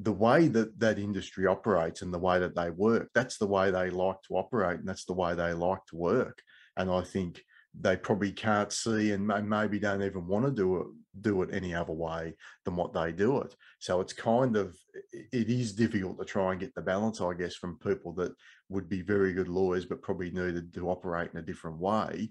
the 0.00 0.12
way 0.12 0.48
that 0.48 0.78
that 0.80 0.98
industry 0.98 1.46
operates 1.46 2.02
and 2.02 2.12
the 2.12 2.18
way 2.18 2.38
that 2.38 2.56
they 2.56 2.70
work, 2.70 3.08
that's 3.14 3.38
the 3.38 3.46
way 3.46 3.70
they 3.70 3.90
like 3.90 4.20
to 4.26 4.34
operate 4.34 4.80
and 4.80 4.88
that's 4.88 5.04
the 5.04 5.12
way 5.12 5.34
they 5.34 5.52
like 5.52 5.84
to 5.86 5.96
work. 5.96 6.42
And 6.76 6.90
I 6.90 7.02
think 7.02 7.40
they 7.80 7.96
probably 7.96 8.30
can't 8.30 8.72
see 8.72 9.12
and 9.12 9.26
maybe 9.48 9.78
don't 9.78 10.02
even 10.02 10.26
want 10.26 10.44
to 10.44 10.50
do 10.50 10.80
it 10.80 10.86
do 11.20 11.42
it 11.42 11.50
any 11.52 11.74
other 11.74 11.92
way 11.92 12.34
than 12.64 12.76
what 12.76 12.92
they 12.92 13.10
do 13.10 13.40
it 13.40 13.54
so 13.80 14.00
it's 14.00 14.12
kind 14.12 14.56
of 14.56 14.76
it 15.12 15.50
is 15.50 15.72
difficult 15.72 16.18
to 16.18 16.24
try 16.24 16.52
and 16.52 16.60
get 16.60 16.74
the 16.74 16.80
balance 16.80 17.20
i 17.20 17.32
guess 17.34 17.54
from 17.54 17.78
people 17.78 18.12
that 18.12 18.32
would 18.68 18.88
be 18.88 19.02
very 19.02 19.32
good 19.32 19.48
lawyers 19.48 19.84
but 19.84 20.02
probably 20.02 20.30
needed 20.30 20.72
to 20.72 20.88
operate 20.88 21.30
in 21.32 21.38
a 21.38 21.42
different 21.42 21.78
way 21.78 22.30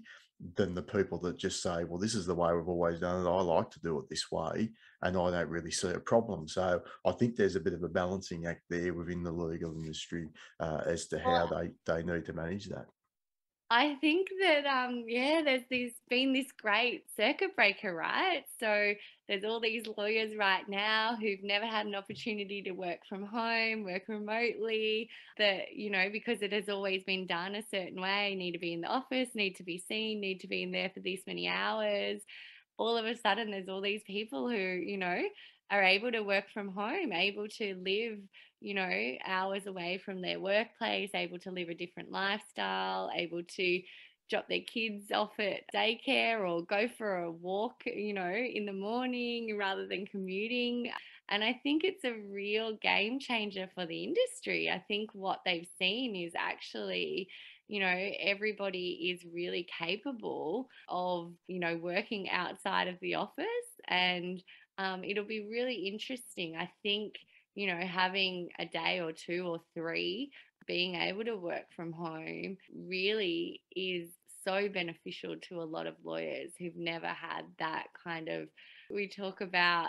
than 0.56 0.74
the 0.74 0.82
people 0.82 1.18
that 1.18 1.38
just 1.38 1.62
say 1.62 1.84
well 1.84 1.98
this 1.98 2.14
is 2.14 2.26
the 2.26 2.34
way 2.34 2.52
we've 2.52 2.68
always 2.68 3.00
done 3.00 3.24
it. 3.24 3.28
I 3.28 3.40
like 3.40 3.70
to 3.70 3.80
do 3.80 3.98
it 3.98 4.08
this 4.08 4.30
way 4.30 4.70
and 5.02 5.16
i 5.16 5.30
don't 5.30 5.48
really 5.48 5.70
see 5.70 5.90
a 5.90 6.00
problem. 6.00 6.48
So 6.48 6.82
i 7.04 7.12
think 7.12 7.36
there's 7.36 7.56
a 7.56 7.60
bit 7.60 7.72
of 7.72 7.82
a 7.82 7.88
balancing 7.88 8.46
act 8.46 8.62
there 8.68 8.92
within 8.92 9.22
the 9.22 9.32
legal 9.32 9.74
industry 9.74 10.28
uh, 10.60 10.80
as 10.86 11.06
to 11.06 11.18
how 11.18 11.46
they 11.46 11.70
they 11.86 12.02
need 12.02 12.26
to 12.26 12.32
manage 12.32 12.66
that 12.66 12.86
I 13.76 13.96
think 13.96 14.28
that 14.40 14.66
um 14.66 15.04
yeah, 15.08 15.42
there's 15.44 15.64
this 15.68 15.92
been 16.08 16.32
this 16.32 16.46
great 16.62 17.06
circuit 17.16 17.56
breaker, 17.56 17.92
right? 17.92 18.44
So 18.60 18.94
there's 19.26 19.42
all 19.42 19.58
these 19.58 19.84
lawyers 19.98 20.36
right 20.36 20.62
now 20.68 21.16
who've 21.20 21.42
never 21.42 21.66
had 21.66 21.84
an 21.86 21.96
opportunity 21.96 22.62
to 22.62 22.70
work 22.70 23.00
from 23.08 23.26
home, 23.26 23.82
work 23.82 24.04
remotely, 24.06 25.10
that 25.38 25.74
you 25.74 25.90
know, 25.90 26.08
because 26.12 26.40
it 26.40 26.52
has 26.52 26.68
always 26.68 27.02
been 27.02 27.26
done 27.26 27.56
a 27.56 27.62
certain 27.62 28.00
way, 28.00 28.36
need 28.36 28.52
to 28.52 28.60
be 28.60 28.74
in 28.74 28.82
the 28.82 28.86
office, 28.86 29.30
need 29.34 29.56
to 29.56 29.64
be 29.64 29.78
seen, 29.78 30.20
need 30.20 30.38
to 30.40 30.46
be 30.46 30.62
in 30.62 30.70
there 30.70 30.90
for 30.94 31.00
these 31.00 31.22
many 31.26 31.48
hours. 31.48 32.20
All 32.78 32.96
of 32.96 33.06
a 33.06 33.16
sudden 33.16 33.50
there's 33.50 33.68
all 33.68 33.80
these 33.80 34.04
people 34.04 34.48
who, 34.48 34.56
you 34.56 34.98
know, 34.98 35.20
are 35.70 35.82
able 35.82 36.12
to 36.12 36.22
work 36.22 36.44
from 36.52 36.68
home, 36.68 37.12
able 37.12 37.48
to 37.48 37.74
live 37.84 38.18
you 38.64 38.72
know, 38.72 39.12
hours 39.26 39.66
away 39.66 40.00
from 40.02 40.22
their 40.22 40.40
workplace, 40.40 41.10
able 41.14 41.38
to 41.38 41.50
live 41.50 41.68
a 41.68 41.74
different 41.74 42.10
lifestyle, 42.10 43.10
able 43.14 43.42
to 43.42 43.82
drop 44.30 44.48
their 44.48 44.60
kids 44.60 45.12
off 45.12 45.32
at 45.38 45.60
daycare 45.74 46.48
or 46.48 46.62
go 46.64 46.88
for 46.96 47.18
a 47.18 47.30
walk, 47.30 47.82
you 47.84 48.14
know, 48.14 48.32
in 48.32 48.64
the 48.64 48.72
morning 48.72 49.54
rather 49.58 49.86
than 49.86 50.06
commuting. 50.06 50.90
And 51.28 51.44
I 51.44 51.60
think 51.62 51.84
it's 51.84 52.04
a 52.04 52.14
real 52.32 52.76
game 52.76 53.18
changer 53.20 53.68
for 53.74 53.84
the 53.84 54.04
industry. 54.04 54.70
I 54.70 54.82
think 54.88 55.10
what 55.12 55.40
they've 55.44 55.68
seen 55.78 56.16
is 56.16 56.32
actually, 56.34 57.28
you 57.68 57.80
know, 57.80 58.10
everybody 58.18 59.12
is 59.14 59.26
really 59.30 59.66
capable 59.78 60.68
of, 60.88 61.32
you 61.48 61.60
know, 61.60 61.76
working 61.76 62.30
outside 62.30 62.88
of 62.88 62.96
the 63.00 63.16
office. 63.16 63.46
And 63.88 64.42
um, 64.78 65.04
it'll 65.04 65.24
be 65.24 65.46
really 65.48 65.86
interesting. 65.88 66.56
I 66.56 66.70
think 66.82 67.14
you 67.54 67.68
know, 67.68 67.78
having 67.86 68.48
a 68.58 68.66
day 68.66 69.00
or 69.00 69.12
two 69.12 69.46
or 69.46 69.60
three 69.74 70.30
being 70.66 70.94
able 70.94 71.24
to 71.24 71.36
work 71.36 71.66
from 71.76 71.92
home 71.92 72.56
really 72.74 73.60
is 73.76 74.08
so 74.44 74.68
beneficial 74.68 75.36
to 75.48 75.60
a 75.60 75.64
lot 75.64 75.86
of 75.86 75.94
lawyers 76.04 76.52
who've 76.58 76.76
never 76.76 77.06
had 77.06 77.42
that 77.58 77.84
kind 78.02 78.28
of 78.28 78.48
we 78.90 79.08
talk 79.08 79.40
about 79.40 79.88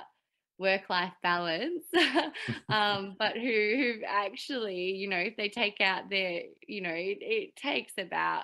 work 0.58 0.90
life 0.90 1.12
balance 1.22 1.84
um, 2.70 3.16
but 3.20 3.34
who 3.34 3.42
who've 3.42 4.04
actually 4.08 4.92
you 4.92 5.10
know 5.10 5.18
if 5.18 5.36
they 5.36 5.50
take 5.50 5.82
out 5.82 6.10
their 6.10 6.42
you 6.68 6.82
know 6.82 6.94
it, 6.94 7.18
it 7.22 7.56
takes 7.58 7.94
about 7.98 8.44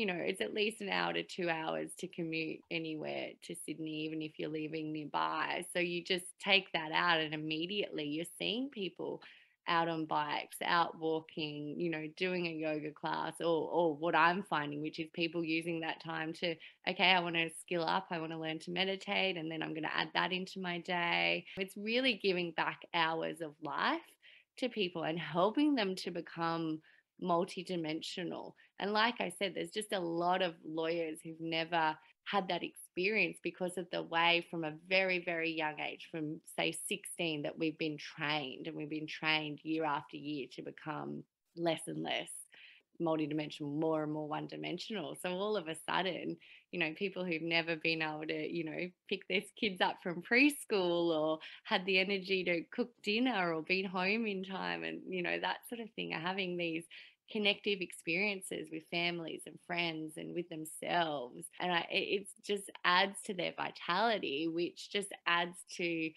you 0.00 0.06
know, 0.06 0.14
it's 0.14 0.40
at 0.40 0.54
least 0.54 0.80
an 0.80 0.88
hour 0.88 1.12
to 1.12 1.22
two 1.22 1.50
hours 1.50 1.90
to 1.98 2.08
commute 2.08 2.60
anywhere 2.70 3.32
to 3.42 3.54
Sydney, 3.66 4.06
even 4.06 4.22
if 4.22 4.38
you're 4.38 4.48
living 4.48 4.94
nearby. 4.94 5.66
So 5.74 5.78
you 5.78 6.02
just 6.02 6.24
take 6.42 6.72
that 6.72 6.90
out, 6.90 7.20
and 7.20 7.34
immediately 7.34 8.04
you're 8.04 8.24
seeing 8.38 8.70
people 8.70 9.20
out 9.68 9.88
on 9.88 10.06
bikes, 10.06 10.56
out 10.64 10.98
walking, 10.98 11.74
you 11.78 11.90
know, 11.90 12.08
doing 12.16 12.46
a 12.46 12.50
yoga 12.50 12.90
class, 12.92 13.34
or, 13.40 13.68
or 13.68 13.94
what 13.94 14.14
I'm 14.14 14.42
finding, 14.42 14.80
which 14.80 14.98
is 14.98 15.08
people 15.12 15.44
using 15.44 15.80
that 15.80 16.02
time 16.02 16.32
to, 16.32 16.56
okay, 16.88 17.10
I 17.10 17.20
want 17.20 17.36
to 17.36 17.50
skill 17.60 17.84
up, 17.84 18.06
I 18.10 18.20
want 18.20 18.32
to 18.32 18.38
learn 18.38 18.58
to 18.60 18.70
meditate, 18.70 19.36
and 19.36 19.52
then 19.52 19.62
I'm 19.62 19.74
going 19.74 19.82
to 19.82 19.94
add 19.94 20.08
that 20.14 20.32
into 20.32 20.60
my 20.60 20.78
day. 20.78 21.44
It's 21.58 21.76
really 21.76 22.18
giving 22.22 22.52
back 22.52 22.80
hours 22.94 23.42
of 23.42 23.52
life 23.62 24.00
to 24.56 24.70
people 24.70 25.02
and 25.02 25.18
helping 25.18 25.74
them 25.74 25.94
to 25.96 26.10
become 26.10 26.80
multidimensional. 27.22 28.54
And 28.80 28.92
like 28.92 29.20
I 29.20 29.32
said, 29.38 29.52
there's 29.54 29.70
just 29.70 29.92
a 29.92 30.00
lot 30.00 30.40
of 30.42 30.54
lawyers 30.64 31.18
who've 31.22 31.40
never 31.40 31.96
had 32.24 32.48
that 32.48 32.62
experience 32.62 33.38
because 33.42 33.76
of 33.76 33.86
the 33.92 34.02
way 34.02 34.46
from 34.50 34.64
a 34.64 34.74
very, 34.88 35.22
very 35.24 35.50
young 35.50 35.78
age, 35.80 36.08
from 36.10 36.40
say 36.56 36.76
16, 36.88 37.42
that 37.42 37.58
we've 37.58 37.78
been 37.78 37.98
trained 37.98 38.66
and 38.66 38.76
we've 38.76 38.90
been 38.90 39.06
trained 39.06 39.60
year 39.62 39.84
after 39.84 40.16
year 40.16 40.46
to 40.56 40.62
become 40.62 41.22
less 41.56 41.82
and 41.86 42.02
less 42.02 42.30
multidimensional, 43.00 43.74
more 43.74 44.02
and 44.02 44.12
more 44.12 44.28
one 44.28 44.46
dimensional. 44.46 45.16
So 45.20 45.30
all 45.30 45.56
of 45.56 45.68
a 45.68 45.76
sudden, 45.88 46.36
you 46.70 46.78
know, 46.78 46.92
people 46.96 47.24
who've 47.24 47.42
never 47.42 47.76
been 47.76 48.02
able 48.02 48.26
to, 48.28 48.52
you 48.52 48.64
know, 48.64 48.90
pick 49.08 49.26
their 49.28 49.42
kids 49.58 49.80
up 49.80 49.96
from 50.02 50.22
preschool 50.22 51.10
or 51.18 51.38
had 51.64 51.84
the 51.86 51.98
energy 51.98 52.44
to 52.44 52.62
cook 52.74 52.90
dinner 53.02 53.54
or 53.54 53.62
been 53.62 53.86
home 53.86 54.26
in 54.26 54.44
time 54.44 54.84
and, 54.84 55.00
you 55.08 55.22
know, 55.22 55.38
that 55.40 55.58
sort 55.68 55.80
of 55.80 55.88
thing 55.96 56.12
are 56.12 56.20
having 56.20 56.56
these 56.56 56.84
connective 57.30 57.80
experiences 57.80 58.68
with 58.72 58.82
families 58.90 59.42
and 59.46 59.58
friends 59.66 60.14
and 60.16 60.34
with 60.34 60.48
themselves. 60.48 61.46
And 61.60 61.72
I, 61.72 61.86
it 61.90 62.28
just 62.44 62.70
adds 62.84 63.16
to 63.26 63.34
their 63.34 63.54
vitality, 63.56 64.48
which 64.48 64.90
just 64.90 65.08
adds 65.26 65.56
to 65.76 66.10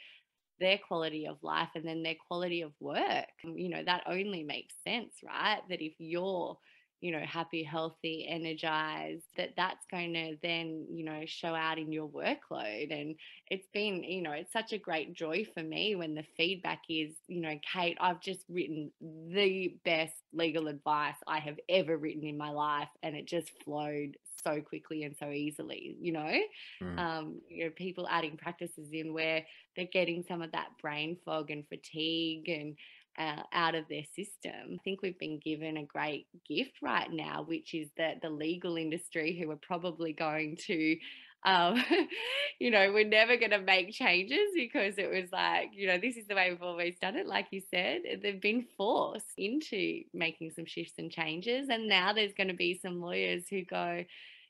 their 0.60 0.78
quality 0.78 1.28
of 1.28 1.38
life 1.44 1.70
and 1.76 1.86
then 1.86 2.04
their 2.04 2.16
quality 2.28 2.62
of 2.62 2.74
work. 2.80 3.28
You 3.44 3.70
know, 3.70 3.84
that 3.86 4.04
only 4.08 4.44
makes 4.44 4.76
sense, 4.88 5.16
right? 5.26 5.62
That 5.70 5.82
if 5.82 5.94
you're 6.00 6.58
you 7.04 7.12
know 7.12 7.20
happy 7.20 7.64
healthy 7.64 8.26
energized 8.30 9.26
that 9.36 9.50
that's 9.58 9.86
going 9.92 10.14
to 10.14 10.38
then 10.42 10.86
you 10.90 11.04
know 11.04 11.24
show 11.26 11.54
out 11.54 11.78
in 11.78 11.92
your 11.92 12.08
workload 12.08 12.98
and 12.98 13.16
it's 13.50 13.68
been 13.74 14.02
you 14.04 14.22
know 14.22 14.32
it's 14.32 14.54
such 14.54 14.72
a 14.72 14.78
great 14.78 15.14
joy 15.14 15.46
for 15.54 15.62
me 15.62 15.96
when 15.96 16.16
the 16.16 16.24
feedback 16.38 16.82
is 16.88 17.14
you 17.28 17.42
know 17.42 17.60
kate 17.74 17.98
i've 18.00 18.22
just 18.22 18.46
written 18.48 18.90
the 19.02 19.76
best 19.84 20.14
legal 20.32 20.70
advice 20.70 21.18
i 21.28 21.40
have 21.40 21.60
ever 21.68 21.98
written 21.98 22.24
in 22.24 22.38
my 22.38 22.50
life 22.50 22.88
and 23.04 23.18
it 23.18 23.26
just 23.26 23.52
flowed 23.66 24.16
so 24.42 24.62
quickly 24.62 25.04
and 25.04 25.16
so 25.20 25.30
easily 25.30 25.98
you 26.00 26.14
know 26.14 26.40
mm. 26.82 27.00
um 27.00 27.42
you 27.50 27.66
know 27.66 27.70
people 27.72 28.08
adding 28.10 28.38
practices 28.38 28.88
in 28.94 29.14
where 29.14 29.44
they're 29.76 29.86
getting 29.92 30.24
some 30.26 30.42
of 30.42 30.54
that 30.54 30.70
brain 30.82 31.18
fog 31.26 31.52
and 31.52 31.68
fatigue 31.68 32.48
and 32.48 32.78
uh, 33.18 33.44
out 33.52 33.76
of 33.76 33.88
their 33.88 34.04
system. 34.16 34.74
I 34.74 34.78
think 34.84 35.02
we've 35.02 35.20
been 35.20 35.40
given 35.40 35.78
a 35.78 35.86
great 35.86 36.28
gift 36.48 36.82
right 36.82 37.12
now, 37.12 37.44
which 37.44 37.74
is 37.74 37.90
that 37.98 38.22
the 38.22 38.30
legal 38.30 38.76
industry, 38.78 39.38
who 39.40 39.52
are 39.52 39.58
probably 39.58 40.14
going 40.14 40.58
to, 40.68 40.98
um, 41.46 41.84
you 42.60 42.72
know, 42.72 42.92
we're 42.92 43.08
never 43.08 43.38
going 43.38 43.52
to 43.52 43.60
make 43.60 43.92
changes 43.92 44.50
because 44.56 44.98
it 44.98 45.10
was 45.10 45.32
like, 45.32 45.70
you 45.74 45.88
know, 45.88 45.98
this 45.98 46.18
is 46.18 46.28
the 46.28 46.36
way 46.36 46.50
we've 46.50 46.64
always 46.64 46.96
done 47.02 47.16
it. 47.16 47.28
Like 47.28 47.48
you 47.52 47.62
said, 47.70 48.02
they've 48.22 48.42
been 48.42 48.66
forced 48.78 49.34
into 49.38 50.04
making 50.14 50.52
some 50.52 50.66
shifts 50.66 50.94
and 50.98 51.12
changes. 51.12 51.70
And 51.70 51.88
now 51.88 52.14
there's 52.14 52.34
going 52.34 52.50
to 52.50 52.56
be 52.56 52.80
some 52.82 53.02
lawyers 53.02 53.44
who 53.50 53.64
go, 53.64 54.04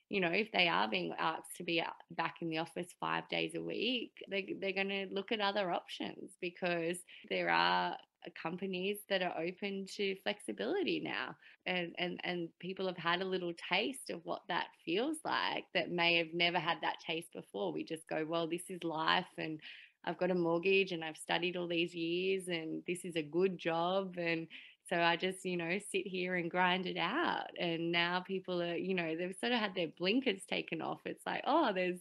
you 0.10 0.20
know, 0.20 0.30
if 0.30 0.52
they 0.52 0.68
are 0.68 0.88
being 0.88 1.14
asked 1.18 1.58
to 1.58 1.64
be 1.64 1.84
back 2.12 2.36
in 2.42 2.50
the 2.50 2.60
office 2.60 2.88
five 3.00 3.28
days 3.30 3.56
a 3.56 3.62
week, 3.62 4.12
they, 4.30 4.56
they're 4.62 4.72
going 4.72 4.90
to 4.90 5.08
look 5.12 5.32
at 5.32 5.40
other 5.40 5.72
options 5.72 6.32
because 6.40 6.98
there 7.30 7.50
are 7.50 7.94
uh, 7.94 7.96
Uh, 8.26 8.30
companies 8.42 8.98
that 9.10 9.22
are 9.22 9.38
open 9.40 9.86
to 9.86 10.16
flexibility 10.24 11.00
now 11.00 11.36
and 11.66 11.94
and 11.98 12.20
and 12.24 12.50
people 12.60 12.86
have 12.88 12.98
had 12.98 13.22
a 13.22 13.26
little 13.26 13.54
taste 13.70 14.10
of 14.10 14.20
what 14.24 14.42
that 14.48 14.68
feels 14.86 15.18
like 15.26 15.66
that 15.74 15.92
may 15.92 16.18
have 16.18 16.34
never 16.34 16.60
had 16.60 16.78
that 16.82 17.00
taste 17.06 17.32
before 17.34 17.72
we 17.72 17.84
just 17.84 18.08
go 18.08 18.26
well 18.28 18.48
this 18.48 18.70
is 18.70 18.84
life 18.84 19.26
and 19.38 19.60
I've 20.06 20.18
got 20.18 20.32
a 20.32 20.36
mortgage 20.36 20.92
and 20.92 21.04
I've 21.04 21.18
studied 21.18 21.56
all 21.56 21.68
these 21.68 21.96
years 21.96 22.50
and 22.50 22.84
this 22.86 23.06
is 23.06 23.16
a 23.16 23.22
good 23.22 23.58
job 23.58 24.16
and 24.18 24.48
so 24.90 25.00
I 25.00 25.16
just, 25.16 25.46
you 25.46 25.56
know, 25.56 25.80
sit 25.92 26.06
here 26.06 26.36
and 26.36 26.52
grind 26.52 26.86
it 26.86 26.98
out. 26.98 27.48
And 27.58 27.92
now 27.92 28.20
people 28.20 28.62
are, 28.62 28.76
you 28.76 28.94
know, 28.94 29.16
they've 29.16 29.36
sort 29.40 29.54
of 29.54 29.60
had 29.60 29.76
their 29.76 29.88
blinkers 29.88 30.42
taken 30.46 30.82
off. 30.82 31.00
It's 31.06 31.26
like, 31.26 31.42
oh, 31.48 31.72
there's 31.74 32.00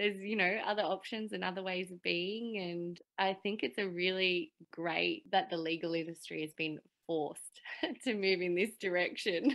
there's 0.00 0.16
you 0.16 0.34
know 0.34 0.56
other 0.66 0.82
options 0.82 1.32
and 1.32 1.44
other 1.44 1.62
ways 1.62 1.90
of 1.90 2.02
being 2.02 2.56
and 2.58 3.00
i 3.18 3.36
think 3.42 3.62
it's 3.62 3.76
a 3.76 3.86
really 3.86 4.50
great 4.72 5.30
that 5.30 5.50
the 5.50 5.56
legal 5.56 5.92
industry 5.92 6.40
has 6.40 6.52
been 6.54 6.78
forced 7.06 7.60
to 8.04 8.14
move 8.14 8.40
in 8.40 8.54
this 8.54 8.76
direction 8.80 9.54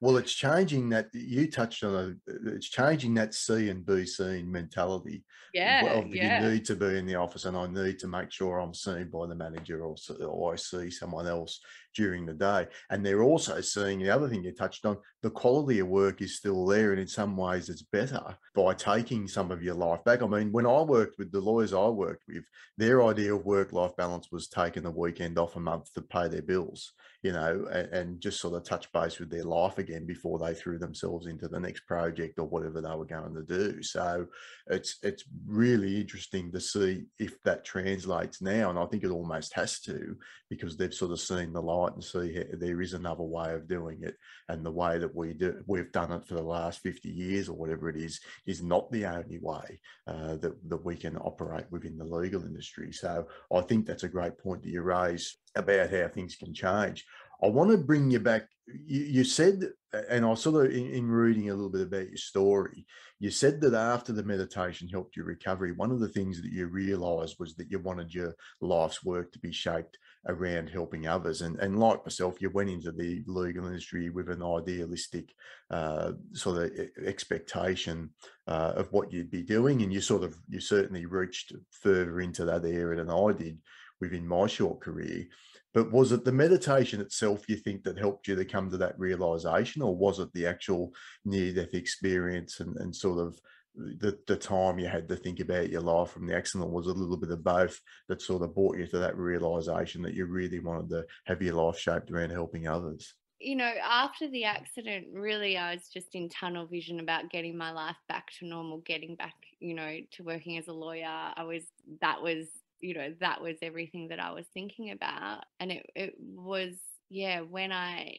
Well, 0.00 0.16
it's 0.16 0.32
changing 0.32 0.88
that 0.90 1.08
you 1.14 1.50
touched 1.50 1.84
on 1.84 1.94
a, 1.94 2.30
it's 2.54 2.68
changing 2.68 3.14
that 3.14 3.34
C 3.34 3.70
and 3.70 3.84
B 3.84 4.04
seen 4.04 4.50
mentality. 4.50 5.24
Yeah, 5.52 5.84
Of 5.84 6.14
yeah. 6.14 6.42
you 6.42 6.50
need 6.50 6.64
to 6.66 6.74
be 6.74 6.98
in 6.98 7.06
the 7.06 7.14
office 7.14 7.44
and 7.44 7.56
I 7.56 7.68
need 7.68 8.00
to 8.00 8.08
make 8.08 8.32
sure 8.32 8.58
I'm 8.58 8.74
seen 8.74 9.08
by 9.08 9.26
the 9.26 9.36
manager 9.36 9.84
or, 9.84 9.94
or 10.20 10.52
I 10.52 10.56
see 10.56 10.90
someone 10.90 11.28
else 11.28 11.60
during 11.94 12.26
the 12.26 12.34
day. 12.34 12.66
And 12.90 13.06
they're 13.06 13.22
also 13.22 13.60
seeing 13.60 14.00
the 14.00 14.10
other 14.10 14.28
thing 14.28 14.42
you 14.42 14.52
touched 14.52 14.84
on, 14.84 14.98
the 15.22 15.30
quality 15.30 15.78
of 15.78 15.86
work 15.86 16.22
is 16.22 16.36
still 16.36 16.66
there. 16.66 16.90
And 16.90 17.00
in 17.00 17.06
some 17.06 17.36
ways 17.36 17.68
it's 17.68 17.82
better 17.82 18.36
by 18.54 18.74
taking 18.74 19.28
some 19.28 19.52
of 19.52 19.62
your 19.62 19.74
life 19.74 20.02
back. 20.04 20.22
I 20.22 20.26
mean, 20.26 20.50
when 20.50 20.66
I 20.66 20.80
worked 20.80 21.18
with 21.18 21.30
the 21.30 21.40
lawyers 21.40 21.72
I 21.72 21.86
worked 21.86 22.24
with, 22.26 22.44
their 22.76 23.04
idea 23.04 23.34
of 23.34 23.46
work-life 23.46 23.96
balance 23.96 24.32
was 24.32 24.48
taking 24.48 24.82
the 24.82 24.90
weekend 24.90 25.38
off 25.38 25.54
a 25.54 25.60
month 25.60 25.94
to 25.94 26.02
pay 26.02 26.26
their 26.26 26.42
bills 26.42 26.92
you 27.24 27.32
know, 27.32 27.66
and, 27.72 27.88
and, 27.88 28.20
just 28.20 28.38
sort 28.38 28.52
of 28.52 28.64
touch 28.64 28.92
base 28.92 29.18
with 29.18 29.30
their 29.30 29.44
life 29.44 29.78
again 29.78 30.04
before 30.04 30.38
they 30.38 30.52
threw 30.52 30.78
themselves 30.78 31.26
into 31.26 31.48
the 31.48 31.58
next 31.58 31.86
project 31.86 32.38
or 32.38 32.44
whatever 32.44 32.82
they 32.82 32.94
were 32.94 33.06
going 33.06 33.34
to 33.34 33.42
do. 33.42 33.82
So 33.82 34.26
it's 34.66 34.98
it's 35.02 35.24
really 35.46 35.98
interesting 35.98 36.52
to 36.52 36.60
see 36.60 37.06
if 37.18 37.42
that 37.44 37.64
translates 37.64 38.42
now, 38.42 38.68
and 38.68 38.78
I 38.78 38.84
think 38.84 39.04
it 39.04 39.10
almost 39.10 39.54
has 39.54 39.80
to 39.80 40.14
because 40.50 40.76
they've 40.76 40.92
sort 40.92 41.12
of 41.12 41.20
seen 41.20 41.54
the 41.54 41.62
light 41.62 41.94
and 41.94 42.04
see 42.04 42.44
there 42.52 42.82
is 42.82 42.92
another 42.92 43.24
way 43.24 43.54
of 43.54 43.66
doing 43.66 44.02
it, 44.02 44.16
and 44.50 44.64
the 44.64 44.70
way 44.70 44.98
that 44.98 45.14
we 45.14 45.32
do 45.32 45.62
we've 45.66 45.92
done 45.92 46.12
it 46.12 46.26
for 46.26 46.34
the 46.34 46.42
last 46.42 46.80
fifty 46.80 47.08
years 47.08 47.48
or 47.48 47.56
whatever 47.56 47.88
it 47.88 47.96
is 47.96 48.20
is 48.46 48.62
not 48.62 48.92
the 48.92 49.06
only 49.06 49.38
way 49.40 49.80
uh, 50.06 50.36
that 50.36 50.56
that 50.68 50.84
we 50.84 50.94
can 50.94 51.16
operate 51.16 51.64
within 51.70 51.96
the 51.96 52.04
legal 52.04 52.44
industry. 52.44 52.92
So 52.92 53.26
I 53.50 53.62
think 53.62 53.86
that's 53.86 54.04
a 54.04 54.08
great 54.08 54.36
point 54.36 54.62
that 54.62 54.70
you 54.70 54.82
raise 54.82 55.38
about 55.56 55.90
how 55.90 56.08
things 56.08 56.36
can 56.36 56.54
change. 56.54 57.04
I 57.42 57.48
want 57.48 57.70
to 57.70 57.78
bring 57.78 58.10
you 58.10 58.20
back. 58.20 58.44
You, 58.66 59.00
you 59.00 59.24
said, 59.24 59.68
and 60.08 60.24
I 60.24 60.34
sort 60.34 60.66
of 60.66 60.72
in, 60.72 60.86
in, 60.90 61.10
reading 61.10 61.50
a 61.50 61.54
little 61.54 61.70
bit 61.70 61.82
about 61.82 62.08
your 62.08 62.16
story, 62.16 62.86
you 63.20 63.30
said 63.30 63.60
that 63.60 63.74
after 63.74 64.12
the 64.12 64.22
meditation 64.22 64.88
helped 64.88 65.16
your 65.16 65.26
recovery, 65.26 65.72
one 65.72 65.90
of 65.90 66.00
the 66.00 66.08
things 66.08 66.40
that 66.40 66.50
you 66.50 66.66
realized 66.66 67.36
was 67.38 67.54
that 67.56 67.70
you 67.70 67.78
wanted 67.78 68.14
your 68.14 68.34
life's 68.60 69.04
work 69.04 69.32
to 69.32 69.38
be 69.38 69.52
shaped 69.52 69.98
around 70.26 70.70
helping 70.70 71.06
others. 71.06 71.42
And, 71.42 71.58
and 71.58 71.78
like 71.78 72.04
myself, 72.06 72.40
you 72.40 72.48
went 72.50 72.70
into 72.70 72.92
the 72.92 73.22
legal 73.26 73.66
industry 73.66 74.08
with 74.08 74.30
an 74.30 74.42
idealistic 74.42 75.30
uh, 75.70 76.12
sort 76.32 76.62
of 76.62 76.70
expectation 77.04 78.10
uh, 78.46 78.72
of 78.76 78.90
what 78.92 79.12
you'd 79.12 79.30
be 79.30 79.42
doing. 79.42 79.82
And 79.82 79.92
you 79.92 80.00
sort 80.00 80.22
of, 80.22 80.34
you 80.48 80.60
certainly 80.60 81.04
reached 81.04 81.52
further 81.70 82.20
into 82.20 82.46
that 82.46 82.64
area 82.64 83.04
than 83.04 83.10
I 83.10 83.32
did 83.32 83.58
within 84.04 84.26
my 84.26 84.46
short 84.46 84.80
career. 84.80 85.26
But 85.72 85.90
was 85.90 86.12
it 86.12 86.24
the 86.24 86.32
meditation 86.32 87.00
itself 87.00 87.48
you 87.48 87.56
think 87.56 87.82
that 87.82 87.98
helped 87.98 88.28
you 88.28 88.36
to 88.36 88.44
come 88.44 88.70
to 88.70 88.76
that 88.78 88.98
realization, 88.98 89.82
or 89.82 89.94
was 89.94 90.20
it 90.20 90.32
the 90.32 90.46
actual 90.46 90.92
near 91.24 91.52
death 91.52 91.74
experience 91.74 92.60
and, 92.60 92.76
and 92.76 92.94
sort 92.94 93.18
of 93.18 93.40
the, 93.74 94.16
the 94.28 94.36
time 94.36 94.78
you 94.78 94.86
had 94.86 95.08
to 95.08 95.16
think 95.16 95.40
about 95.40 95.68
your 95.68 95.80
life 95.80 96.10
from 96.10 96.28
the 96.28 96.36
accident 96.36 96.70
was 96.70 96.86
a 96.86 96.92
little 96.92 97.16
bit 97.16 97.32
of 97.32 97.42
both 97.42 97.80
that 98.08 98.22
sort 98.22 98.42
of 98.42 98.54
brought 98.54 98.78
you 98.78 98.86
to 98.86 98.98
that 98.98 99.16
realization 99.16 100.00
that 100.02 100.14
you 100.14 100.26
really 100.26 100.60
wanted 100.60 100.88
to 100.90 101.04
have 101.26 101.42
your 101.42 101.54
life 101.54 101.76
shaped 101.76 102.08
around 102.12 102.30
helping 102.30 102.68
others? 102.68 103.14
you 103.44 103.56
know, 103.56 103.72
after 103.82 104.28
the 104.28 104.44
accident, 104.44 105.06
really, 105.12 105.58
I 105.58 105.74
was 105.74 105.88
just 105.92 106.14
in 106.14 106.28
tunnel 106.30 106.66
vision 106.66 107.00
about 107.00 107.30
getting 107.30 107.56
my 107.56 107.72
life 107.72 107.96
back 108.08 108.30
to 108.38 108.46
normal, 108.46 108.78
getting 108.78 109.16
back, 109.16 109.34
you 109.60 109.74
know, 109.74 109.98
to 110.12 110.22
working 110.22 110.56
as 110.56 110.68
a 110.68 110.72
lawyer. 110.72 111.04
I 111.06 111.42
was, 111.44 111.64
that 112.00 112.22
was 112.22 112.46
you 112.80 112.94
know, 112.94 113.14
that 113.20 113.40
was 113.40 113.56
everything 113.62 114.08
that 114.08 114.20
I 114.20 114.32
was 114.32 114.46
thinking 114.52 114.90
about. 114.90 115.44
And 115.60 115.72
it, 115.72 115.86
it 115.94 116.14
was, 116.18 116.74
yeah, 117.10 117.40
when 117.40 117.72
I 117.72 118.16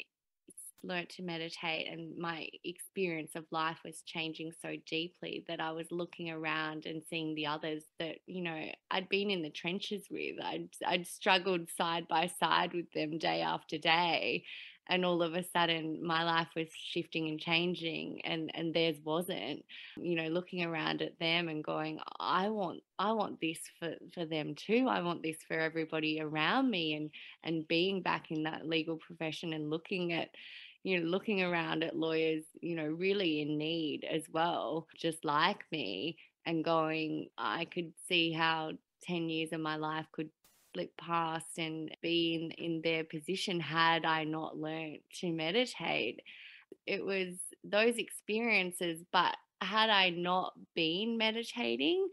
learned 0.83 1.09
to 1.09 1.23
meditate 1.23 1.87
and 1.91 2.17
my 2.17 2.47
experience 2.63 3.31
of 3.35 3.45
life 3.51 3.77
was 3.83 4.03
changing 4.05 4.51
so 4.61 4.75
deeply 4.87 5.43
that 5.47 5.59
I 5.59 5.71
was 5.71 5.87
looking 5.91 6.29
around 6.29 6.85
and 6.85 7.01
seeing 7.09 7.35
the 7.35 7.47
others 7.47 7.83
that, 7.99 8.17
you 8.27 8.43
know, 8.43 8.65
I'd 8.91 9.09
been 9.09 9.31
in 9.31 9.41
the 9.41 9.49
trenches 9.49 10.05
with. 10.11 10.35
I'd, 10.43 10.69
I'd 10.85 11.07
struggled 11.07 11.69
side 11.75 12.07
by 12.07 12.31
side 12.39 12.73
with 12.73 12.91
them 12.93 13.17
day 13.17 13.41
after 13.41 13.77
day 13.77 14.43
and 14.87 15.05
all 15.05 15.21
of 15.21 15.33
a 15.33 15.43
sudden 15.43 16.05
my 16.05 16.23
life 16.23 16.49
was 16.55 16.67
shifting 16.73 17.27
and 17.27 17.39
changing 17.39 18.21
and 18.25 18.51
and 18.53 18.73
theirs 18.73 18.97
wasn't 19.03 19.63
you 19.97 20.15
know 20.15 20.27
looking 20.27 20.63
around 20.63 21.01
at 21.01 21.17
them 21.19 21.47
and 21.47 21.63
going 21.63 21.99
i 22.19 22.49
want 22.49 22.81
i 22.99 23.11
want 23.11 23.39
this 23.41 23.59
for 23.79 23.95
for 24.13 24.25
them 24.25 24.55
too. 24.55 24.87
I 24.89 25.01
want 25.01 25.23
this 25.23 25.37
for 25.47 25.59
everybody 25.59 26.21
around 26.21 26.69
me 26.69 26.93
and 26.93 27.09
and 27.43 27.67
being 27.67 28.01
back 28.01 28.31
in 28.31 28.43
that 28.43 28.67
legal 28.67 28.97
profession 28.97 29.53
and 29.53 29.69
looking 29.69 30.13
at 30.13 30.29
you 30.83 30.99
know 30.99 31.05
looking 31.07 31.41
around 31.43 31.83
at 31.83 31.95
lawyers 31.95 32.43
you 32.61 32.75
know 32.75 32.85
really 32.85 33.41
in 33.41 33.57
need 33.57 34.05
as 34.09 34.23
well 34.31 34.87
just 34.95 35.25
like 35.25 35.63
me 35.71 36.17
and 36.45 36.63
going 36.63 37.27
i 37.37 37.65
could 37.65 37.91
see 38.07 38.31
how 38.31 38.71
10 39.03 39.29
years 39.29 39.51
of 39.51 39.59
my 39.59 39.75
life 39.75 40.05
could 40.11 40.29
slip 40.75 40.95
past 40.97 41.57
and 41.57 41.95
be 42.01 42.35
in, 42.35 42.51
in 42.51 42.81
their 42.83 43.03
position 43.03 43.59
had 43.59 44.05
I 44.05 44.25
not 44.25 44.57
learned 44.57 44.99
to 45.21 45.31
meditate. 45.31 46.21
It 46.85 47.03
was 47.03 47.35
those 47.63 47.97
experiences, 47.97 48.99
but 49.11 49.35
had 49.61 49.89
I 49.89 50.09
not 50.09 50.53
been 50.75 51.17
meditating, 51.17 52.09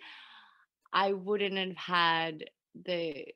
I 0.93 1.13
wouldn't 1.13 1.59
have 1.59 1.77
had 1.77 2.45
the 2.85 3.27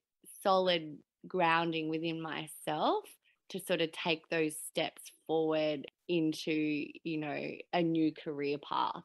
solid 0.43 0.99
grounding 1.27 1.89
within 1.89 2.21
myself 2.21 3.05
to 3.49 3.61
sort 3.61 3.81
of 3.81 3.91
take 3.93 4.29
those 4.29 4.55
steps 4.69 5.03
forward 5.27 5.87
into, 6.09 6.53
you 6.53 7.19
know, 7.19 7.51
a 7.73 7.83
new 7.83 8.13
career 8.13 8.59
path. 8.59 9.05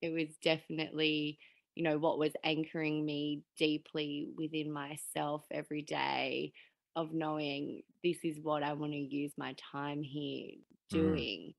It 0.00 0.10
was 0.10 0.28
definitely 0.42 1.38
you 1.74 1.82
know, 1.82 1.98
what 1.98 2.18
was 2.18 2.32
anchoring 2.44 3.04
me 3.04 3.42
deeply 3.56 4.28
within 4.36 4.70
myself 4.70 5.44
every 5.50 5.82
day 5.82 6.52
of 6.94 7.12
knowing 7.12 7.82
this 8.04 8.18
is 8.24 8.38
what 8.42 8.62
I 8.62 8.74
want 8.74 8.92
to 8.92 8.98
use 8.98 9.32
my 9.38 9.54
time 9.72 10.02
here 10.02 10.50
mm. 10.52 10.90
doing. 10.90 11.40
Mm. 11.48 11.54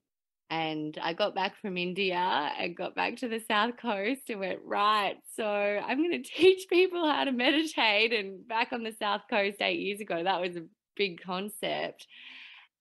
And 0.50 1.00
I 1.02 1.14
got 1.14 1.34
back 1.34 1.60
from 1.60 1.78
India 1.78 2.16
and 2.16 2.78
got 2.78 2.94
back 2.94 3.18
to 3.18 3.28
the 3.28 3.40
South 3.40 3.78
Coast 3.78 4.30
and 4.30 4.40
went, 4.40 4.60
right, 4.64 5.16
so 5.36 5.46
I'm 5.46 5.98
going 5.98 6.12
to 6.24 6.30
teach 6.30 6.70
people 6.70 7.10
how 7.10 7.24
to 7.24 7.32
meditate. 7.32 8.14
And 8.14 8.48
back 8.48 8.70
on 8.72 8.84
the 8.84 8.92
South 9.00 9.22
Coast 9.30 9.62
eight 9.62 9.80
years 9.80 10.00
ago, 10.00 10.24
that 10.24 10.42
was 10.42 10.56
a 10.56 10.66
big 10.96 11.22
concept 11.24 12.06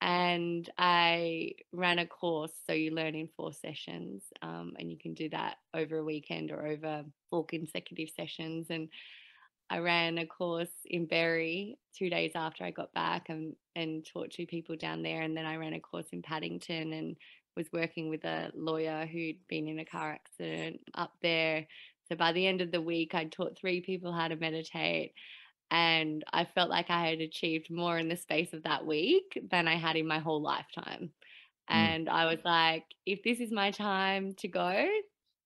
and 0.03 0.69
I 0.79 1.53
ran 1.73 2.01
a 2.01 2.07
course. 2.07 2.51
So 2.67 2.73
you 2.73 2.91
learn 2.91 3.15
in 3.15 3.29
four 3.37 3.53
sessions, 3.53 4.25
um, 4.43 4.75
and 4.77 4.91
you 4.91 4.99
can 4.99 5.15
do 5.15 5.29
that 5.29 5.59
over 5.75 5.99
a 5.99 6.05
weekend 6.05 6.51
or 6.51 6.67
over 6.67 7.05
four 7.31 7.47
consecutive 7.47 8.11
sessions. 8.11 8.67
And 8.69 8.89
I 9.71 9.79
ran 9.79 10.19
a 10.19 10.27
course 10.27 10.73
in 10.85 11.07
Berry 11.07 11.79
two 11.97 12.11
days 12.11 12.33
after 12.35 12.65
I 12.65 12.73
got 12.73 12.93
back 12.93 13.29
and, 13.29 13.55
and 13.77 14.05
taught 14.05 14.33
two 14.33 14.45
people 14.45 14.75
down 14.75 15.05
there. 15.05 15.21
And 15.23 15.37
then 15.37 15.47
I 15.47 15.55
ran 15.55 15.75
a 15.75 15.81
course 15.81 16.09
in 16.11 16.21
Paddington 16.21 16.93
and 16.93 17.17
was 17.57 17.73
working 17.73 18.09
with 18.09 18.25
a 18.25 18.51
lawyer 18.57 19.07
who'd 19.07 19.37
been 19.47 19.69
in 19.69 19.79
a 19.79 19.85
car 19.85 20.11
accident 20.11 20.81
up 20.95 21.13
there. 21.23 21.65
So 22.09 22.17
by 22.17 22.33
the 22.33 22.45
end 22.45 22.61
of 22.61 22.73
the 22.73 22.83
week, 22.83 23.15
I 23.15 23.27
taught 23.27 23.57
three 23.57 23.81
people 23.81 24.13
how 24.13 24.27
to 24.27 24.37
meditate 24.37 25.13
and 25.73 26.23
I 26.35 26.45
felt 26.45 26.69
like 26.69 26.91
I 26.91 27.09
had 27.09 27.23
achieved 27.23 27.71
more 27.71 27.97
in 27.97 28.11
the 28.11 28.17
space 28.17 28.53
of 28.53 28.65
that 28.65 28.85
week 28.85 29.41
than 29.51 29.67
I 29.67 29.77
had 29.77 29.97
in 29.97 30.07
my 30.07 30.19
whole 30.19 30.43
lifetime. 30.43 31.11
Mm. 31.71 31.75
And 31.75 32.09
I 32.11 32.27
was 32.27 32.41
like, 32.45 32.85
if 33.07 33.23
this 33.23 33.41
is 33.41 33.51
my 33.51 33.71
time 33.71 34.35
to 34.35 34.49
go, 34.49 34.87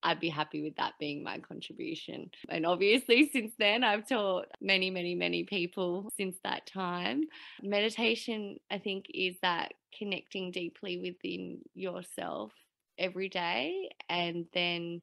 I'd 0.03 0.19
be 0.19 0.29
happy 0.29 0.63
with 0.63 0.75
that 0.77 0.95
being 0.99 1.23
my 1.23 1.39
contribution. 1.39 2.33
And 2.49 2.67
obviously, 2.67 3.31
since 3.33 3.53
then, 3.57 3.85
I've 3.85 4.09
taught 4.09 4.47
many, 4.61 4.91
many, 4.91 5.15
many 5.15 5.45
people 5.45 6.11
since 6.17 6.37
that 6.43 6.67
time. 6.67 7.23
Meditation, 7.63 8.59
I 8.69 8.79
think, 8.79 9.07
is 9.15 9.37
that 9.43 9.75
connecting 9.97 10.51
deeply 10.51 10.99
within 10.99 11.61
yourself 11.75 12.51
every 12.99 13.29
day 13.29 13.91
and 14.09 14.47
then 14.53 15.03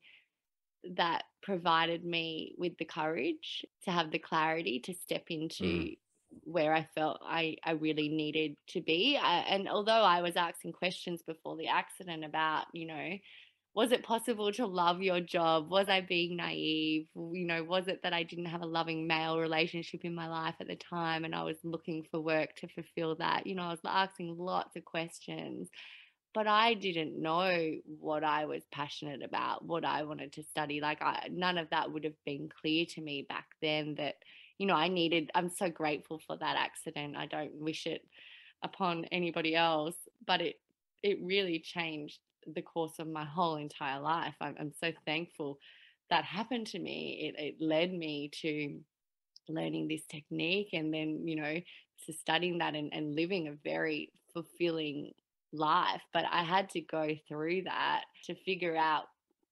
that 0.95 1.23
provided 1.43 2.03
me 2.03 2.55
with 2.57 2.77
the 2.77 2.85
courage 2.85 3.65
to 3.83 3.91
have 3.91 4.11
the 4.11 4.19
clarity 4.19 4.79
to 4.79 4.93
step 4.93 5.25
into 5.29 5.63
mm. 5.63 5.97
where 6.43 6.73
I 6.73 6.87
felt 6.95 7.19
I, 7.23 7.57
I 7.63 7.71
really 7.71 8.09
needed 8.09 8.55
to 8.69 8.81
be. 8.81 9.19
I, 9.21 9.39
and 9.39 9.69
although 9.69 9.91
I 9.91 10.21
was 10.21 10.35
asking 10.35 10.71
questions 10.71 11.21
before 11.21 11.57
the 11.57 11.67
accident 11.67 12.23
about, 12.23 12.65
you 12.73 12.87
know, 12.87 13.17
was 13.75 13.91
it 13.91 14.03
possible 14.03 14.51
to 14.53 14.67
love 14.67 15.01
your 15.01 15.19
job? 15.19 15.69
Was 15.69 15.89
I 15.89 16.01
being 16.01 16.37
naive? 16.37 17.07
You 17.15 17.45
know, 17.45 17.63
was 17.63 17.87
it 17.87 18.01
that 18.03 18.13
I 18.13 18.21
didn't 18.23 18.45
have 18.45 18.61
a 18.61 18.67
loving 18.67 19.07
male 19.07 19.39
relationship 19.39 20.01
in 20.05 20.13
my 20.13 20.29
life 20.29 20.55
at 20.59 20.67
the 20.67 20.75
time 20.75 21.25
and 21.25 21.33
I 21.33 21.43
was 21.43 21.57
looking 21.63 22.05
for 22.11 22.21
work 22.21 22.55
to 22.57 22.67
fulfill 22.67 23.15
that? 23.15 23.47
You 23.47 23.55
know, 23.55 23.63
I 23.63 23.71
was 23.71 23.79
asking 23.83 24.37
lots 24.37 24.75
of 24.75 24.85
questions 24.85 25.69
but 26.33 26.47
I 26.47 26.73
didn't 26.73 27.21
know 27.21 27.73
what 27.99 28.23
I 28.23 28.45
was 28.45 28.63
passionate 28.71 29.23
about, 29.23 29.65
what 29.65 29.85
I 29.85 30.03
wanted 30.03 30.33
to 30.33 30.43
study. 30.43 30.81
Like, 30.81 31.01
I, 31.01 31.29
none 31.31 31.57
of 31.57 31.69
that 31.69 31.91
would 31.91 32.03
have 32.03 32.21
been 32.25 32.49
clear 32.61 32.85
to 32.89 33.01
me 33.01 33.25
back 33.27 33.45
then 33.61 33.95
that, 33.95 34.15
you 34.57 34.65
know, 34.65 34.75
I 34.75 34.87
needed, 34.87 35.31
I'm 35.35 35.49
so 35.49 35.69
grateful 35.69 36.19
for 36.25 36.37
that 36.37 36.57
accident. 36.57 37.15
I 37.15 37.27
don't 37.27 37.53
wish 37.53 37.85
it 37.85 38.05
upon 38.63 39.05
anybody 39.05 39.55
else, 39.55 39.95
but 40.25 40.41
it, 40.41 40.55
it 41.03 41.19
really 41.21 41.59
changed 41.59 42.19
the 42.47 42.61
course 42.61 42.99
of 42.99 43.07
my 43.07 43.25
whole 43.25 43.57
entire 43.57 43.99
life. 43.99 44.35
I'm, 44.41 44.55
I'm 44.59 44.73
so 44.79 44.91
thankful 45.05 45.59
that 46.09 46.23
happened 46.23 46.67
to 46.67 46.79
me. 46.79 47.33
It, 47.37 47.41
it 47.41 47.55
led 47.59 47.93
me 47.93 48.31
to 48.41 48.79
learning 49.49 49.87
this 49.87 50.03
technique 50.09 50.69
and 50.73 50.93
then, 50.93 51.27
you 51.27 51.35
know, 51.35 51.59
to 52.05 52.13
studying 52.13 52.57
that 52.57 52.75
and, 52.75 52.93
and 52.93 53.15
living 53.15 53.47
a 53.47 53.53
very 53.63 54.11
fulfilling 54.33 55.11
life. 55.53 56.01
But 56.13 56.25
I 56.31 56.43
had 56.43 56.69
to 56.71 56.81
go 56.81 57.15
through 57.27 57.63
that 57.63 58.03
to 58.25 58.35
figure 58.35 58.75
out 58.75 59.05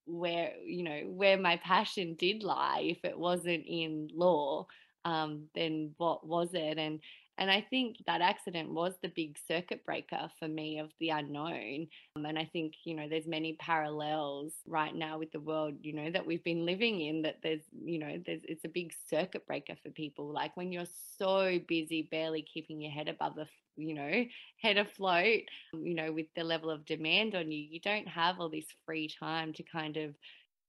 where, 0.06 0.54
you 0.66 0.84
know, 0.84 1.02
where 1.08 1.38
my 1.38 1.58
passion 1.58 2.16
did 2.16 2.44
lie. 2.44 2.82
If 2.84 3.06
it 3.06 3.18
wasn't 3.18 3.66
in 3.68 4.10
law, 4.14 4.68
um, 5.06 5.44
then 5.56 5.94
what 5.98 6.26
was 6.26 6.54
it? 6.54 6.78
And 6.78 7.00
and 7.38 7.50
I 7.50 7.66
think 7.70 7.98
that 8.06 8.22
accident 8.22 8.70
was 8.70 8.94
the 9.02 9.12
big 9.16 9.38
circuit 9.48 9.84
breaker 9.86 10.30
for 10.38 10.48
me 10.48 10.80
of 10.80 10.92
the 11.00 11.10
unknown. 11.10 11.88
Um, 12.16 12.26
and 12.26 12.38
I 12.38 12.46
think, 12.46 12.74
you 12.84 12.96
know, 12.96 13.08
there's 13.10 13.26
many 13.26 13.54
parallels 13.60 14.54
right 14.68 14.94
now 14.94 15.18
with 15.18 15.32
the 15.32 15.40
world, 15.40 15.76
you 15.82 15.94
know, 15.94 16.12
that 16.12 16.26
we've 16.26 16.44
been 16.44 16.66
living 16.66 17.02
in 17.02 17.22
that 17.24 17.38
there's, 17.42 17.64
you 17.84 18.00
know, 18.00 18.22
there's 18.26 18.42
it's 18.44 18.66
a 18.66 18.70
big 18.70 18.94
circuit 19.10 19.46
breaker 19.48 19.76
for 19.82 19.90
people. 19.92 20.32
Like 20.32 20.56
when 20.56 20.72
you're 20.72 20.86
so 21.18 21.58
busy 21.68 22.08
barely 22.12 22.42
keeping 22.42 22.82
your 22.82 22.92
head 22.92 23.08
above 23.08 23.36
the 23.36 23.48
you 23.78 23.94
know, 23.94 24.26
head 24.62 24.78
afloat, 24.78 25.44
um, 25.74 25.86
you 25.86 25.96
know, 25.96 26.12
with 26.12 26.28
the 26.36 26.44
level 26.44 26.70
of 26.70 26.86
demand 26.86 27.36
on 27.36 27.52
you, 27.52 27.66
you 27.72 27.80
don't 27.80 28.08
have 28.08 28.40
all 28.40 28.50
this 28.50 28.66
free 28.86 29.10
time 29.20 29.54
to 29.54 29.64
kind 29.64 29.98
of, 29.98 30.14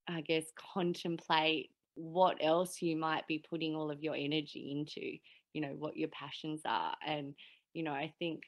I 0.08 0.20
guess, 0.20 0.44
contemplate 0.72 1.70
what 1.94 2.38
else 2.40 2.80
you 2.80 2.96
might 2.96 3.26
be 3.26 3.44
putting 3.50 3.74
all 3.74 3.90
of 3.90 4.02
your 4.02 4.14
energy 4.14 4.70
into 4.70 5.18
you 5.53 5.61
know 5.61 5.74
what 5.78 5.96
your 5.96 6.09
passions 6.09 6.61
are 6.64 6.94
and 7.07 7.34
you 7.74 7.82
know 7.82 7.92
i 7.92 8.12
think 8.18 8.42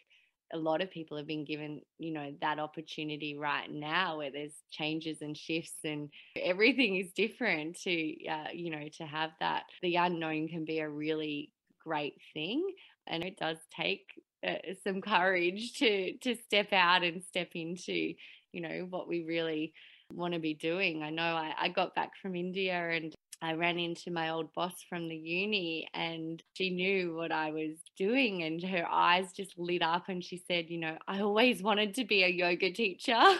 a 0.52 0.58
lot 0.58 0.82
of 0.82 0.90
people 0.90 1.16
have 1.16 1.26
been 1.26 1.44
given 1.44 1.80
you 1.98 2.12
know 2.12 2.32
that 2.40 2.58
opportunity 2.58 3.36
right 3.36 3.70
now 3.70 4.18
where 4.18 4.30
there's 4.30 4.52
changes 4.70 5.18
and 5.20 5.36
shifts 5.36 5.78
and 5.84 6.10
everything 6.40 6.96
is 6.96 7.12
different 7.12 7.78
to 7.80 8.14
uh, 8.28 8.48
you 8.52 8.70
know 8.70 8.88
to 8.96 9.04
have 9.04 9.30
that. 9.40 9.64
The 9.82 9.96
unknown 9.96 10.48
can 10.48 10.64
be 10.64 10.78
a 10.80 10.88
really 10.88 11.50
great 11.82 12.14
thing 12.32 12.74
and 13.06 13.22
it 13.22 13.36
does 13.38 13.58
take 13.74 14.06
uh, 14.46 14.54
some 14.82 15.00
courage 15.00 15.74
to 15.78 16.16
to 16.18 16.36
step 16.36 16.72
out 16.72 17.02
and 17.02 17.22
step 17.22 17.50
into 17.54 18.14
you 18.52 18.60
know 18.60 18.86
what 18.88 19.08
we 19.08 19.24
really 19.24 19.72
want 20.12 20.34
to 20.34 20.40
be 20.40 20.54
doing. 20.54 21.02
I 21.02 21.10
know 21.10 21.22
I, 21.22 21.54
I 21.58 21.68
got 21.68 21.94
back 21.94 22.12
from 22.20 22.36
india 22.36 22.90
and 22.90 23.13
I 23.42 23.54
ran 23.54 23.78
into 23.78 24.10
my 24.10 24.30
old 24.30 24.52
boss 24.54 24.74
from 24.88 25.08
the 25.08 25.16
uni 25.16 25.88
and 25.92 26.42
she 26.54 26.70
knew 26.70 27.14
what 27.14 27.32
I 27.32 27.50
was 27.50 27.76
doing 27.96 28.42
and 28.42 28.62
her 28.62 28.86
eyes 28.90 29.32
just 29.32 29.58
lit 29.58 29.82
up 29.82 30.08
and 30.08 30.24
she 30.24 30.42
said, 30.48 30.70
you 30.70 30.78
know, 30.78 30.96
I 31.06 31.20
always 31.20 31.62
wanted 31.62 31.94
to 31.94 32.04
be 32.04 32.22
a 32.24 32.28
yoga 32.28 32.72
teacher. 32.72 33.20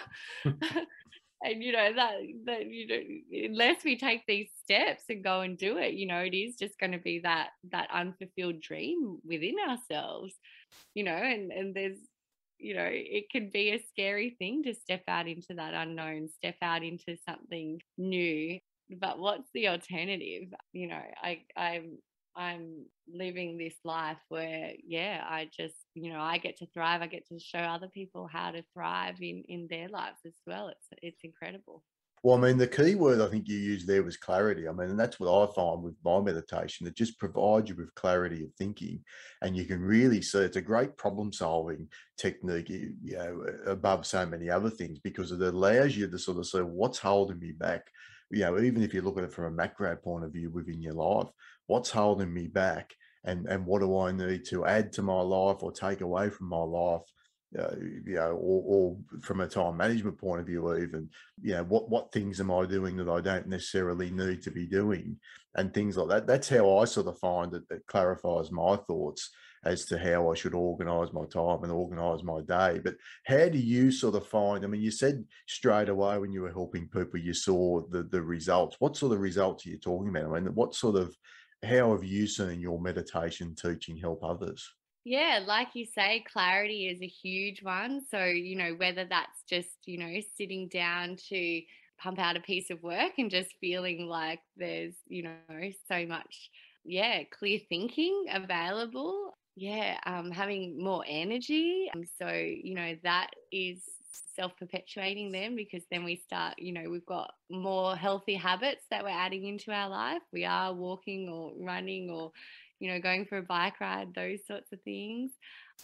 and 1.44 1.62
you 1.62 1.72
know 1.72 1.92
that 1.94 2.14
that 2.46 2.66
you 2.66 2.86
know 2.86 3.46
unless 3.46 3.84
we 3.84 3.96
take 3.96 4.22
these 4.26 4.48
steps 4.62 5.04
and 5.08 5.22
go 5.22 5.42
and 5.42 5.58
do 5.58 5.76
it 5.76 5.92
you 5.92 6.06
know 6.06 6.20
it 6.20 6.34
is 6.34 6.56
just 6.56 6.78
going 6.80 6.92
to 6.92 6.98
be 6.98 7.20
that 7.20 7.50
that 7.70 7.88
unfulfilled 7.92 8.60
dream 8.60 9.18
within 9.24 9.56
ourselves 9.68 10.34
you 10.94 11.04
know 11.04 11.12
and 11.12 11.52
and 11.52 11.74
there's 11.74 11.98
you 12.58 12.74
know 12.74 12.88
it 12.90 13.28
can 13.30 13.50
be 13.50 13.70
a 13.70 13.84
scary 13.90 14.34
thing 14.38 14.62
to 14.62 14.74
step 14.74 15.02
out 15.06 15.28
into 15.28 15.54
that 15.54 15.74
unknown 15.74 16.28
step 16.28 16.56
out 16.62 16.82
into 16.82 17.16
something 17.28 17.80
new 17.98 18.58
but 18.98 19.18
what's 19.18 19.48
the 19.54 19.68
alternative 19.68 20.48
you 20.72 20.88
know 20.88 21.00
i 21.22 21.40
i'm 21.56 21.98
i'm 22.36 22.84
living 23.12 23.56
this 23.56 23.74
life 23.84 24.18
where 24.28 24.72
yeah 24.86 25.24
i 25.28 25.48
just 25.56 25.76
you 25.94 26.12
know 26.12 26.20
i 26.20 26.38
get 26.38 26.56
to 26.56 26.66
thrive 26.66 27.02
i 27.02 27.06
get 27.06 27.26
to 27.26 27.38
show 27.38 27.58
other 27.58 27.88
people 27.88 28.28
how 28.30 28.50
to 28.50 28.62
thrive 28.72 29.16
in 29.20 29.42
in 29.48 29.66
their 29.70 29.88
lives 29.88 30.18
as 30.26 30.34
well 30.46 30.68
it's 30.68 30.86
it's 31.02 31.24
incredible 31.24 31.82
well, 32.24 32.38
I 32.38 32.40
mean, 32.40 32.56
the 32.56 32.66
key 32.66 32.94
word 32.94 33.20
I 33.20 33.26
think 33.26 33.48
you 33.48 33.58
used 33.58 33.86
there 33.86 34.02
was 34.02 34.16
clarity. 34.16 34.66
I 34.66 34.72
mean, 34.72 34.88
and 34.88 34.98
that's 34.98 35.20
what 35.20 35.28
I 35.30 35.52
find 35.52 35.82
with 35.82 35.94
my 36.02 36.22
meditation. 36.22 36.86
It 36.86 36.96
just 36.96 37.18
provides 37.18 37.68
you 37.68 37.76
with 37.76 37.94
clarity 37.96 38.42
of 38.44 38.54
thinking, 38.56 39.04
and 39.42 39.54
you 39.54 39.66
can 39.66 39.82
really 39.82 40.22
see 40.22 40.38
it's 40.38 40.56
a 40.56 40.62
great 40.62 40.96
problem 40.96 41.34
solving 41.34 41.86
technique, 42.16 42.70
you 42.70 42.94
know, 43.04 43.44
above 43.66 44.06
so 44.06 44.24
many 44.24 44.48
other 44.48 44.70
things 44.70 44.98
because 45.00 45.32
it 45.32 45.42
allows 45.42 45.98
you 45.98 46.10
to 46.10 46.18
sort 46.18 46.38
of 46.38 46.46
say, 46.46 46.60
what's 46.60 46.98
holding 46.98 47.40
me 47.40 47.52
back? 47.52 47.82
You 48.30 48.40
know, 48.40 48.58
even 48.58 48.82
if 48.82 48.94
you 48.94 49.02
look 49.02 49.18
at 49.18 49.24
it 49.24 49.32
from 49.32 49.44
a 49.44 49.50
macro 49.50 49.94
point 49.96 50.24
of 50.24 50.32
view 50.32 50.50
within 50.50 50.80
your 50.80 50.94
life, 50.94 51.28
what's 51.66 51.90
holding 51.90 52.32
me 52.32 52.46
back 52.46 52.94
and, 53.24 53.46
and 53.46 53.64
what 53.64 53.80
do 53.80 53.98
I 53.98 54.12
need 54.12 54.44
to 54.46 54.66
add 54.66 54.92
to 54.94 55.02
my 55.02 55.20
life 55.20 55.62
or 55.62 55.72
take 55.72 56.00
away 56.00 56.30
from 56.30 56.48
my 56.48 56.62
life? 56.62 57.02
Uh, 57.56 57.76
you 58.04 58.16
know, 58.16 58.32
or, 58.32 58.62
or, 58.66 58.96
from 59.22 59.40
a 59.40 59.46
time 59.46 59.76
management 59.76 60.18
point 60.18 60.40
of 60.40 60.46
view, 60.46 60.76
even, 60.76 61.08
you 61.40 61.52
know, 61.52 61.62
what, 61.62 61.88
what 61.88 62.10
things 62.10 62.40
am 62.40 62.50
I 62.50 62.66
doing 62.66 62.96
that 62.96 63.08
I 63.08 63.20
don't 63.20 63.46
necessarily 63.46 64.10
need 64.10 64.42
to 64.42 64.50
be 64.50 64.66
doing 64.66 65.18
and 65.54 65.72
things 65.72 65.96
like 65.96 66.08
that. 66.08 66.26
That's 66.26 66.48
how 66.48 66.78
I 66.78 66.84
sort 66.84 67.06
of 67.06 67.18
find 67.20 67.52
that 67.52 67.70
it 67.70 67.86
clarifies 67.86 68.50
my 68.50 68.74
thoughts 68.74 69.30
as 69.64 69.84
to 69.86 69.98
how 69.98 70.30
I 70.30 70.34
should 70.34 70.54
organise 70.54 71.12
my 71.12 71.24
time 71.26 71.62
and 71.62 71.72
organise 71.72 72.22
my 72.22 72.40
day. 72.40 72.80
But 72.82 72.96
how 73.26 73.48
do 73.48 73.58
you 73.58 73.90
sort 73.90 74.14
of 74.14 74.26
find? 74.26 74.64
I 74.64 74.68
mean, 74.68 74.82
you 74.82 74.90
said 74.90 75.24
straight 75.46 75.88
away 75.88 76.18
when 76.18 76.32
you 76.32 76.42
were 76.42 76.52
helping 76.52 76.88
people, 76.88 77.18
you 77.20 77.34
saw 77.34 77.82
the 77.88 78.02
the 78.04 78.22
results. 78.22 78.76
What 78.78 78.96
sort 78.96 79.12
of 79.12 79.20
results 79.20 79.66
are 79.66 79.70
you 79.70 79.78
talking 79.78 80.08
about? 80.08 80.34
I 80.34 80.40
mean, 80.40 80.54
what 80.54 80.74
sort 80.74 80.96
of 80.96 81.14
how 81.64 81.92
have 81.92 82.04
you 82.04 82.26
seen 82.26 82.60
your 82.60 82.80
meditation 82.80 83.54
teaching 83.54 83.96
help 83.96 84.22
others? 84.22 84.68
Yeah, 85.04 85.40
like 85.46 85.68
you 85.74 85.84
say, 85.84 86.24
clarity 86.32 86.88
is 86.88 87.02
a 87.02 87.06
huge 87.06 87.62
one. 87.62 88.00
So, 88.10 88.24
you 88.24 88.56
know, 88.56 88.72
whether 88.74 89.04
that's 89.04 89.42
just, 89.48 89.68
you 89.84 89.98
know, 89.98 90.20
sitting 90.36 90.68
down 90.68 91.16
to 91.28 91.62
pump 91.98 92.18
out 92.18 92.38
a 92.38 92.40
piece 92.40 92.70
of 92.70 92.82
work 92.82 93.12
and 93.18 93.30
just 93.30 93.54
feeling 93.60 94.06
like 94.06 94.40
there's, 94.56 94.94
you 95.06 95.22
know, 95.24 95.70
so 95.88 96.06
much, 96.06 96.50
yeah, 96.84 97.22
clear 97.38 97.60
thinking 97.68 98.26
available 98.32 99.33
yeah 99.56 99.96
um, 100.06 100.30
having 100.30 100.82
more 100.82 101.04
energy 101.06 101.88
um, 101.94 102.02
so 102.20 102.28
you 102.28 102.74
know 102.74 102.94
that 103.02 103.28
is 103.52 103.82
self-perpetuating 104.36 105.30
then 105.32 105.54
because 105.54 105.82
then 105.90 106.04
we 106.04 106.16
start 106.16 106.54
you 106.58 106.72
know 106.72 106.88
we've 106.90 107.06
got 107.06 107.32
more 107.50 107.94
healthy 107.96 108.34
habits 108.34 108.84
that 108.90 109.02
we're 109.02 109.08
adding 109.10 109.46
into 109.46 109.70
our 109.72 109.88
life. 109.88 110.22
We 110.32 110.44
are 110.44 110.72
walking 110.72 111.28
or 111.28 111.52
running 111.60 112.10
or 112.10 112.32
you 112.80 112.90
know 112.90 113.00
going 113.00 113.26
for 113.26 113.38
a 113.38 113.42
bike 113.42 113.80
ride 113.80 114.12
those 114.14 114.40
sorts 114.46 114.72
of 114.72 114.80
things. 114.82 115.32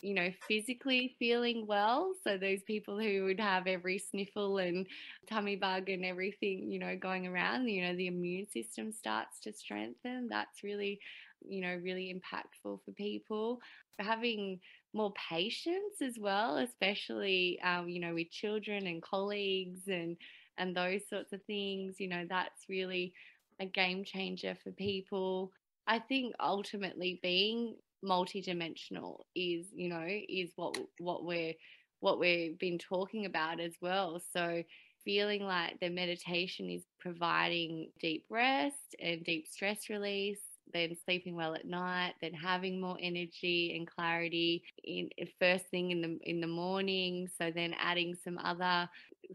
You 0.03 0.15
know 0.15 0.31
physically 0.49 1.15
feeling 1.19 1.67
well 1.67 2.13
so 2.25 2.39
those 2.39 2.63
people 2.63 2.99
who 2.99 3.25
would 3.25 3.41
have 3.41 3.67
every 3.67 3.99
sniffle 3.99 4.59
and 4.59 4.87
tummy 5.29 5.57
bug 5.57 5.91
and 5.91 6.05
everything 6.05 6.71
you 6.71 6.79
know 6.79 6.97
going 6.97 7.27
around 7.27 7.67
you 7.69 7.83
know 7.83 7.95
the 7.97 8.07
immune 8.07 8.47
system 8.49 8.93
starts 8.93 9.41
to 9.41 9.53
strengthen 9.53 10.29
that's 10.31 10.63
really 10.63 11.01
you 11.49 11.61
know, 11.61 11.79
really 11.83 12.15
impactful 12.15 12.81
for 12.85 12.93
people. 12.97 13.61
Having 13.99 14.61
more 14.93 15.13
patience 15.29 16.01
as 16.03 16.19
well, 16.19 16.57
especially, 16.59 17.61
um, 17.63 17.89
you 17.89 18.01
know, 18.01 18.15
with 18.15 18.31
children 18.31 18.87
and 18.87 19.03
colleagues 19.03 19.83
and 19.89 20.17
and 20.59 20.77
those 20.77 21.03
sorts 21.09 21.33
of 21.33 21.43
things. 21.45 21.97
You 21.99 22.09
know, 22.09 22.25
that's 22.29 22.69
really 22.69 23.13
a 23.61 23.67
game 23.67 24.05
changer 24.05 24.57
for 24.63 24.71
people. 24.73 25.53
I 25.87 25.99
think 25.99 26.35
ultimately 26.41 27.21
being 27.23 27.77
multidimensional 28.05 29.19
is, 29.35 29.67
you 29.75 29.89
know, 29.89 30.07
is 30.29 30.51
what 30.57 30.79
what 30.99 31.25
we're 31.25 31.55
what 32.01 32.19
we've 32.19 32.59
been 32.59 32.79
talking 32.79 33.27
about 33.27 33.61
as 33.61 33.75
well. 33.81 34.21
So 34.33 34.63
feeling 35.05 35.43
like 35.43 35.81
the 35.81 35.89
meditation 35.89 36.71
is 36.71 36.83
providing 36.99 37.91
deep 38.01 38.25
rest 38.31 38.95
and 39.01 39.25
deep 39.25 39.47
stress 39.47 39.89
release 39.89 40.41
then 40.73 40.97
sleeping 41.05 41.35
well 41.35 41.55
at 41.55 41.67
night, 41.67 42.15
then 42.21 42.33
having 42.33 42.81
more 42.81 42.97
energy 43.01 43.75
and 43.77 43.87
clarity 43.87 44.63
in 44.85 45.11
first 45.39 45.67
thing 45.67 45.91
in 45.91 46.01
the 46.01 46.19
in 46.23 46.41
the 46.41 46.47
morning. 46.47 47.29
So 47.39 47.51
then 47.55 47.75
adding 47.79 48.15
some 48.23 48.39
other 48.39 48.89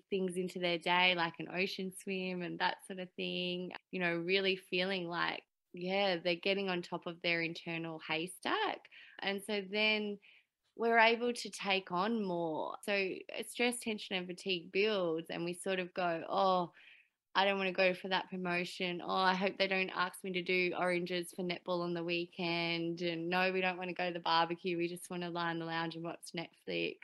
things 0.10 0.36
into 0.36 0.60
their 0.60 0.78
day 0.78 1.14
like 1.16 1.36
an 1.40 1.48
ocean 1.56 1.92
swim 2.02 2.42
and 2.42 2.60
that 2.60 2.78
sort 2.88 3.00
of 3.00 3.10
thing. 3.16 3.72
You 3.92 4.00
know, 4.00 4.16
really 4.16 4.56
feeling 4.56 5.08
like 5.08 5.44
yeah, 5.74 6.18
they're 6.24 6.36
getting 6.36 6.70
on 6.70 6.82
top 6.82 7.06
of 7.06 7.22
their 7.22 7.42
internal 7.42 8.00
haystack. 8.08 8.80
And 9.22 9.42
so 9.46 9.62
then 9.72 10.18
we're 10.76 11.00
able 11.00 11.34
to 11.34 11.50
take 11.50 11.92
on 11.92 12.24
more. 12.24 12.76
So 12.84 12.92
eh, 12.92 13.44
stress, 13.48 13.80
tension, 13.80 14.18
and 14.18 14.28
fatigue 14.28 14.72
builds, 14.72 15.28
and 15.30 15.44
we 15.44 15.54
sort 15.54 15.80
of 15.80 15.94
go, 15.94 16.24
oh, 16.30 16.72
I 17.36 17.44
don't 17.44 17.58
want 17.58 17.68
to 17.68 17.74
go 17.74 17.94
for 17.94 18.08
that 18.08 18.30
promotion. 18.30 19.02
Oh, 19.06 19.14
I 19.14 19.34
hope 19.34 19.58
they 19.58 19.68
don't 19.68 19.92
ask 19.94 20.24
me 20.24 20.32
to 20.32 20.42
do 20.42 20.72
oranges 20.80 21.34
for 21.36 21.44
netball 21.44 21.82
on 21.82 21.94
the 21.94 22.04
weekend. 22.04 23.02
And 23.02 23.30
no, 23.30 23.52
we 23.52 23.60
don't 23.60 23.78
want 23.78 23.90
to 23.90 23.96
go 23.96 24.08
to 24.08 24.14
the 24.14 24.22
barbecue. 24.22 24.78
We 24.78 24.88
just 24.88 25.10
want 25.10 25.24
to 25.24 25.30
lie 25.30 25.52
in 25.52 25.60
the 25.60 25.66
lounge 25.66 25.96
and 25.96 26.04
watch 26.06 26.22
Netflix. 26.36 26.96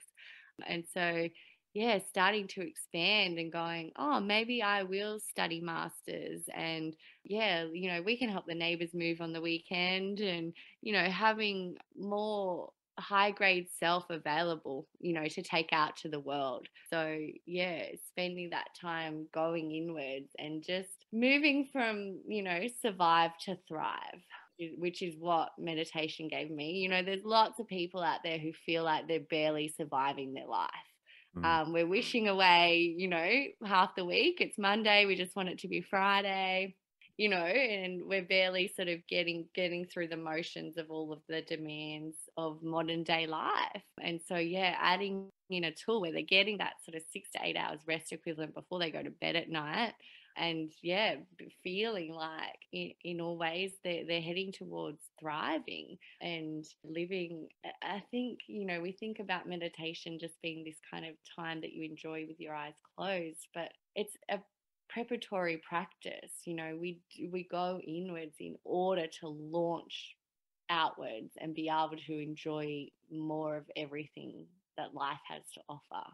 And 0.65 0.85
so, 0.93 1.27
yeah, 1.73 1.99
starting 2.09 2.47
to 2.49 2.61
expand 2.61 3.39
and 3.39 3.51
going, 3.51 3.91
oh, 3.97 4.21
maybe 4.21 4.61
I 4.61 4.83
will 4.83 5.19
study 5.19 5.59
masters. 5.59 6.43
And 6.53 6.95
yeah, 7.25 7.65
you 7.71 7.91
know, 7.91 8.01
we 8.01 8.17
can 8.17 8.29
help 8.29 8.45
the 8.47 8.55
neighbors 8.55 8.93
move 8.93 9.19
on 9.19 9.33
the 9.33 9.41
weekend 9.41 10.21
and, 10.21 10.53
you 10.81 10.93
know, 10.93 11.09
having 11.09 11.75
more 11.97 12.71
high 12.99 13.31
grade 13.31 13.67
self 13.79 14.05
available, 14.09 14.87
you 14.99 15.13
know, 15.13 15.27
to 15.27 15.41
take 15.41 15.69
out 15.71 15.95
to 15.97 16.09
the 16.09 16.19
world. 16.19 16.67
So, 16.89 17.17
yeah, 17.45 17.85
spending 18.07 18.49
that 18.51 18.67
time 18.79 19.27
going 19.33 19.71
inwards 19.71 20.29
and 20.37 20.63
just 20.63 21.05
moving 21.11 21.69
from, 21.71 22.19
you 22.27 22.43
know, 22.43 22.61
survive 22.81 23.31
to 23.45 23.57
thrive, 23.67 24.21
which 24.77 25.01
is 25.01 25.15
what 25.17 25.49
meditation 25.57 26.27
gave 26.27 26.51
me. 26.51 26.73
You 26.73 26.89
know, 26.89 27.03
there's 27.03 27.25
lots 27.25 27.59
of 27.59 27.67
people 27.67 28.01
out 28.01 28.19
there 28.23 28.37
who 28.37 28.51
feel 28.65 28.83
like 28.83 29.07
they're 29.07 29.19
barely 29.19 29.73
surviving 29.75 30.33
their 30.33 30.47
life. 30.47 30.69
Mm. 31.37 31.45
Um, 31.45 31.73
we're 31.73 31.87
wishing 31.87 32.27
away, 32.27 32.93
you 32.97 33.07
know, 33.07 33.43
half 33.65 33.95
the 33.95 34.05
week. 34.05 34.37
It's 34.41 34.57
Monday. 34.57 35.05
We 35.05 35.15
just 35.15 35.35
want 35.35 35.49
it 35.49 35.59
to 35.59 35.67
be 35.67 35.81
Friday 35.81 36.75
you 37.21 37.29
know 37.29 37.45
and 37.45 38.01
we're 38.05 38.23
barely 38.23 38.67
sort 38.67 38.87
of 38.87 39.05
getting 39.07 39.45
getting 39.53 39.85
through 39.85 40.07
the 40.07 40.17
motions 40.17 40.77
of 40.77 40.89
all 40.89 41.13
of 41.13 41.19
the 41.29 41.43
demands 41.43 42.15
of 42.37 42.61
modern 42.63 43.03
day 43.03 43.27
life. 43.27 43.83
And 44.01 44.19
so 44.27 44.37
yeah 44.37 44.75
adding 44.79 45.29
in 45.49 45.65
a 45.65 45.71
tool 45.71 46.01
where 46.01 46.11
they're 46.11 46.21
getting 46.21 46.57
that 46.59 46.73
sort 46.83 46.95
of 46.95 47.03
six 47.11 47.29
to 47.31 47.39
eight 47.43 47.57
hours 47.57 47.79
rest 47.87 48.11
equivalent 48.11 48.53
before 48.53 48.79
they 48.79 48.91
go 48.91 49.03
to 49.03 49.09
bed 49.09 49.35
at 49.35 49.49
night 49.49 49.93
and 50.37 50.71
yeah 50.81 51.15
feeling 51.63 52.13
like 52.13 52.59
in, 52.71 52.91
in 53.03 53.19
all 53.21 53.37
ways 53.37 53.73
they're, 53.83 54.05
they're 54.07 54.21
heading 54.21 54.51
towards 54.51 54.99
thriving 55.19 55.97
and 56.21 56.65
living. 56.83 57.49
I 57.83 58.01
think 58.11 58.39
you 58.47 58.65
know 58.65 58.81
we 58.81 58.93
think 58.93 59.19
about 59.19 59.47
meditation 59.47 60.19
just 60.19 60.41
being 60.41 60.63
this 60.63 60.79
kind 60.89 61.05
of 61.05 61.15
time 61.35 61.61
that 61.61 61.73
you 61.73 61.83
enjoy 61.83 62.25
with 62.27 62.39
your 62.39 62.55
eyes 62.55 62.75
closed 62.97 63.47
but 63.53 63.71
it's 63.95 64.15
a 64.29 64.39
preparatory 64.89 65.61
practice. 65.67 66.31
You 66.45 66.55
know 66.55 66.77
we 66.79 66.99
we 67.31 67.47
go 67.49 67.79
inwards 67.85 68.35
in 68.39 68.55
order 68.63 69.07
to 69.19 69.27
launch 69.27 70.15
outwards 70.71 71.33
and 71.39 71.53
be 71.53 71.69
able 71.69 71.97
to 72.07 72.13
enjoy 72.17 72.87
more 73.11 73.57
of 73.57 73.65
everything 73.75 74.45
that 74.77 74.95
life 74.95 75.19
has 75.27 75.43
to 75.53 75.61
offer. 75.69 76.05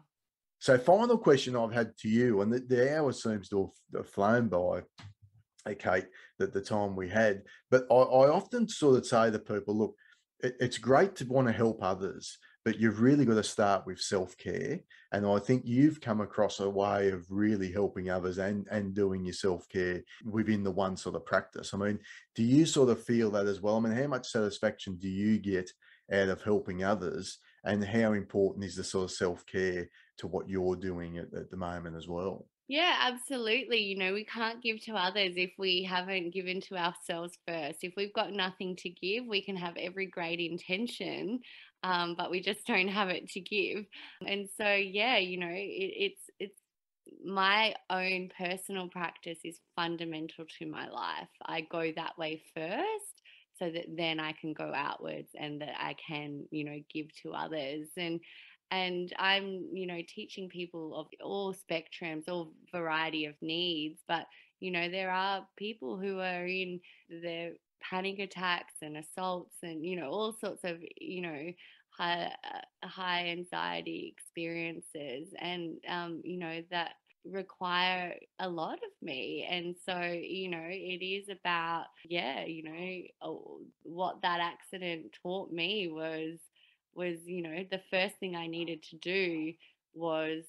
So 0.58 0.76
final 0.76 1.16
question 1.16 1.54
i've 1.54 1.72
had 1.72 1.96
to 1.98 2.08
you 2.08 2.40
and 2.40 2.52
the, 2.52 2.58
the 2.58 2.98
hour 2.98 3.12
seems 3.12 3.48
to 3.48 3.70
have 3.94 4.08
flown 4.08 4.48
by 4.48 4.82
hey 5.64 5.76
kate 5.76 6.06
that 6.40 6.52
the 6.52 6.60
time 6.60 6.96
we 6.96 7.08
had 7.08 7.42
but 7.70 7.86
I, 7.90 7.94
I 7.94 8.28
often 8.28 8.68
sort 8.68 8.98
of 8.98 9.06
say 9.06 9.30
to 9.30 9.38
people 9.38 9.78
look 9.78 9.94
it, 10.40 10.56
it's 10.58 10.78
great 10.78 11.14
to 11.16 11.26
want 11.26 11.46
to 11.46 11.52
help 11.52 11.78
others 11.80 12.38
but 12.64 12.78
you've 12.78 13.00
really 13.00 13.24
got 13.24 13.34
to 13.34 13.42
start 13.42 13.86
with 13.86 14.00
self-care 14.00 14.80
and 15.12 15.26
i 15.26 15.38
think 15.38 15.62
you've 15.64 16.00
come 16.00 16.20
across 16.20 16.60
a 16.60 16.68
way 16.68 17.10
of 17.10 17.26
really 17.30 17.70
helping 17.70 18.10
others 18.10 18.38
and 18.38 18.66
and 18.70 18.94
doing 18.94 19.24
your 19.24 19.34
self-care 19.34 20.02
within 20.24 20.62
the 20.62 20.70
one 20.70 20.96
sort 20.96 21.14
of 21.14 21.24
practice 21.24 21.72
i 21.74 21.76
mean 21.76 21.98
do 22.34 22.42
you 22.42 22.66
sort 22.66 22.88
of 22.88 23.02
feel 23.02 23.30
that 23.30 23.46
as 23.46 23.60
well 23.60 23.76
i 23.76 23.80
mean 23.80 23.92
how 23.92 24.06
much 24.06 24.28
satisfaction 24.28 24.96
do 24.96 25.08
you 25.08 25.38
get 25.38 25.70
out 26.12 26.28
of 26.28 26.42
helping 26.42 26.84
others 26.84 27.38
and 27.64 27.84
how 27.84 28.12
important 28.12 28.64
is 28.64 28.76
the 28.76 28.84
sort 28.84 29.04
of 29.04 29.10
self-care 29.10 29.88
to 30.16 30.26
what 30.26 30.48
you're 30.48 30.76
doing 30.76 31.18
at, 31.18 31.32
at 31.34 31.50
the 31.50 31.56
moment 31.56 31.96
as 31.96 32.08
well 32.08 32.46
yeah, 32.68 32.96
absolutely. 33.00 33.78
You 33.78 33.96
know, 33.96 34.12
we 34.12 34.24
can't 34.26 34.62
give 34.62 34.84
to 34.84 34.92
others 34.92 35.32
if 35.36 35.52
we 35.56 35.82
haven't 35.82 36.34
given 36.34 36.60
to 36.62 36.76
ourselves 36.76 37.32
first. 37.46 37.78
If 37.82 37.94
we've 37.96 38.12
got 38.12 38.34
nothing 38.34 38.76
to 38.76 38.90
give, 38.90 39.24
we 39.24 39.42
can 39.42 39.56
have 39.56 39.74
every 39.78 40.04
great 40.04 40.38
intention, 40.38 41.40
um, 41.82 42.14
but 42.16 42.30
we 42.30 42.40
just 42.40 42.66
don't 42.66 42.88
have 42.88 43.08
it 43.08 43.28
to 43.30 43.40
give. 43.40 43.84
And 44.26 44.48
so, 44.56 44.74
yeah, 44.74 45.18
you 45.18 45.38
know, 45.38 45.50
it, 45.50 45.92
it's 45.96 46.22
it's 46.38 46.60
my 47.24 47.74
own 47.90 48.30
personal 48.36 48.88
practice 48.88 49.38
is 49.44 49.60
fundamental 49.76 50.44
to 50.58 50.66
my 50.66 50.88
life. 50.88 51.28
I 51.44 51.62
go 51.62 51.92
that 51.96 52.18
way 52.18 52.42
first 52.54 53.22
so 53.58 53.70
that 53.70 53.86
then 53.96 54.20
I 54.20 54.32
can 54.32 54.52
go 54.52 54.72
outwards 54.74 55.30
and 55.38 55.60
that 55.60 55.74
I 55.80 55.94
can, 55.94 56.44
you 56.50 56.64
know, 56.64 56.78
give 56.92 57.06
to 57.22 57.32
others. 57.32 57.88
And 57.96 58.20
and 58.70 59.14
i'm 59.18 59.66
you 59.72 59.86
know 59.86 60.00
teaching 60.06 60.48
people 60.48 60.94
of 60.94 61.06
all 61.22 61.54
spectrums 61.54 62.28
all 62.28 62.52
variety 62.70 63.24
of 63.24 63.34
needs 63.40 64.02
but 64.06 64.26
you 64.60 64.70
know 64.70 64.88
there 64.90 65.10
are 65.10 65.46
people 65.56 65.98
who 65.98 66.18
are 66.18 66.46
in 66.46 66.80
their 67.22 67.52
panic 67.80 68.18
attacks 68.18 68.74
and 68.82 68.96
assaults 68.96 69.56
and 69.62 69.84
you 69.84 69.96
know 69.96 70.10
all 70.10 70.36
sorts 70.40 70.64
of 70.64 70.78
you 71.00 71.20
know 71.22 71.52
high 71.90 72.32
uh, 72.44 72.86
high 72.86 73.28
anxiety 73.28 74.14
experiences 74.16 75.28
and 75.40 75.78
um 75.88 76.20
you 76.24 76.38
know 76.38 76.62
that 76.70 76.92
require 77.24 78.14
a 78.38 78.48
lot 78.48 78.74
of 78.74 78.90
me. 79.02 79.46
And 79.50 79.74
so 79.84 80.00
you 80.00 80.48
know 80.48 80.64
it 80.64 81.04
is 81.04 81.28
about 81.28 81.86
yeah 82.04 82.44
you 82.44 82.62
know 82.62 83.02
oh, 83.22 83.60
what 83.82 84.22
that 84.22 84.40
accident 84.40 85.06
taught 85.22 85.52
me 85.52 85.88
was 85.88 86.38
was, 86.98 87.16
you 87.24 87.42
know, 87.42 87.64
the 87.70 87.80
first 87.90 88.16
thing 88.16 88.36
I 88.36 88.48
needed 88.48 88.82
to 88.90 88.96
do 88.96 89.52
was 89.94 90.44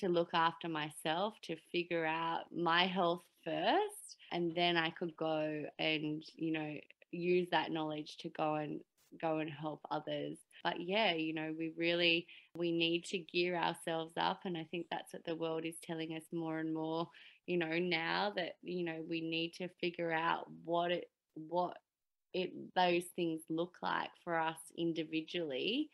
to 0.00 0.08
look 0.08 0.30
after 0.34 0.68
myself, 0.68 1.34
to 1.44 1.56
figure 1.70 2.04
out 2.04 2.44
my 2.54 2.86
health 2.86 3.22
first, 3.44 4.16
and 4.32 4.54
then 4.54 4.76
I 4.76 4.90
could 4.90 5.16
go 5.16 5.64
and, 5.78 6.22
you 6.36 6.52
know, 6.52 6.74
use 7.10 7.48
that 7.50 7.70
knowledge 7.70 8.16
to 8.18 8.28
go 8.30 8.54
and 8.54 8.80
go 9.20 9.38
and 9.38 9.50
help 9.50 9.80
others. 9.90 10.38
But 10.62 10.80
yeah, 10.80 11.12
you 11.14 11.34
know, 11.34 11.54
we 11.56 11.72
really 11.76 12.26
we 12.56 12.72
need 12.72 13.04
to 13.06 13.18
gear 13.18 13.56
ourselves 13.56 14.14
up 14.16 14.40
and 14.44 14.56
I 14.56 14.66
think 14.70 14.86
that's 14.90 15.12
what 15.12 15.24
the 15.24 15.36
world 15.36 15.64
is 15.64 15.76
telling 15.82 16.16
us 16.16 16.24
more 16.32 16.58
and 16.58 16.74
more, 16.74 17.08
you 17.46 17.58
know, 17.58 17.78
now 17.78 18.32
that, 18.36 18.56
you 18.62 18.84
know, 18.84 19.04
we 19.08 19.20
need 19.20 19.52
to 19.58 19.68
figure 19.80 20.12
out 20.12 20.46
what 20.64 20.90
it 20.90 21.10
what 21.34 21.76
it 22.32 22.52
those 22.74 23.04
things 23.14 23.42
look 23.48 23.76
like 23.82 24.10
for 24.22 24.38
us 24.38 24.58
individually 24.76 25.88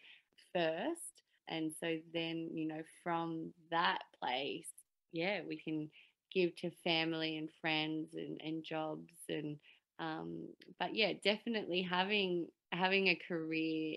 first 0.55 1.23
and 1.49 1.71
so 1.81 1.97
then 2.15 2.49
you 2.53 2.67
know 2.67 2.83
from 3.03 3.53
that 3.71 3.99
place 4.21 4.69
yeah 5.13 5.41
we 5.47 5.57
can 5.57 5.91
give 6.33 6.55
to 6.57 6.71
family 6.85 7.37
and 7.37 7.49
friends 7.61 8.15
and, 8.15 8.41
and 8.45 8.65
jobs 8.65 9.13
and 9.29 9.57
um, 9.99 10.49
but 10.79 10.95
yeah 10.95 11.13
definitely 11.25 11.83
having 11.83 12.47
having 12.73 13.09
a 13.09 13.21
career 13.29 13.97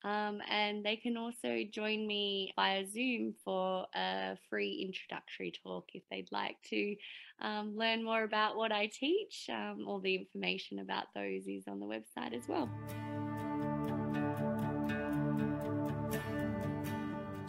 Um, 0.04 0.42
and 0.50 0.84
they 0.84 0.96
can 0.96 1.16
also 1.16 1.60
join 1.72 2.06
me 2.06 2.52
via 2.56 2.86
Zoom 2.86 3.34
for 3.42 3.86
a 3.94 4.36
free 4.50 4.84
introductory 4.86 5.50
talk 5.62 5.86
if 5.94 6.02
they'd 6.10 6.28
like 6.30 6.56
to 6.68 6.94
um, 7.40 7.74
learn 7.74 8.04
more 8.04 8.24
about 8.24 8.56
what 8.56 8.70
I 8.70 8.88
teach. 8.88 9.48
Um, 9.48 9.86
all 9.88 10.00
the 10.00 10.14
information 10.14 10.80
about 10.80 11.06
those 11.14 11.46
is 11.46 11.66
on 11.66 11.80
the 11.80 11.86
website 11.86 12.34
as 12.36 12.46
well. 12.46 12.68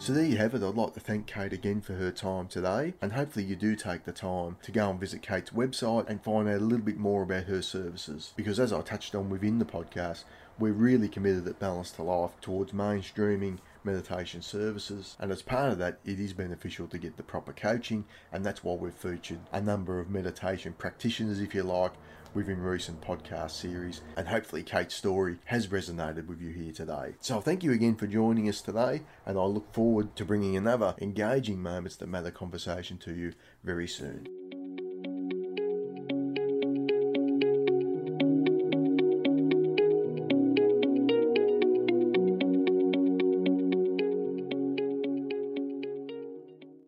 So 0.06 0.12
there 0.12 0.24
you 0.24 0.36
have 0.36 0.54
it. 0.54 0.62
I'd 0.62 0.76
like 0.76 0.94
to 0.94 1.00
thank 1.00 1.26
Kate 1.26 1.52
again 1.52 1.80
for 1.80 1.94
her 1.94 2.12
time 2.12 2.46
today, 2.46 2.94
and 3.02 3.10
hopefully 3.10 3.44
you 3.44 3.56
do 3.56 3.74
take 3.74 4.04
the 4.04 4.12
time 4.12 4.56
to 4.62 4.70
go 4.70 4.88
and 4.88 5.00
visit 5.00 5.20
Kate's 5.20 5.50
website 5.50 6.08
and 6.08 6.22
find 6.22 6.48
out 6.48 6.60
a 6.60 6.64
little 6.64 6.86
bit 6.86 6.96
more 6.96 7.24
about 7.24 7.46
her 7.46 7.60
services. 7.60 8.32
Because 8.36 8.60
as 8.60 8.72
I 8.72 8.82
touched 8.82 9.16
on 9.16 9.28
within 9.28 9.58
the 9.58 9.64
podcast, 9.64 10.22
we're 10.60 10.70
really 10.70 11.08
committed 11.08 11.48
at 11.48 11.58
Balance 11.58 11.90
to 11.90 12.04
Life 12.04 12.40
towards 12.40 12.70
mainstreaming 12.70 13.58
meditation 13.82 14.42
services. 14.42 15.16
And 15.18 15.32
as 15.32 15.42
part 15.42 15.72
of 15.72 15.78
that, 15.78 15.98
it 16.04 16.20
is 16.20 16.32
beneficial 16.32 16.86
to 16.86 16.98
get 16.98 17.16
the 17.16 17.24
proper 17.24 17.52
coaching, 17.52 18.04
and 18.32 18.46
that's 18.46 18.62
why 18.62 18.74
we've 18.74 18.94
featured 18.94 19.40
a 19.50 19.60
number 19.60 19.98
of 19.98 20.08
meditation 20.08 20.72
practitioners, 20.78 21.40
if 21.40 21.52
you 21.52 21.64
like, 21.64 21.94
within 22.36 22.60
recent 22.60 23.00
podcast 23.00 23.52
series. 23.52 24.02
And 24.16 24.28
hopefully, 24.28 24.62
Kate's 24.62 24.94
story 24.94 25.38
has 25.46 25.66
resonated 25.68 26.26
with 26.26 26.40
you 26.40 26.50
here 26.50 26.72
today. 26.72 27.14
So, 27.20 27.40
thank 27.40 27.64
you 27.64 27.72
again 27.72 27.96
for 27.96 28.06
joining 28.06 28.48
us 28.48 28.60
today, 28.60 29.02
and 29.24 29.38
I 29.38 29.44
look 29.44 29.72
forward 29.72 30.14
to 30.16 30.24
bringing 30.24 30.56
another 30.56 30.94
engaging 31.00 31.60
Moments 31.60 31.96
That 31.96 32.08
Matter 32.08 32.30
conversation 32.30 32.98
to 32.98 33.14
you 33.14 33.32
very 33.64 33.88
soon. 33.88 34.35